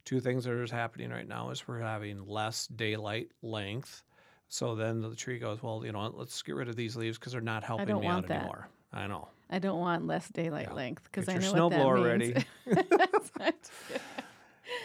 two 0.05 0.21
things 0.21 0.45
that 0.45 0.53
are 0.53 0.67
happening 0.67 1.11
right 1.11 1.27
now 1.27 1.51
is 1.51 1.67
we're 1.67 1.81
having 1.81 2.27
less 2.27 2.67
daylight 2.67 3.31
length. 3.43 4.03
So 4.49 4.75
then 4.75 5.01
the 5.01 5.15
tree 5.17 5.39
goes, 5.39 5.63
well, 5.63 5.83
you 5.85 5.93
know, 5.93 6.13
let's 6.17 6.41
get 6.43 6.55
rid 6.55 6.69
of 6.69 6.77
these 6.77 6.97
leaves 6.97 7.19
because 7.19 7.33
they're 7.33 7.41
not 7.41 7.65
helping 7.65 7.87
don't 7.89 8.01
me 8.01 8.07
want 8.07 8.25
out 8.25 8.29
that. 8.29 8.35
anymore. 8.37 8.69
I 8.93 9.07
know. 9.07 9.29
I 9.51 9.59
don't 9.59 9.81
want 9.81 10.07
less 10.07 10.29
daylight 10.29 10.69
Yeah. 10.69 10.75
length 10.75 11.05
because 11.05 11.29
I 11.29 11.39
know 11.39 11.53
what 11.53 11.71
that 11.71 11.81
snowblower 11.81 12.19
means. 12.19 12.35
ready. 12.35 12.47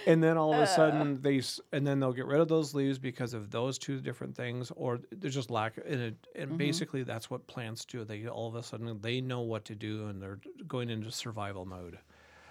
And 0.07 0.21
then 0.23 0.37
all 0.37 0.53
of 0.53 0.59
a 0.59 0.67
sudden 0.67 1.21
they, 1.21 1.41
and 1.71 1.85
then 1.85 1.99
they'll 1.99 2.13
get 2.13 2.25
rid 2.25 2.39
of 2.41 2.47
those 2.47 2.73
leaves 2.73 2.97
because 2.99 3.33
of 3.33 3.49
those 3.51 3.77
two 3.77 4.01
different 4.01 4.35
things, 4.35 4.71
or 4.75 4.99
there's 5.11 5.33
just 5.35 5.49
lack. 5.51 5.77
And, 5.77 6.01
it, 6.01 6.27
and 6.35 6.57
basically 6.57 7.03
that's 7.03 7.29
what 7.29 7.45
plants 7.47 7.85
do. 7.85 8.03
They 8.03 8.27
all 8.27 8.47
of 8.47 8.55
a 8.55 8.63
sudden 8.63 8.99
they 9.01 9.21
know 9.21 9.41
what 9.41 9.65
to 9.65 9.75
do 9.75 10.07
and 10.07 10.21
they're 10.21 10.39
going 10.67 10.89
into 10.89 11.11
survival 11.11 11.65
mode. 11.65 11.97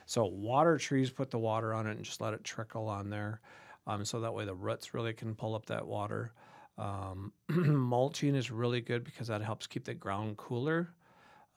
So 0.06 0.24
water 0.24 0.78
trees 0.78 1.11
put 1.11 1.30
the 1.30 1.38
water 1.38 1.74
on 1.74 1.86
it 1.86 1.96
and 1.96 2.04
just 2.04 2.20
let 2.20 2.32
it 2.32 2.44
trickle 2.44 2.88
on 2.88 3.11
there, 3.11 3.40
um, 3.86 4.04
so 4.04 4.20
that 4.20 4.32
way 4.32 4.44
the 4.46 4.54
roots 4.54 4.94
really 4.94 5.12
can 5.12 5.34
pull 5.34 5.54
up 5.54 5.66
that 5.66 5.86
water. 5.86 6.32
Um, 6.78 7.32
mulching 7.48 8.34
is 8.34 8.50
really 8.50 8.80
good 8.80 9.04
because 9.04 9.26
that 9.28 9.42
helps 9.42 9.66
keep 9.66 9.84
the 9.84 9.94
ground 9.94 10.36
cooler 10.36 10.90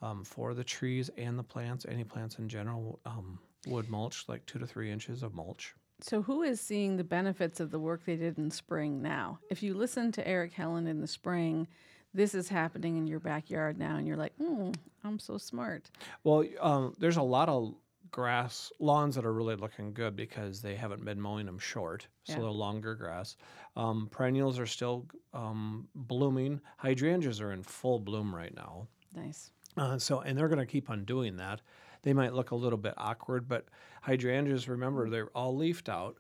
um, 0.01 0.23
for 0.23 0.53
the 0.53 0.63
trees 0.63 1.09
and 1.17 1.37
the 1.37 1.43
plants. 1.43 1.85
Any 1.87 2.03
plants 2.03 2.39
in 2.39 2.49
general 2.49 2.99
um, 3.05 3.39
would 3.67 3.89
mulch 3.89 4.25
like 4.27 4.45
two 4.45 4.59
to 4.59 4.65
three 4.65 4.91
inches 4.91 5.23
of 5.23 5.33
mulch. 5.33 5.75
So, 6.03 6.23
who 6.23 6.41
is 6.41 6.59
seeing 6.59 6.97
the 6.97 7.03
benefits 7.03 7.59
of 7.59 7.69
the 7.69 7.79
work 7.79 8.05
they 8.05 8.15
did 8.15 8.39
in 8.39 8.49
spring 8.49 9.03
now? 9.03 9.37
If 9.51 9.61
you 9.61 9.75
listen 9.75 10.11
to 10.13 10.27
Eric 10.27 10.55
Helland 10.55 10.87
in 10.87 10.99
the 10.99 11.07
spring, 11.07 11.67
this 12.13 12.33
is 12.33 12.49
happening 12.49 12.97
in 12.97 13.05
your 13.05 13.19
backyard 13.19 13.77
now, 13.77 13.97
and 13.97 14.07
you're 14.07 14.17
like, 14.17 14.35
hmm, 14.37 14.71
I'm 15.03 15.19
so 15.19 15.37
smart. 15.37 15.91
Well, 16.23 16.43
um, 16.59 16.95
there's 16.97 17.17
a 17.17 17.21
lot 17.21 17.49
of 17.49 17.75
grass 18.11 18.71
lawns 18.79 19.15
that 19.15 19.25
are 19.25 19.33
really 19.33 19.55
looking 19.55 19.93
good 19.93 20.15
because 20.15 20.61
they 20.61 20.75
haven't 20.75 21.03
been 21.05 21.19
mowing 21.19 21.45
them 21.45 21.57
short, 21.59 22.07
so 22.23 22.33
Yeah. 22.33 22.39
they're 22.39 22.49
longer 22.51 22.95
grass. 22.95 23.37
Um, 23.75 24.07
perennials 24.11 24.59
are 24.59 24.65
still 24.65 25.07
um, 25.33 25.87
blooming. 25.95 26.59
Hydrangeas 26.77 27.39
are 27.41 27.53
in 27.53 27.63
full 27.63 27.99
bloom 27.99 28.33
right 28.35 28.53
now. 28.53 28.87
Nice. 29.15 29.51
Uh, 29.77 29.97
so, 29.97 30.19
and 30.21 30.37
they're 30.37 30.49
going 30.49 30.59
to 30.59 30.65
keep 30.65 30.89
on 30.89 31.05
doing 31.05 31.37
that. 31.37 31.61
They 32.03 32.13
might 32.13 32.33
look 32.33 32.51
a 32.51 32.55
little 32.55 32.77
bit 32.77 32.93
awkward, 32.97 33.47
but 33.47 33.67
hydrangeas, 34.01 34.67
remember, 34.67 35.09
they're 35.09 35.29
all 35.35 35.55
leafed 35.55 35.87
out. 35.87 36.17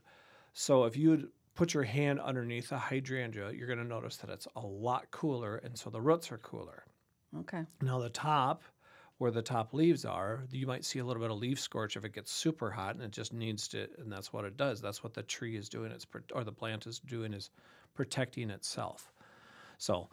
So, 0.53 0.85
if 0.85 0.95
you 0.95 1.31
put 1.55 1.73
your 1.73 1.83
hand 1.83 2.19
underneath 2.21 2.71
a 2.71 2.77
hydrangea, 2.77 3.51
you're 3.51 3.67
going 3.67 3.79
to 3.79 3.85
notice 3.85 4.15
that 4.17 4.29
it's 4.29 4.47
a 4.55 4.61
lot 4.65 5.09
cooler, 5.11 5.57
and 5.57 5.77
so 5.77 5.89
the 5.89 5.99
roots 5.99 6.31
are 6.31 6.37
cooler. 6.37 6.85
Okay. 7.39 7.65
Now, 7.81 7.99
the 7.99 8.09
top, 8.09 8.63
where 9.21 9.29
the 9.29 9.43
top 9.43 9.71
leaves 9.71 10.03
are, 10.03 10.45
you 10.49 10.65
might 10.65 10.83
see 10.83 10.97
a 10.97 11.05
little 11.05 11.21
bit 11.21 11.29
of 11.29 11.37
leaf 11.37 11.59
scorch 11.59 11.95
if 11.95 12.03
it 12.03 12.11
gets 12.11 12.31
super 12.31 12.71
hot, 12.71 12.95
and 12.95 13.03
it 13.03 13.11
just 13.11 13.31
needs 13.31 13.67
to, 13.67 13.87
and 13.99 14.11
that's 14.11 14.33
what 14.33 14.45
it 14.45 14.57
does. 14.57 14.81
That's 14.81 15.03
what 15.03 15.13
the 15.13 15.21
tree 15.21 15.55
is 15.55 15.69
doing. 15.69 15.91
It's 15.91 16.07
or 16.33 16.43
the 16.43 16.51
plant 16.51 16.87
is 16.87 16.97
doing 16.97 17.31
is 17.31 17.51
protecting 17.93 18.49
itself. 18.49 19.13
So, 19.77 20.09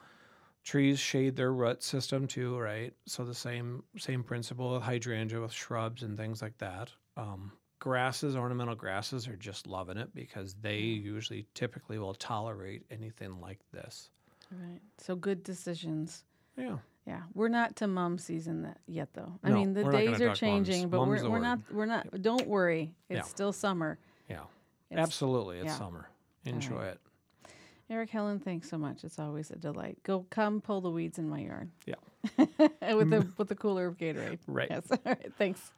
trees 0.62 0.98
shade 0.98 1.36
their 1.36 1.54
root 1.54 1.82
system 1.82 2.26
too, 2.26 2.58
right? 2.58 2.92
So 3.06 3.24
the 3.24 3.34
same 3.34 3.82
same 3.96 4.22
principle 4.24 4.74
with 4.74 4.82
hydrangea 4.82 5.40
with 5.40 5.52
shrubs 5.52 6.02
and 6.02 6.18
things 6.18 6.42
like 6.42 6.58
that. 6.58 6.90
Um, 7.16 7.52
grasses, 7.78 8.36
ornamental 8.36 8.74
grasses, 8.74 9.26
are 9.26 9.36
just 9.36 9.66
loving 9.66 9.96
it 9.96 10.14
because 10.14 10.52
they 10.60 10.80
usually 10.80 11.46
typically 11.54 11.98
will 11.98 12.12
tolerate 12.12 12.82
anything 12.90 13.40
like 13.40 13.60
this. 13.72 14.10
Right. 14.52 14.82
So, 14.98 15.16
good 15.16 15.44
decisions. 15.44 16.24
Yeah. 16.58 16.76
Yeah, 17.08 17.22
we're 17.32 17.48
not 17.48 17.76
to 17.76 17.86
mum 17.86 18.18
season 18.18 18.62
that 18.64 18.80
yet, 18.86 19.08
though. 19.14 19.32
I 19.42 19.48
No, 19.48 19.54
mean, 19.54 19.72
the 19.72 19.82
we're 19.82 19.92
not 19.92 19.98
gonna 20.04 20.10
days 20.10 20.20
are 20.20 20.26
mums. 20.26 20.38
changing, 20.38 20.88
but 20.90 20.98
Mum's 20.98 21.22
we're, 21.22 21.30
we're 21.30 21.38
not. 21.38 21.58
We're 21.72 21.86
not. 21.86 22.20
Don't 22.20 22.46
worry. 22.46 22.94
It's 23.08 23.16
Yeah. 23.16 23.22
still 23.22 23.50
summer. 23.54 23.98
Yeah. 24.28 24.42
It's- 24.90 25.02
Absolutely. 25.06 25.56
It's 25.56 25.66
yeah. 25.68 25.78
summer. 25.78 26.10
Enjoy 26.44 26.82
it. 26.82 27.00
Eric 27.88 28.10
Helland, 28.10 28.42
thanks 28.42 28.68
so 28.68 28.76
much. 28.76 29.04
It's 29.04 29.18
always 29.18 29.50
a 29.50 29.56
delight. 29.56 30.02
Go, 30.02 30.26
come 30.28 30.60
pull 30.60 30.82
the 30.82 30.90
weeds 30.90 31.18
in 31.18 31.30
my 31.30 31.40
yard. 31.40 31.70
Yeah. 31.86 31.94
with 32.38 33.08
the 33.08 33.26
with 33.38 33.48
the 33.48 33.54
cooler 33.56 33.86
of 33.86 33.96
Gatorade. 33.96 34.40
Right. 34.46 34.68
Yes. 34.70 34.86
All 34.90 34.98
right. 35.06 35.32
Thanks. 35.38 35.72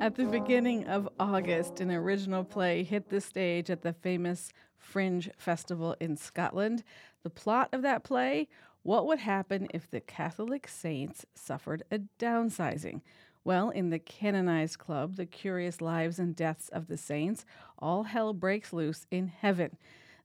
At 0.00 0.14
the 0.14 0.24
beginning 0.24 0.86
of 0.86 1.08
August, 1.20 1.80
an 1.80 1.90
original 1.90 2.44
play 2.44 2.82
hit 2.82 3.10
the 3.10 3.20
stage 3.20 3.68
at 3.68 3.82
the 3.82 3.92
famous 3.92 4.52
Fringe 4.78 5.30
Festival 5.36 5.96
in 6.00 6.16
Scotland. 6.16 6.82
The 7.22 7.30
plot 7.30 7.68
of 7.72 7.82
that 7.82 8.04
play 8.04 8.48
what 8.82 9.06
would 9.06 9.18
happen 9.18 9.68
if 9.74 9.90
the 9.90 10.00
Catholic 10.00 10.66
saints 10.66 11.26
suffered 11.34 11.82
a 11.90 11.98
downsizing? 12.18 13.02
Well, 13.44 13.70
in 13.70 13.90
the 13.90 13.98
canonized 13.98 14.78
club, 14.78 15.16
The 15.16 15.26
Curious 15.26 15.80
Lives 15.80 16.18
and 16.18 16.36
Deaths 16.36 16.68
of 16.68 16.86
the 16.86 16.96
Saints, 16.96 17.44
all 17.78 18.04
hell 18.04 18.32
breaks 18.32 18.72
loose 18.72 19.06
in 19.10 19.28
heaven. 19.28 19.76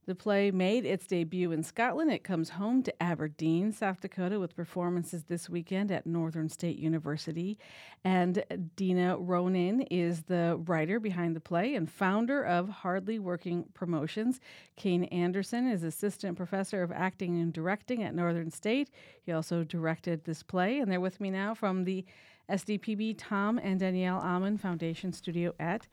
The 0.06 0.16
play 0.16 0.52
made 0.52 0.86
its 0.86 1.08
debut 1.08 1.54
in 1.54 1.64
Scotland. 1.64 2.12
It 2.12 2.26
comes 2.26 2.50
home 2.50 2.84
to 2.84 3.04
Aberdeen, 3.04 3.72
South 3.72 4.02
Dakota, 4.02 4.38
with 4.38 4.54
performances 4.54 5.24
this 5.24 5.50
weekend 5.50 5.92
at 5.92 6.06
Northern 6.06 6.50
State 6.50 6.78
University. 6.78 7.58
And 8.04 8.44
Dina 8.76 9.18
Ronan 9.18 9.82
is 9.84 10.24
the 10.24 10.60
writer 10.66 11.00
behind 11.00 11.38
the 11.38 11.40
play 11.40 11.74
and 11.74 11.90
founder 11.90 12.44
of 12.44 12.68
Hardly 12.68 13.18
Working 13.18 13.64
Promotions. 13.74 14.42
Kane 14.76 15.06
Anderson 15.06 15.70
is 15.70 15.84
assistant 15.84 16.36
professor 16.36 16.84
of 16.84 16.92
acting 16.92 17.40
and 17.40 17.54
directing 17.54 18.04
at 18.04 18.14
Northern 18.14 18.52
State. 18.52 18.90
He 19.26 19.32
also 19.32 19.64
directed 19.64 20.26
this 20.26 20.44
play, 20.44 20.80
and 20.80 20.92
they're 20.92 21.00
with 21.00 21.22
me 21.22 21.32
now 21.32 21.54
from 21.54 21.86
the 21.86 22.04
SDPB 22.50 23.16
Tom 23.18 23.58
and 23.58 23.80
Danielle 23.80 24.20
Amann 24.20 24.58
Foundation 24.58 25.14
Studio 25.14 25.54
at 25.62 25.88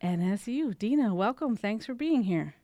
NSU. 0.00 0.78
Dina, 0.78 1.12
welcome. 1.12 1.56
Thanks 1.56 1.84
for 1.84 1.94
being 1.94 2.22
here. 2.22 2.54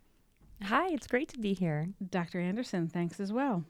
Hi, 0.63 0.89
it's 0.89 1.07
great 1.07 1.29
to 1.29 1.39
be 1.39 1.53
here. 1.53 1.91
Dr. 2.11 2.41
Anderson, 2.41 2.89
thanks 2.89 3.21
as 3.21 3.33
well. 3.33 3.65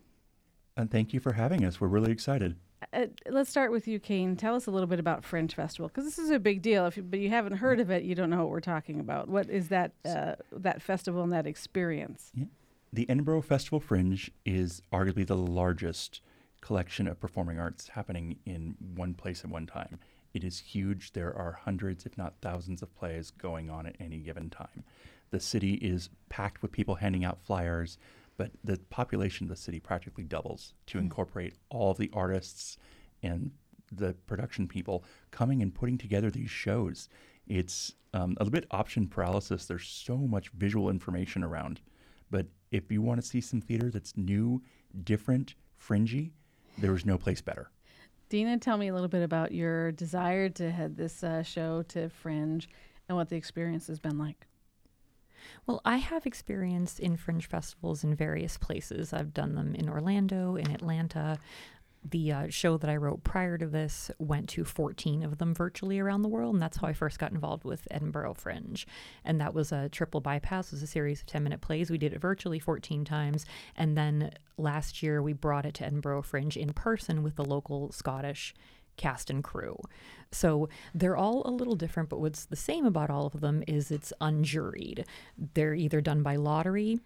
And 0.76 0.90
thank 0.90 1.12
you 1.12 1.20
for 1.20 1.32
having 1.32 1.64
us. 1.64 1.80
We're 1.80 1.88
really 1.88 2.12
excited. 2.12 2.56
Uh, 2.92 3.06
let's 3.28 3.50
start 3.50 3.72
with 3.72 3.88
you, 3.88 3.98
Kane. 3.98 4.36
Tell 4.36 4.54
us 4.54 4.66
a 4.66 4.70
little 4.70 4.86
bit 4.86 5.00
about 5.00 5.24
Fringe 5.24 5.52
Festival 5.52 5.88
because 5.88 6.04
this 6.04 6.18
is 6.18 6.30
a 6.30 6.38
big 6.38 6.62
deal. 6.62 6.86
If 6.86 6.96
you, 6.96 7.02
but 7.02 7.18
you 7.18 7.30
haven't 7.30 7.56
heard 7.56 7.80
of 7.80 7.90
it, 7.90 8.04
you 8.04 8.14
don't 8.14 8.30
know 8.30 8.38
what 8.38 8.50
we're 8.50 8.60
talking 8.60 9.00
about. 9.00 9.28
What 9.28 9.48
is 9.48 9.68
that 9.68 9.92
uh, 10.04 10.34
that 10.52 10.82
festival 10.82 11.22
and 11.22 11.32
that 11.32 11.46
experience? 11.46 12.30
Yeah. 12.34 12.44
The 12.92 13.08
Edinburgh 13.08 13.42
Festival 13.42 13.80
Fringe 13.80 14.30
is 14.44 14.82
arguably 14.92 15.26
the 15.26 15.36
largest 15.36 16.20
collection 16.60 17.08
of 17.08 17.18
performing 17.20 17.58
arts 17.58 17.88
happening 17.88 18.38
in 18.46 18.76
one 18.94 19.14
place 19.14 19.42
at 19.42 19.50
one 19.50 19.66
time. 19.66 19.98
It 20.34 20.44
is 20.44 20.58
huge. 20.58 21.12
There 21.12 21.34
are 21.34 21.52
hundreds, 21.52 22.04
if 22.06 22.16
not 22.18 22.34
thousands, 22.42 22.82
of 22.82 22.94
plays 22.94 23.30
going 23.30 23.70
on 23.70 23.86
at 23.86 23.96
any 23.98 24.18
given 24.18 24.50
time. 24.50 24.84
The 25.30 25.40
city 25.40 25.74
is 25.74 26.10
packed 26.28 26.62
with 26.62 26.72
people 26.72 26.96
handing 26.96 27.24
out 27.24 27.42
flyers, 27.42 27.98
but 28.36 28.50
the 28.64 28.78
population 28.90 29.44
of 29.44 29.50
the 29.50 29.56
city 29.56 29.80
practically 29.80 30.24
doubles 30.24 30.74
to 30.86 30.98
mm. 30.98 31.02
incorporate 31.02 31.54
all 31.70 31.94
the 31.94 32.10
artists 32.12 32.78
and 33.22 33.50
the 33.92 34.14
production 34.26 34.66
people 34.66 35.04
coming 35.30 35.62
and 35.62 35.74
putting 35.74 35.98
together 35.98 36.30
these 36.30 36.50
shows. 36.50 37.08
It's 37.46 37.92
um, 38.14 38.36
a 38.38 38.44
little 38.44 38.52
bit 38.52 38.66
option 38.70 39.06
paralysis. 39.06 39.66
There's 39.66 39.86
so 39.86 40.16
much 40.16 40.50
visual 40.50 40.90
information 40.90 41.44
around. 41.44 41.80
But 42.30 42.46
if 42.70 42.90
you 42.90 43.02
want 43.02 43.20
to 43.20 43.26
see 43.26 43.40
some 43.40 43.60
theater 43.60 43.90
that's 43.90 44.16
new, 44.16 44.62
different, 45.04 45.54
fringy, 45.76 46.32
there 46.78 46.94
is 46.94 47.06
no 47.06 47.16
place 47.16 47.40
better. 47.40 47.70
Dina, 48.28 48.58
tell 48.58 48.76
me 48.76 48.88
a 48.88 48.94
little 48.94 49.08
bit 49.08 49.22
about 49.22 49.52
your 49.52 49.92
desire 49.92 50.48
to 50.48 50.70
head 50.70 50.96
this 50.96 51.22
uh, 51.22 51.44
show 51.44 51.82
to 51.88 52.08
Fringe 52.08 52.68
and 53.08 53.16
what 53.16 53.28
the 53.28 53.36
experience 53.36 53.86
has 53.86 54.00
been 54.00 54.18
like. 54.18 54.48
Well, 55.66 55.80
I 55.84 55.96
have 55.96 56.26
experience 56.26 56.98
in 56.98 57.16
fringe 57.16 57.48
festivals 57.48 58.04
in 58.04 58.14
various 58.14 58.56
places. 58.58 59.12
I've 59.12 59.34
done 59.34 59.54
them 59.54 59.74
in 59.74 59.88
Orlando, 59.88 60.56
in 60.56 60.70
Atlanta. 60.70 61.38
The 62.08 62.32
uh, 62.32 62.46
show 62.50 62.76
that 62.76 62.88
I 62.88 62.96
wrote 62.96 63.24
prior 63.24 63.58
to 63.58 63.66
this 63.66 64.12
went 64.18 64.48
to 64.50 64.64
14 64.64 65.24
of 65.24 65.38
them 65.38 65.54
virtually 65.54 65.98
around 65.98 66.22
the 66.22 66.28
world, 66.28 66.54
and 66.54 66.62
that's 66.62 66.76
how 66.76 66.86
I 66.86 66.92
first 66.92 67.18
got 67.18 67.32
involved 67.32 67.64
with 67.64 67.88
Edinburgh 67.90 68.34
Fringe. 68.34 68.86
And 69.24 69.40
that 69.40 69.54
was 69.54 69.72
a 69.72 69.88
triple 69.88 70.20
bypass, 70.20 70.68
it 70.68 70.76
was 70.76 70.82
a 70.82 70.86
series 70.86 71.20
of 71.20 71.26
10 71.26 71.42
minute 71.42 71.60
plays. 71.60 71.90
We 71.90 71.98
did 71.98 72.12
it 72.12 72.20
virtually 72.20 72.60
14 72.60 73.04
times, 73.04 73.44
and 73.74 73.96
then 73.96 74.30
last 74.56 75.02
year 75.02 75.20
we 75.20 75.32
brought 75.32 75.66
it 75.66 75.74
to 75.74 75.86
Edinburgh 75.86 76.22
Fringe 76.22 76.56
in 76.56 76.72
person 76.72 77.24
with 77.24 77.34
the 77.34 77.44
local 77.44 77.90
Scottish 77.90 78.54
cast 78.96 79.30
and 79.30 79.42
crew. 79.42 79.76
So 80.32 80.68
they're 80.94 81.16
all 81.16 81.42
a 81.46 81.50
little 81.50 81.76
different, 81.76 82.08
but 82.08 82.20
what's 82.20 82.44
the 82.44 82.56
same 82.56 82.84
about 82.84 83.10
all 83.10 83.26
of 83.26 83.40
them 83.40 83.62
is 83.66 83.90
it's 83.90 84.12
unjuried. 84.20 85.06
They're 85.54 85.74
either 85.74 86.00
done 86.00 86.22
by 86.22 86.36
lottery 86.36 87.00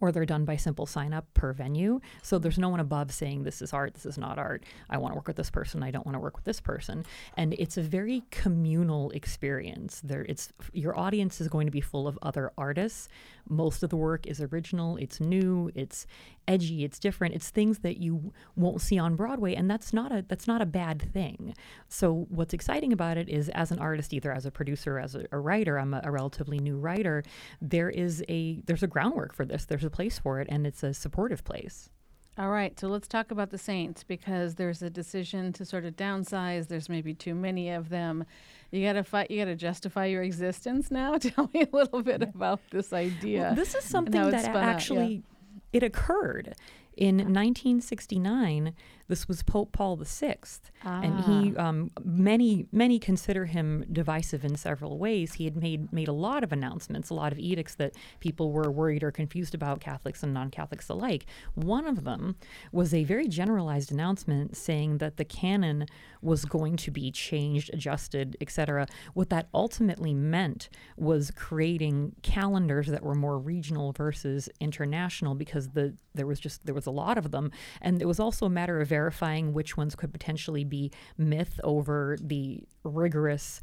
or 0.00 0.10
they're 0.10 0.24
done 0.24 0.44
by 0.44 0.56
simple 0.56 0.86
sign 0.86 1.12
up 1.12 1.32
per 1.34 1.52
venue. 1.52 2.00
So 2.22 2.38
there's 2.38 2.58
no 2.58 2.68
one 2.68 2.80
above 2.80 3.12
saying 3.12 3.42
this 3.42 3.62
is 3.62 3.72
art, 3.72 3.94
this 3.94 4.06
is 4.06 4.18
not 4.18 4.38
art. 4.38 4.64
I 4.88 4.98
want 4.98 5.12
to 5.12 5.16
work 5.16 5.26
with 5.26 5.36
this 5.36 5.50
person, 5.50 5.82
I 5.82 5.90
don't 5.90 6.06
want 6.06 6.16
to 6.16 6.20
work 6.20 6.36
with 6.36 6.44
this 6.44 6.60
person. 6.60 7.04
And 7.36 7.54
it's 7.54 7.76
a 7.76 7.82
very 7.82 8.22
communal 8.30 9.10
experience. 9.10 10.00
There 10.02 10.24
it's 10.28 10.52
your 10.72 10.98
audience 10.98 11.40
is 11.40 11.48
going 11.48 11.66
to 11.66 11.70
be 11.70 11.80
full 11.80 12.08
of 12.08 12.18
other 12.22 12.52
artists. 12.56 13.08
Most 13.48 13.82
of 13.82 13.90
the 13.90 13.96
work 13.96 14.26
is 14.26 14.40
original, 14.40 14.96
it's 14.96 15.20
new, 15.20 15.70
it's 15.74 16.06
edgy, 16.46 16.84
it's 16.84 16.98
different. 16.98 17.34
It's 17.34 17.50
things 17.50 17.80
that 17.80 17.98
you 17.98 18.32
won't 18.56 18.80
see 18.80 18.98
on 18.98 19.16
Broadway 19.16 19.54
and 19.54 19.70
that's 19.70 19.92
not 19.92 20.12
a 20.12 20.24
that's 20.28 20.46
not 20.46 20.62
a 20.62 20.66
bad 20.66 21.00
thing. 21.00 21.54
So 21.88 22.26
what's 22.28 22.54
exciting 22.54 22.92
about 22.92 23.16
it 23.16 23.28
is 23.28 23.48
as 23.50 23.70
an 23.70 23.78
artist 23.78 24.12
either 24.12 24.32
as 24.32 24.46
a 24.46 24.50
producer 24.50 24.98
as 24.98 25.14
a, 25.14 25.26
a 25.32 25.38
writer, 25.38 25.78
I'm 25.78 25.94
a, 25.94 26.00
a 26.04 26.10
relatively 26.10 26.58
new 26.58 26.76
writer, 26.76 27.22
there 27.60 27.90
is 27.90 28.24
a 28.28 28.60
there's 28.66 28.82
a 28.82 28.88
groundwork 28.88 29.34
for 29.34 29.44
this. 29.44 29.64
There's 29.64 29.84
a 29.84 29.90
place 29.90 30.18
for 30.18 30.40
it 30.40 30.48
and 30.50 30.66
it's 30.66 30.82
a 30.82 30.94
supportive 30.94 31.44
place. 31.44 31.90
All 32.36 32.50
right, 32.50 32.78
so 32.78 32.88
let's 32.88 33.06
talk 33.06 33.30
about 33.30 33.50
the 33.50 33.58
Saints 33.58 34.02
because 34.02 34.56
there's 34.56 34.82
a 34.82 34.90
decision 34.90 35.52
to 35.52 35.64
sort 35.64 35.84
of 35.84 35.94
downsize. 35.94 36.66
There's 36.66 36.88
maybe 36.88 37.14
too 37.14 37.32
many 37.32 37.70
of 37.70 37.90
them. 37.90 38.24
You 38.72 38.84
got 38.84 38.94
to 38.94 39.04
fight. 39.04 39.30
You 39.30 39.38
got 39.38 39.44
to 39.44 39.54
justify 39.54 40.06
your 40.06 40.24
existence 40.24 40.90
now. 40.90 41.16
Tell 41.18 41.48
me 41.54 41.62
a 41.62 41.76
little 41.76 42.02
bit 42.02 42.22
about 42.22 42.58
this 42.70 42.92
idea. 42.92 43.42
Well, 43.42 43.54
this 43.54 43.76
is 43.76 43.84
something 43.84 44.30
that 44.30 44.46
actually 44.56 45.14
yeah. 45.14 45.33
It 45.74 45.82
occurred 45.82 46.54
in 46.96 47.16
1969 47.16 48.74
this 49.08 49.28
was 49.28 49.42
Pope 49.42 49.72
Paul 49.72 49.96
VI, 49.96 50.36
ah. 50.84 51.00
and 51.02 51.20
he 51.24 51.56
ah. 51.56 51.68
um, 51.68 51.90
many 52.04 52.66
many 52.72 52.98
consider 52.98 53.44
him 53.46 53.84
divisive 53.92 54.44
in 54.44 54.56
several 54.56 54.98
ways. 54.98 55.34
He 55.34 55.44
had 55.44 55.56
made 55.56 55.92
made 55.92 56.08
a 56.08 56.12
lot 56.12 56.42
of 56.42 56.52
announcements, 56.52 57.10
a 57.10 57.14
lot 57.14 57.32
of 57.32 57.38
edicts 57.38 57.74
that 57.76 57.94
people 58.20 58.52
were 58.52 58.70
worried 58.70 59.02
or 59.02 59.10
confused 59.10 59.54
about 59.54 59.80
Catholics 59.80 60.22
and 60.22 60.32
non-Catholics 60.32 60.88
alike. 60.88 61.26
One 61.54 61.86
of 61.86 62.04
them 62.04 62.36
was 62.72 62.94
a 62.94 63.04
very 63.04 63.28
generalized 63.28 63.92
announcement 63.92 64.56
saying 64.56 64.98
that 64.98 65.16
the 65.16 65.24
canon 65.24 65.86
was 66.22 66.46
going 66.46 66.76
to 66.76 66.90
be 66.90 67.10
changed, 67.10 67.70
adjusted, 67.74 68.36
etc. 68.40 68.86
What 69.12 69.28
that 69.30 69.48
ultimately 69.52 70.14
meant 70.14 70.70
was 70.96 71.30
creating 71.30 72.12
calendars 72.22 72.86
that 72.86 73.02
were 73.02 73.14
more 73.14 73.38
regional 73.38 73.92
versus 73.92 74.48
international 74.60 75.34
because 75.34 75.70
the 75.70 75.94
there 76.14 76.26
was 76.26 76.40
just 76.40 76.64
there 76.64 76.74
was 76.74 76.86
a 76.86 76.90
lot 76.90 77.18
of 77.18 77.30
them, 77.30 77.50
and 77.82 78.00
it 78.00 78.06
was 78.06 78.20
also 78.20 78.46
a 78.46 78.50
matter 78.50 78.80
of 78.80 78.88
verifying 78.94 79.52
which 79.52 79.76
ones 79.76 79.96
could 79.96 80.12
potentially 80.12 80.62
be 80.62 80.92
myth 81.18 81.58
over 81.64 82.16
the 82.22 82.62
rigorous 82.84 83.60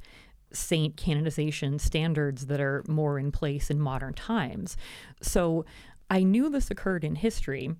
saint 0.51 0.97
canonization 0.97 1.79
standards 1.79 2.47
that 2.47 2.59
are 2.59 2.83
more 2.89 3.17
in 3.17 3.31
place 3.31 3.69
in 3.69 3.79
modern 3.79 4.13
times. 4.13 4.75
So 5.21 5.63
I 6.09 6.23
knew 6.23 6.49
this 6.49 6.69
occurred 6.69 7.05
in 7.05 7.15
history, 7.15 7.73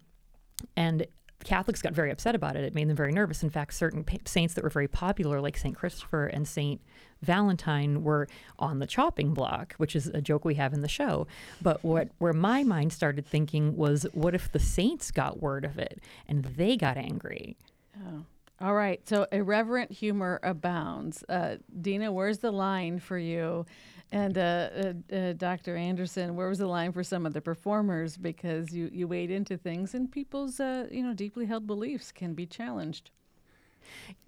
and 0.77 1.05
Catholics 1.43 1.81
got 1.81 1.93
very 1.93 2.11
upset 2.11 2.35
about 2.35 2.55
it. 2.55 2.63
It 2.63 2.75
made 2.75 2.87
them 2.87 2.95
very 2.95 3.11
nervous. 3.11 3.43
In 3.43 3.49
fact, 3.49 3.73
certain 3.73 4.03
pa- 4.03 4.17
saints 4.25 4.53
that 4.53 4.63
were 4.63 4.69
very 4.69 4.87
popular, 4.87 5.41
like 5.41 5.57
Saint 5.57 5.75
Christopher 5.75 6.25
and 6.27 6.47
Saint 6.47 6.81
Valentine, 7.21 8.03
were 8.03 8.27
on 8.59 8.79
the 8.79 8.87
chopping 8.87 9.33
block, 9.33 9.73
which 9.77 9.95
is 9.95 10.07
a 10.07 10.21
joke 10.21 10.45
we 10.45 10.55
have 10.55 10.73
in 10.73 10.81
the 10.81 10.87
show. 10.87 11.27
But 11.61 11.83
what 11.83 12.09
where 12.17 12.33
my 12.33 12.63
mind 12.63 12.93
started 12.93 13.25
thinking 13.25 13.75
was, 13.75 14.05
what 14.13 14.35
if 14.35 14.51
the 14.51 14.59
saints 14.59 15.11
got 15.11 15.41
word 15.41 15.65
of 15.65 15.77
it 15.77 15.99
and 16.27 16.43
they 16.45 16.77
got 16.77 16.97
angry? 16.97 17.57
Oh. 17.97 18.25
All 18.59 18.75
right. 18.75 19.01
So 19.07 19.25
irreverent 19.31 19.91
humor 19.91 20.39
abounds. 20.43 21.23
Uh, 21.27 21.55
Dina, 21.81 22.11
where's 22.11 22.37
the 22.37 22.51
line 22.51 22.99
for 22.99 23.17
you? 23.17 23.65
And 24.11 24.37
uh, 24.37 24.69
uh, 25.11 25.15
uh 25.15 25.33
Dr. 25.33 25.77
Anderson, 25.77 26.35
where 26.35 26.49
was 26.49 26.57
the 26.57 26.67
line 26.67 26.91
for 26.91 27.03
some 27.03 27.25
of 27.25 27.33
the 27.33 27.41
performers? 27.41 28.17
Because 28.17 28.73
you, 28.73 28.89
you 28.91 29.07
wade 29.07 29.31
into 29.31 29.57
things, 29.57 29.93
and 29.93 30.11
people's 30.11 30.59
uh, 30.59 30.87
you 30.91 31.01
know 31.01 31.13
deeply 31.13 31.45
held 31.45 31.65
beliefs 31.65 32.11
can 32.11 32.33
be 32.33 32.45
challenged 32.45 33.11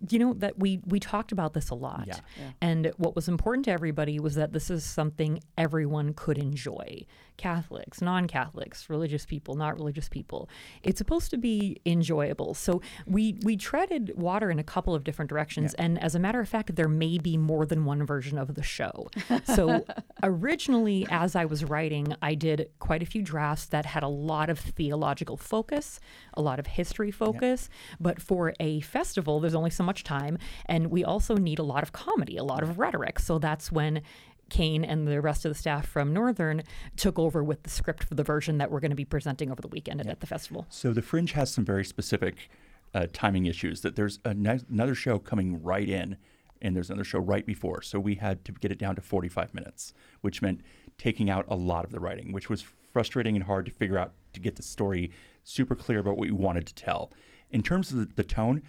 you 0.10 0.20
know 0.20 0.34
that 0.34 0.60
we 0.60 0.80
we 0.86 1.00
talked 1.00 1.32
about 1.32 1.54
this 1.54 1.70
a 1.70 1.76
lot. 1.76 2.06
Yeah. 2.08 2.20
Yeah. 2.40 2.52
and 2.62 2.92
what 2.98 3.16
was 3.16 3.28
important 3.28 3.66
to 3.66 3.72
everybody 3.72 4.20
was 4.20 4.36
that 4.36 4.54
this 4.54 4.70
is 4.70 4.84
something 4.84 5.40
everyone 5.58 6.14
could 6.14 6.38
enjoy. 6.38 7.06
Catholics 7.36 8.00
non-catholics 8.00 8.90
religious 8.92 9.26
people 9.26 9.56
not 9.56 9.76
religious 9.76 10.08
people. 10.08 10.50
It's 10.84 11.00
supposed 11.00 11.32
to 11.32 11.38
be 11.38 11.82
enjoyable. 11.86 12.54
So 12.54 12.82
we 13.08 13.38
we 13.44 13.58
treaded 13.58 14.14
water 14.16 14.52
in 14.52 14.60
a 14.60 14.64
couple 14.64 14.94
of 14.94 15.04
different 15.04 15.30
directions. 15.30 15.74
Yeah. 15.78 15.86
and 15.86 16.02
as 16.04 16.16
a 16.16 16.20
matter 16.20 16.40
of 16.40 16.48
fact 16.50 16.76
there 16.76 16.88
may 16.88 17.18
be 17.18 17.38
more 17.38 17.66
than 17.66 17.86
one 17.86 18.06
version 18.06 18.38
of 18.38 18.54
the 18.56 18.64
show. 18.64 19.10
So 19.46 19.86
originally 20.24 21.06
as 21.10 21.36
i 21.36 21.46
was 21.46 21.64
writing 21.66 22.16
i 22.22 22.34
did 22.34 22.70
quite 22.80 23.02
a 23.02 23.06
few 23.06 23.22
drafts 23.22 23.66
that 23.66 23.86
had 23.86 24.04
a 24.04 24.08
lot 24.08 24.50
of 24.50 24.60
theological 24.60 25.38
focus 25.38 26.00
a 26.36 26.42
lot 26.42 26.60
of 26.60 26.68
history 26.68 27.12
focus. 27.12 27.70
But 28.00 28.22
for 28.22 28.54
a 28.60 28.80
festival 28.82 29.40
there's 29.40 29.53
only 29.56 29.70
so 29.70 29.84
much 29.84 30.04
time. 30.04 30.38
And 30.66 30.88
we 30.88 31.04
also 31.04 31.36
need 31.36 31.60
a 31.60 31.64
lot 31.64 31.84
of 31.84 31.92
comedy, 31.92 32.38
a 32.38 32.44
lot 32.44 32.64
of 32.64 32.78
rhetoric. 32.80 33.20
So 33.20 33.40
that's 33.40 33.72
when 33.72 34.02
Kane 34.50 34.84
and 34.84 35.08
the 35.08 35.22
rest 35.22 35.46
of 35.46 35.50
the 35.50 35.58
staff 35.58 35.88
from 35.88 36.14
Northern 36.14 36.64
took 36.96 37.18
over 37.18 37.44
with 37.44 37.64
the 37.64 37.70
script 37.70 38.04
for 38.04 38.16
the 38.16 38.24
version 38.24 38.58
that 38.60 38.72
we're 38.72 38.80
going 38.80 38.92
to 38.92 38.96
be 38.96 39.06
presenting 39.06 39.52
over 39.52 39.62
the 39.62 39.68
weekend 39.68 40.02
yeah. 40.04 40.12
at 40.12 40.20
the 40.20 40.28
festival. 40.28 40.66
So 40.70 40.94
the 40.94 41.02
Fringe 41.02 41.32
has 41.32 41.52
some 41.52 41.66
very 41.66 41.86
specific 41.86 42.50
uh, 42.94 43.08
timing 43.12 43.46
issues. 43.46 43.82
That 43.82 43.96
there's 43.96 44.20
another 44.24 44.96
show 44.96 45.18
coming 45.18 45.62
right 45.64 45.90
in, 45.90 46.18
and 46.62 46.76
there's 46.76 46.90
another 46.90 47.04
show 47.04 47.20
right 47.20 47.46
before. 47.46 47.82
So 47.82 48.00
we 48.00 48.16
had 48.16 48.46
to 48.46 48.52
get 48.52 48.72
it 48.72 48.78
down 48.78 48.96
to 48.96 49.02
45 49.02 49.54
minutes, 49.54 49.94
which 50.22 50.42
meant 50.42 50.62
taking 50.98 51.30
out 51.30 51.46
a 51.48 51.56
lot 51.56 51.86
of 51.86 51.92
the 51.92 52.00
writing, 52.00 52.32
which 52.32 52.50
was 52.50 52.64
frustrating 52.92 53.36
and 53.36 53.46
hard 53.46 53.66
to 53.66 53.72
figure 53.72 53.98
out 53.98 54.14
to 54.34 54.40
get 54.40 54.56
the 54.56 54.64
story 54.64 55.12
super 55.44 55.76
clear 55.76 56.00
about 56.00 56.12
what 56.12 56.20
we 56.20 56.32
wanted 56.32 56.68
to 56.68 56.76
tell. 56.76 57.12
In 57.50 57.64
terms 57.64 57.92
of 57.92 57.98
the, 57.98 58.10
the 58.16 58.24
tone, 58.24 58.62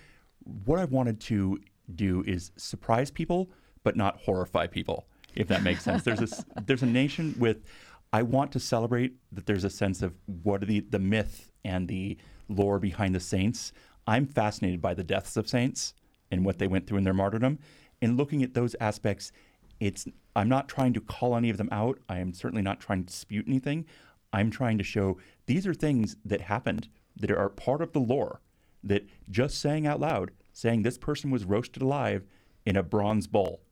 what 0.65 0.79
I 0.79 0.85
wanted 0.85 1.21
to 1.23 1.61
do 1.95 2.25
is 2.27 2.53
surprise 2.57 3.11
people, 3.11 3.51
but 3.83 3.97
not 3.97 4.19
horrify 4.21 4.67
people, 4.67 5.07
if 5.35 5.49
that 5.49 5.63
makes 5.63 5.83
sense. 5.83 6.03
There's 6.03 6.21
a, 6.21 6.45
there's 6.67 6.83
a 6.83 6.87
nation 6.87 7.35
with, 7.39 7.65
I 8.13 8.23
want 8.23 8.53
to 8.53 8.61
celebrate 8.61 9.15
that 9.33 9.47
there's 9.47 9.65
a 9.65 9.71
sense 9.71 10.03
of 10.03 10.15
what 10.43 10.63
are 10.63 10.67
the, 10.67 10.81
the 10.81 10.99
myth 10.99 11.51
and 11.65 11.89
the 11.89 12.17
lore 12.49 12.79
behind 12.79 13.15
the 13.15 13.21
saints. 13.21 13.73
I'm 14.07 14.27
fascinated 14.27 14.81
by 14.81 14.95
the 14.95 15.05
deaths 15.05 15.37
of 15.37 15.49
saints 15.49 15.95
and 16.31 16.45
what 16.45 16.59
they 16.59 16.67
went 16.67 16.87
through 16.87 16.99
in 16.99 17.05
their 17.05 17.15
martyrdom. 17.15 17.59
And 18.03 18.17
looking 18.17 18.43
at 18.43 18.55
those 18.55 18.77
aspects, 18.81 19.33
it's 19.81 20.07
I'm 20.37 20.49
not 20.49 20.69
trying 20.69 20.93
to 20.95 21.01
call 21.01 21.37
any 21.37 21.51
of 21.51 21.57
them 21.57 21.69
out. 21.73 21.99
I 22.09 22.19
am 22.19 22.33
certainly 22.33 22.63
not 22.63 22.81
trying 22.81 23.05
to 23.05 23.07
dispute 23.07 23.47
anything. 23.49 23.87
I'm 24.33 24.51
trying 24.51 24.79
to 24.79 24.85
show 24.85 25.19
these 25.47 25.67
are 25.67 25.75
things 25.75 26.17
that 26.25 26.43
happened 26.43 26.89
that 27.17 27.31
are 27.31 27.49
part 27.49 27.81
of 27.81 27.93
the 27.93 28.01
lore 28.01 28.41
that 28.85 29.07
just 29.31 29.59
saying 29.61 29.87
out 29.87 30.01
loud, 30.01 30.31
saying 30.53 30.83
this 30.83 30.99
person 30.99 31.31
was 31.31 31.45
roasted 31.45 31.83
alive 31.83 32.25
in 32.65 32.77
a 32.77 32.83
bronze 32.83 33.27
bowl. 33.27 33.63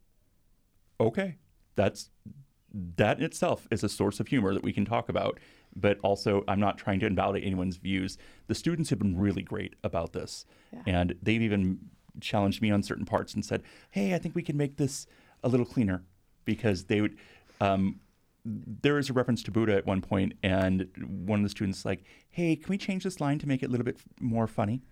Okay, 1.01 1.37
that's 1.77 2.11
that 2.75 3.19
in 3.19 3.25
itself 3.25 3.69
is 3.71 3.85
a 3.85 3.89
source 3.89 4.19
of 4.19 4.29
humor 4.29 4.55
that 4.55 4.63
we 4.63 4.73
can 4.73 4.85
talk 4.85 5.09
about. 5.09 5.39
But 5.75 5.99
also, 6.03 6.45
I'm 6.49 6.61
not 6.61 6.77
trying 6.77 7.01
to 7.01 7.07
invalidate 7.07 7.45
anyone's 7.45 7.77
views. 7.77 8.19
The 8.47 8.55
students 8.55 8.91
have 8.91 8.99
been 8.99 9.19
really 9.19 9.43
great 9.43 9.75
about 9.83 10.13
this, 10.13 10.45
yeah. 10.73 10.83
and 10.87 11.15
they've 11.23 11.41
even 11.41 11.79
challenged 12.21 12.61
me 12.61 12.71
on 12.71 12.83
certain 12.83 13.07
parts 13.07 13.33
and 13.33 13.45
said, 13.45 13.63
"Hey, 13.91 14.15
I 14.15 14.19
think 14.19 14.35
we 14.35 14.43
can 14.43 14.57
make 14.57 14.77
this 14.77 15.07
a 15.43 15.49
little 15.49 15.67
cleaner," 15.67 16.05
because 16.45 16.85
they 16.85 17.01
would. 17.01 17.17
Um, 17.61 18.01
there 18.45 18.99
is 18.99 19.09
a 19.09 19.13
reference 19.13 19.43
to 19.45 19.51
Buddha 19.51 19.77
at 19.77 19.87
one 19.87 20.03
point, 20.03 20.35
and 20.43 20.89
one 21.25 21.41
of 21.41 21.45
the 21.45 21.51
students 21.51 21.87
like, 21.87 22.05
"Hey, 22.29 22.57
can 22.57 22.69
we 22.69 22.77
change 22.77 23.05
this 23.05 23.21
line 23.21 23.39
to 23.39 23.49
make 23.49 23.63
it 23.63 23.67
a 23.67 23.69
little 23.71 23.85
bit 23.85 23.99
more 24.21 24.47
funny?" 24.47 24.83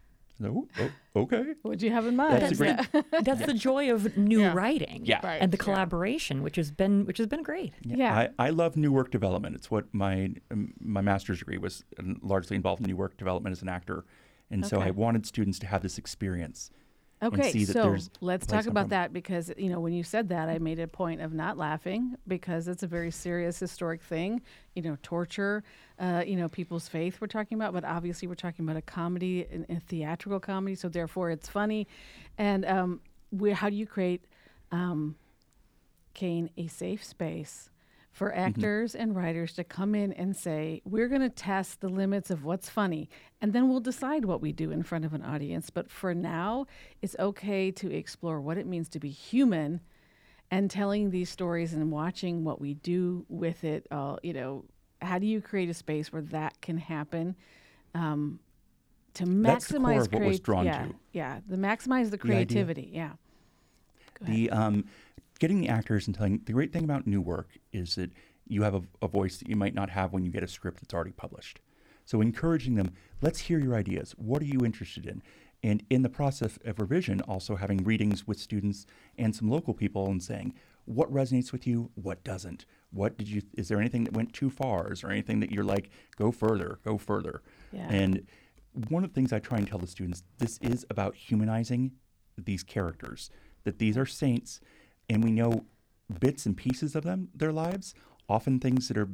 Oh, 0.43 0.66
oh, 0.78 1.20
okay. 1.22 1.55
What'd 1.62 1.82
you 1.82 1.91
have 1.91 2.07
in 2.07 2.16
mind? 2.16 2.43
That's, 2.43 2.59
great, 2.59 2.76
that's 3.22 3.45
the 3.45 3.55
joy 3.55 3.93
of 3.93 4.16
new 4.16 4.41
yeah. 4.41 4.53
writing, 4.55 5.03
yeah. 5.05 5.24
Right. 5.24 5.41
and 5.41 5.53
the 5.53 5.57
collaboration, 5.57 6.38
yeah. 6.38 6.43
which 6.45 6.57
has 6.57 6.70
been 6.70 7.05
which 7.05 7.18
has 7.18 7.26
been 7.26 7.43
great. 7.43 7.72
Yeah, 7.82 7.97
yeah. 7.97 8.18
I, 8.38 8.47
I, 8.47 8.51
love 8.51 8.76
new 8.76 8.93
work 8.93 9.11
development. 9.11 9.57
It's 9.57 9.70
what 9.70 9.93
my 9.93 10.30
um, 10.51 10.72
my 10.80 11.01
master's 11.01 11.41
degree 11.41 11.59
was 11.59 11.84
largely 12.22 12.57
involved 12.57 12.80
in 12.80 12.86
new 12.86 12.97
work 12.97 13.16
development 13.16 13.53
as 13.53 13.62
an 13.62 13.68
actor, 13.68 14.05
and 14.51 14.64
okay. 14.64 14.70
so 14.70 14.80
I 14.80 14.91
wanted 14.91 15.26
students 15.26 15.59
to 15.61 15.66
have 15.66 15.82
this 15.82 15.99
experience 15.99 16.70
Okay, 17.23 17.55
so 17.64 17.97
let's 18.21 18.47
talk 18.47 18.66
about 18.66 18.89
that 18.91 19.12
because 19.12 19.53
you 19.57 19.68
know 19.68 19.81
when 19.81 19.93
you 19.93 20.03
said 20.03 20.29
that, 20.31 20.49
I 20.49 20.59
made 20.59 20.79
a 20.79 20.89
point 20.89 21.21
of 21.21 21.33
not 21.33 21.59
laughing 21.59 22.16
because 22.27 22.68
it's 22.68 22.83
a 22.83 22.87
very 22.87 23.11
serious 23.11 23.59
historic 23.59 24.03
thing. 24.03 24.43
You 24.75 24.83
know, 24.83 24.99
torture, 25.03 25.62
uh, 25.99 26.25
you 26.27 26.37
know, 26.37 26.49
people's 26.49 26.89
faith. 26.89 27.21
We're 27.21 27.27
talking 27.27 27.57
about, 27.57 27.73
but 27.73 27.85
obviously 27.85 28.29
we're 28.29 28.35
talking 28.37 28.64
about 28.64 28.77
a 28.77 28.83
comedy, 28.83 29.47
a 29.68 29.81
theatrical 29.81 30.41
comedy. 30.41 30.75
So 30.75 30.89
therefore, 30.89 31.31
it's 31.31 31.49
funny. 31.49 31.87
And 32.39 32.64
um, 32.66 33.01
we, 33.33 33.53
how 33.53 33.68
do 33.71 33.77
you 33.77 33.87
create, 33.87 34.25
um, 34.73 35.16
Kane, 36.14 36.51
a 36.57 36.68
safe 36.68 37.05
space 37.05 37.70
for 38.21 38.29
mm-hmm. 38.29 38.39
actors 38.39 38.93
mm-hmm. 38.93 39.01
and 39.01 39.16
writers 39.16 39.55
to 39.55 39.64
come 39.64 39.95
in 39.95 40.12
and 40.12 40.37
say, 40.37 40.83
we're 40.85 41.09
going 41.09 41.23
to 41.23 41.31
test 41.31 41.81
the 41.81 41.89
limits 41.89 42.31
of 42.31 42.45
what's 42.45 42.68
funny, 42.68 43.09
and 43.41 43.55
then 43.55 43.66
we'll 43.71 43.81
decide 43.81 44.27
what 44.27 44.43
we 44.43 44.53
do 44.53 44.71
in 44.71 44.83
front 44.83 45.07
of 45.07 45.14
an 45.14 45.23
audience. 45.23 45.71
But 45.71 45.91
for 45.91 46.14
now, 46.14 46.66
it's 47.01 47.16
okay 47.18 47.71
to 47.71 47.91
explore 47.91 48.39
what 48.39 48.59
it 48.59 48.66
means 48.66 48.91
to 48.91 49.01
be 49.01 49.09
human 49.09 49.81
and 50.51 50.71
telling 50.71 51.09
these 51.09 51.31
stories 51.31 51.73
and 51.73 51.91
watching 51.91 52.45
what 52.45 52.61
we 52.61 52.75
do 52.75 53.25
with 53.31 53.64
it. 53.64 53.87
Uh, 53.91 54.16
you 54.23 54.35
know, 54.35 54.66
how 55.01 55.18
do 55.18 55.27
you 55.27 55.41
create 55.41 55.71
a 55.71 55.75
space 55.75 56.12
where 56.12 56.21
that 56.21 56.61
can 56.61 56.77
happen? 56.77 57.35
Um, 57.95 58.39
to 59.14 59.25
maximize 59.25 60.11
creativity. 60.11 60.66
yeah, 60.66 60.85
to. 60.85 60.95
Yeah, 61.14 61.41
the 61.49 61.57
maximize 61.57 62.11
the 62.11 62.18
creativity. 62.18 62.91
The 62.91 62.97
yeah. 62.97 63.12
The 64.21 64.51
um, 64.51 64.85
getting 65.41 65.61
the 65.61 65.68
actors 65.68 66.07
and 66.07 66.14
telling 66.14 66.41
the 66.45 66.53
great 66.53 66.72
thing 66.72 66.84
about 66.84 67.07
new 67.07 67.20
work 67.20 67.59
is 67.72 67.97
that 67.97 68.12
you 68.47 68.62
have 68.62 68.74
a, 68.74 68.82
a, 69.03 69.09
voice 69.09 69.38
that 69.38 69.49
you 69.49 69.57
might 69.57 69.74
not 69.74 69.91
have 69.91 70.12
when 70.12 70.24
you 70.24 70.30
get 70.30 70.43
a 70.43 70.49
script 70.49 70.80
that's 70.80 70.95
already 70.95 71.12
published. 71.12 71.61
So 72.05 72.20
encouraging 72.20 72.74
them, 72.74 72.93
let's 73.22 73.41
hear 73.41 73.59
your 73.59 73.74
ideas. 73.74 74.14
What 74.18 74.43
are 74.43 74.47
you 74.47 74.64
interested 74.64 75.07
in? 75.07 75.22
And 75.62 75.82
in 75.91 76.03
the 76.03 76.09
process 76.09 76.59
of 76.64 76.78
revision, 76.78 77.20
also 77.22 77.57
having 77.57 77.84
readings 77.84 78.26
with 78.26 78.38
students 78.38 78.86
and 79.18 79.34
some 79.34 79.49
local 79.49 79.74
people 79.74 80.07
and 80.07 80.22
saying, 80.22 80.55
what 80.84 81.12
resonates 81.12 81.53
with 81.53 81.66
you, 81.66 81.91
what 81.95 82.24
doesn't? 82.24 82.66
What 82.91 83.16
did 83.16 83.28
you 83.28 83.43
is 83.57 83.68
there 83.68 83.78
anything 83.78 84.05
that 84.05 84.14
went 84.14 84.32
too 84.32 84.51
far? 84.51 84.93
Is 84.93 85.03
there 85.03 85.11
anything 85.11 85.41
that 85.41 85.53
you're 85.53 85.64
like, 85.64 85.91
go 86.16 86.32
further, 86.32 86.80
go 86.84 86.99
further? 86.99 87.43
Yeah. 87.72 87.88
And 87.88 88.26
one 88.88 89.05
of 89.05 89.11
the 89.11 89.14
things 89.14 89.32
I 89.32 89.38
try 89.38 89.59
and 89.59 89.68
tell 89.68 89.78
the 89.78 89.86
students, 89.86 90.24
this 90.38 90.59
is 90.59 90.84
about 90.91 91.14
humanizing 91.14 91.93
these 92.36 92.64
characters, 92.64 93.30
that 93.64 93.78
these 93.78 93.97
are 93.97 94.07
saints 94.07 94.61
and 95.11 95.25
we 95.25 95.33
know 95.33 95.65
bits 96.21 96.47
and 96.47 96.57
pieces 96.57 96.95
of 96.95 97.03
them, 97.03 97.29
their 97.35 97.53
lives, 97.53 97.95
often 98.29 98.61
things 98.61 98.87
that 98.89 98.97
are 98.97 99.09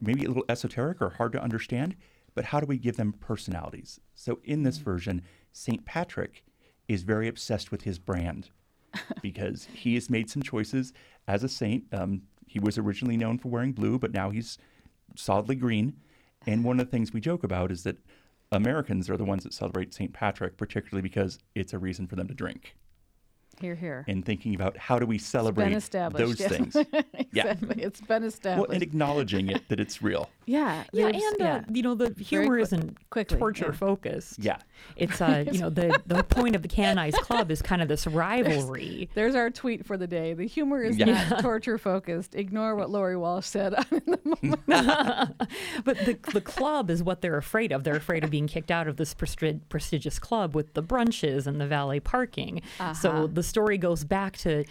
maybe 0.00 0.24
a 0.24 0.28
little 0.28 0.44
esoteric 0.48 1.00
or 1.00 1.10
hard 1.10 1.32
to 1.32 1.42
understand, 1.42 1.96
but 2.34 2.44
how 2.44 2.60
do 2.60 2.66
we 2.66 2.76
give 2.76 2.96
them 2.96 3.14
personalities? 3.14 4.00
So 4.14 4.38
in 4.44 4.62
this 4.62 4.76
mm-hmm. 4.76 4.90
version, 4.90 5.22
St. 5.52 5.84
Patrick 5.84 6.44
is 6.88 7.02
very 7.02 7.26
obsessed 7.26 7.72
with 7.72 7.82
his 7.82 7.98
brand 7.98 8.50
because 9.22 9.66
he 9.72 9.94
has 9.94 10.10
made 10.10 10.28
some 10.28 10.42
choices 10.42 10.92
as 11.26 11.42
a 11.42 11.48
saint. 11.48 11.84
Um, 11.90 12.22
he 12.46 12.60
was 12.60 12.76
originally 12.76 13.16
known 13.16 13.38
for 13.38 13.48
wearing 13.48 13.72
blue, 13.72 13.98
but 13.98 14.12
now 14.12 14.28
he's 14.30 14.58
solidly 15.16 15.56
green. 15.56 15.96
And 16.46 16.64
one 16.64 16.78
of 16.78 16.86
the 16.86 16.90
things 16.90 17.12
we 17.12 17.20
joke 17.20 17.44
about 17.44 17.72
is 17.72 17.82
that 17.84 17.96
Americans 18.52 19.08
are 19.08 19.16
the 19.16 19.24
ones 19.24 19.44
that 19.44 19.54
celebrate 19.54 19.94
St. 19.94 20.12
Patrick, 20.12 20.58
particularly 20.58 21.02
because 21.02 21.38
it's 21.54 21.72
a 21.72 21.78
reason 21.78 22.06
for 22.06 22.16
them 22.16 22.28
to 22.28 22.34
drink. 22.34 22.74
Here, 23.60 23.74
here. 23.74 24.04
And 24.08 24.24
thinking 24.24 24.54
about 24.54 24.76
how 24.78 24.98
do 24.98 25.04
we 25.04 25.18
celebrate 25.18 25.70
those 25.70 26.40
yes. 26.40 26.50
things. 26.50 26.76
exactly. 26.76 27.26
Yeah. 27.32 27.54
It's 27.76 28.00
been 28.00 28.24
established. 28.24 28.60
Well, 28.68 28.70
and 28.70 28.82
acknowledging 28.82 29.48
it 29.48 29.68
that 29.68 29.78
it's 29.80 30.02
real. 30.02 30.28
Yeah. 30.50 30.82
Yeah, 30.92 31.06
and 31.06 31.16
uh, 31.16 31.34
yeah. 31.38 31.64
you 31.70 31.82
know 31.82 31.94
the 31.94 32.12
humor 32.20 32.58
isn't 32.58 32.98
quickly, 33.10 33.38
torture 33.38 33.66
yeah. 33.66 33.72
focused. 33.72 34.38
Yeah. 34.40 34.56
It's 34.96 35.20
uh, 35.20 35.44
you 35.52 35.60
know 35.60 35.70
the 35.70 36.00
the 36.06 36.24
point 36.24 36.56
of 36.56 36.62
the 36.62 36.68
canonized 36.68 37.18
club 37.18 37.52
is 37.52 37.62
kind 37.62 37.80
of 37.80 37.86
this 37.86 38.04
rivalry. 38.06 39.08
There's, 39.14 39.32
there's 39.32 39.34
our 39.36 39.50
tweet 39.50 39.86
for 39.86 39.96
the 39.96 40.08
day. 40.08 40.34
The 40.34 40.48
humor 40.48 40.82
is 40.82 40.96
yeah. 40.96 41.28
not 41.28 41.40
torture 41.40 41.78
focused. 41.78 42.34
Ignore 42.34 42.74
what 42.74 42.90
Lori 42.90 43.16
Walsh 43.16 43.46
said 43.46 43.74
in 43.92 44.02
the 44.06 44.18
moment. 44.24 45.36
but 45.84 45.98
the 45.98 46.18
the 46.32 46.40
club 46.40 46.90
is 46.90 47.00
what 47.00 47.20
they're 47.20 47.38
afraid 47.38 47.70
of. 47.70 47.84
They're 47.84 47.94
afraid 47.94 48.24
of 48.24 48.30
being 48.30 48.48
kicked 48.48 48.72
out 48.72 48.88
of 48.88 48.96
this 48.96 49.14
prestigious 49.14 50.18
club 50.18 50.56
with 50.56 50.74
the 50.74 50.82
brunches 50.82 51.46
and 51.46 51.60
the 51.60 51.66
valet 51.66 52.00
parking. 52.00 52.62
Uh-huh. 52.80 52.94
So 52.94 53.26
the 53.28 53.44
story 53.44 53.78
goes 53.78 54.02
back 54.02 54.36
to 54.38 54.64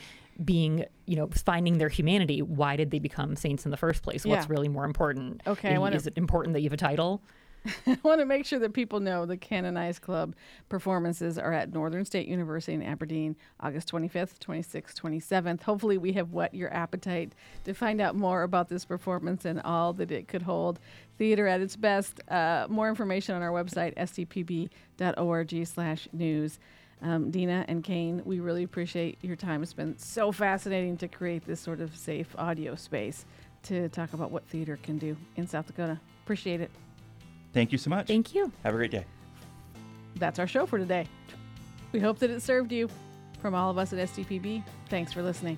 being, 0.44 0.86
you 1.06 1.16
know, 1.16 1.30
finding 1.46 1.78
their 1.78 1.90
humanity. 1.90 2.42
Why 2.42 2.76
did 2.76 2.92
they 2.92 3.00
become 3.00 3.36
saints 3.36 3.66
in 3.66 3.72
the 3.72 3.78
first 3.78 4.04
place? 4.04 4.26
What's 4.26 4.48
yeah. 4.48 4.52
really 4.52 4.70
more 4.70 4.86
important? 4.86 5.42
Okay, 5.46 5.78
wanna, 5.78 5.96
is 5.96 6.08
it 6.08 6.18
important 6.18 6.54
that 6.54 6.62
you 6.62 6.68
have 6.68 6.74
a 6.74 6.78
title? 6.78 7.22
I 7.88 7.98
want 8.04 8.22
to 8.22 8.26
make 8.26 8.46
sure 8.46 8.60
that 8.60 8.74
people 8.74 9.00
know 9.00 9.26
the 9.26 9.38
Canonized 9.38 10.02
Club 10.02 10.36
performances 10.70 11.38
are 11.38 11.52
at 11.54 11.74
Northern 11.74 12.06
State 12.06 12.28
University 12.28 12.74
in 12.74 12.82
Aberdeen, 12.82 13.36
August 13.60 13.92
25th, 13.92 14.40
26th, 14.40 14.94
27th. 14.94 15.64
Hopefully, 15.64 15.98
we 15.98 16.14
have 16.14 16.32
whet 16.32 16.54
your 16.54 16.74
appetite 16.74 17.34
to 17.66 17.74
find 17.74 18.00
out 18.00 18.16
more 18.16 18.44
about 18.44 18.70
this 18.70 18.86
performance 18.86 19.44
and 19.46 19.60
all 19.62 19.92
that 19.94 20.12
it 20.12 20.28
could 20.28 20.44
hold. 20.44 20.80
Theater 21.18 21.48
at 21.48 21.60
its 21.62 21.76
best. 21.76 22.22
Uh, 22.30 22.68
more 22.70 22.88
information 22.88 23.36
on 23.36 23.42
our 23.42 23.52
website, 23.52 23.94
sdpb.org/news. 23.98 24.70
Um, 27.02 27.32
Dina 27.32 27.66
and 27.68 27.84
Kane, 27.84 28.22
we 28.26 28.40
really 28.40 28.64
appreciate 28.64 29.18
your 29.22 29.36
time. 29.36 29.64
It's 29.64 29.74
been 29.74 29.98
so 29.98 30.32
fascinating 30.32 30.98
to 30.98 31.08
create 31.08 31.46
this 31.46 31.60
sort 31.60 31.80
of 31.80 31.96
safe 31.96 32.36
audio 32.38 32.76
space 32.76 33.26
to 33.64 33.90
talk 33.90 34.14
about 34.14 34.32
what 34.32 34.46
theater 34.48 34.78
can 34.84 34.98
do 34.98 35.16
in 35.36 35.48
South 35.48 35.68
Dakota. 35.68 36.00
Appreciate 36.24 36.62
it. 36.62 36.72
Thank 37.54 37.72
you 37.72 37.78
so 37.78 37.90
much. 37.90 38.08
Thank 38.08 38.36
you. 38.36 38.52
Have 38.64 38.74
a 38.74 38.78
great 38.78 38.92
day. 38.92 39.06
That's 40.16 40.40
our 40.40 40.48
show 40.48 40.66
for 40.66 40.78
today. 40.78 41.08
We 41.92 42.00
hope 42.00 42.20
that 42.20 42.30
it 42.30 42.42
served 42.42 42.72
you. 42.72 42.90
From 43.42 43.56
all 43.56 43.70
of 43.70 43.78
us 43.78 43.94
at 43.94 44.00
SDPB, 44.10 44.64
thanks 44.90 45.14
for 45.14 45.24
listening. 45.24 45.58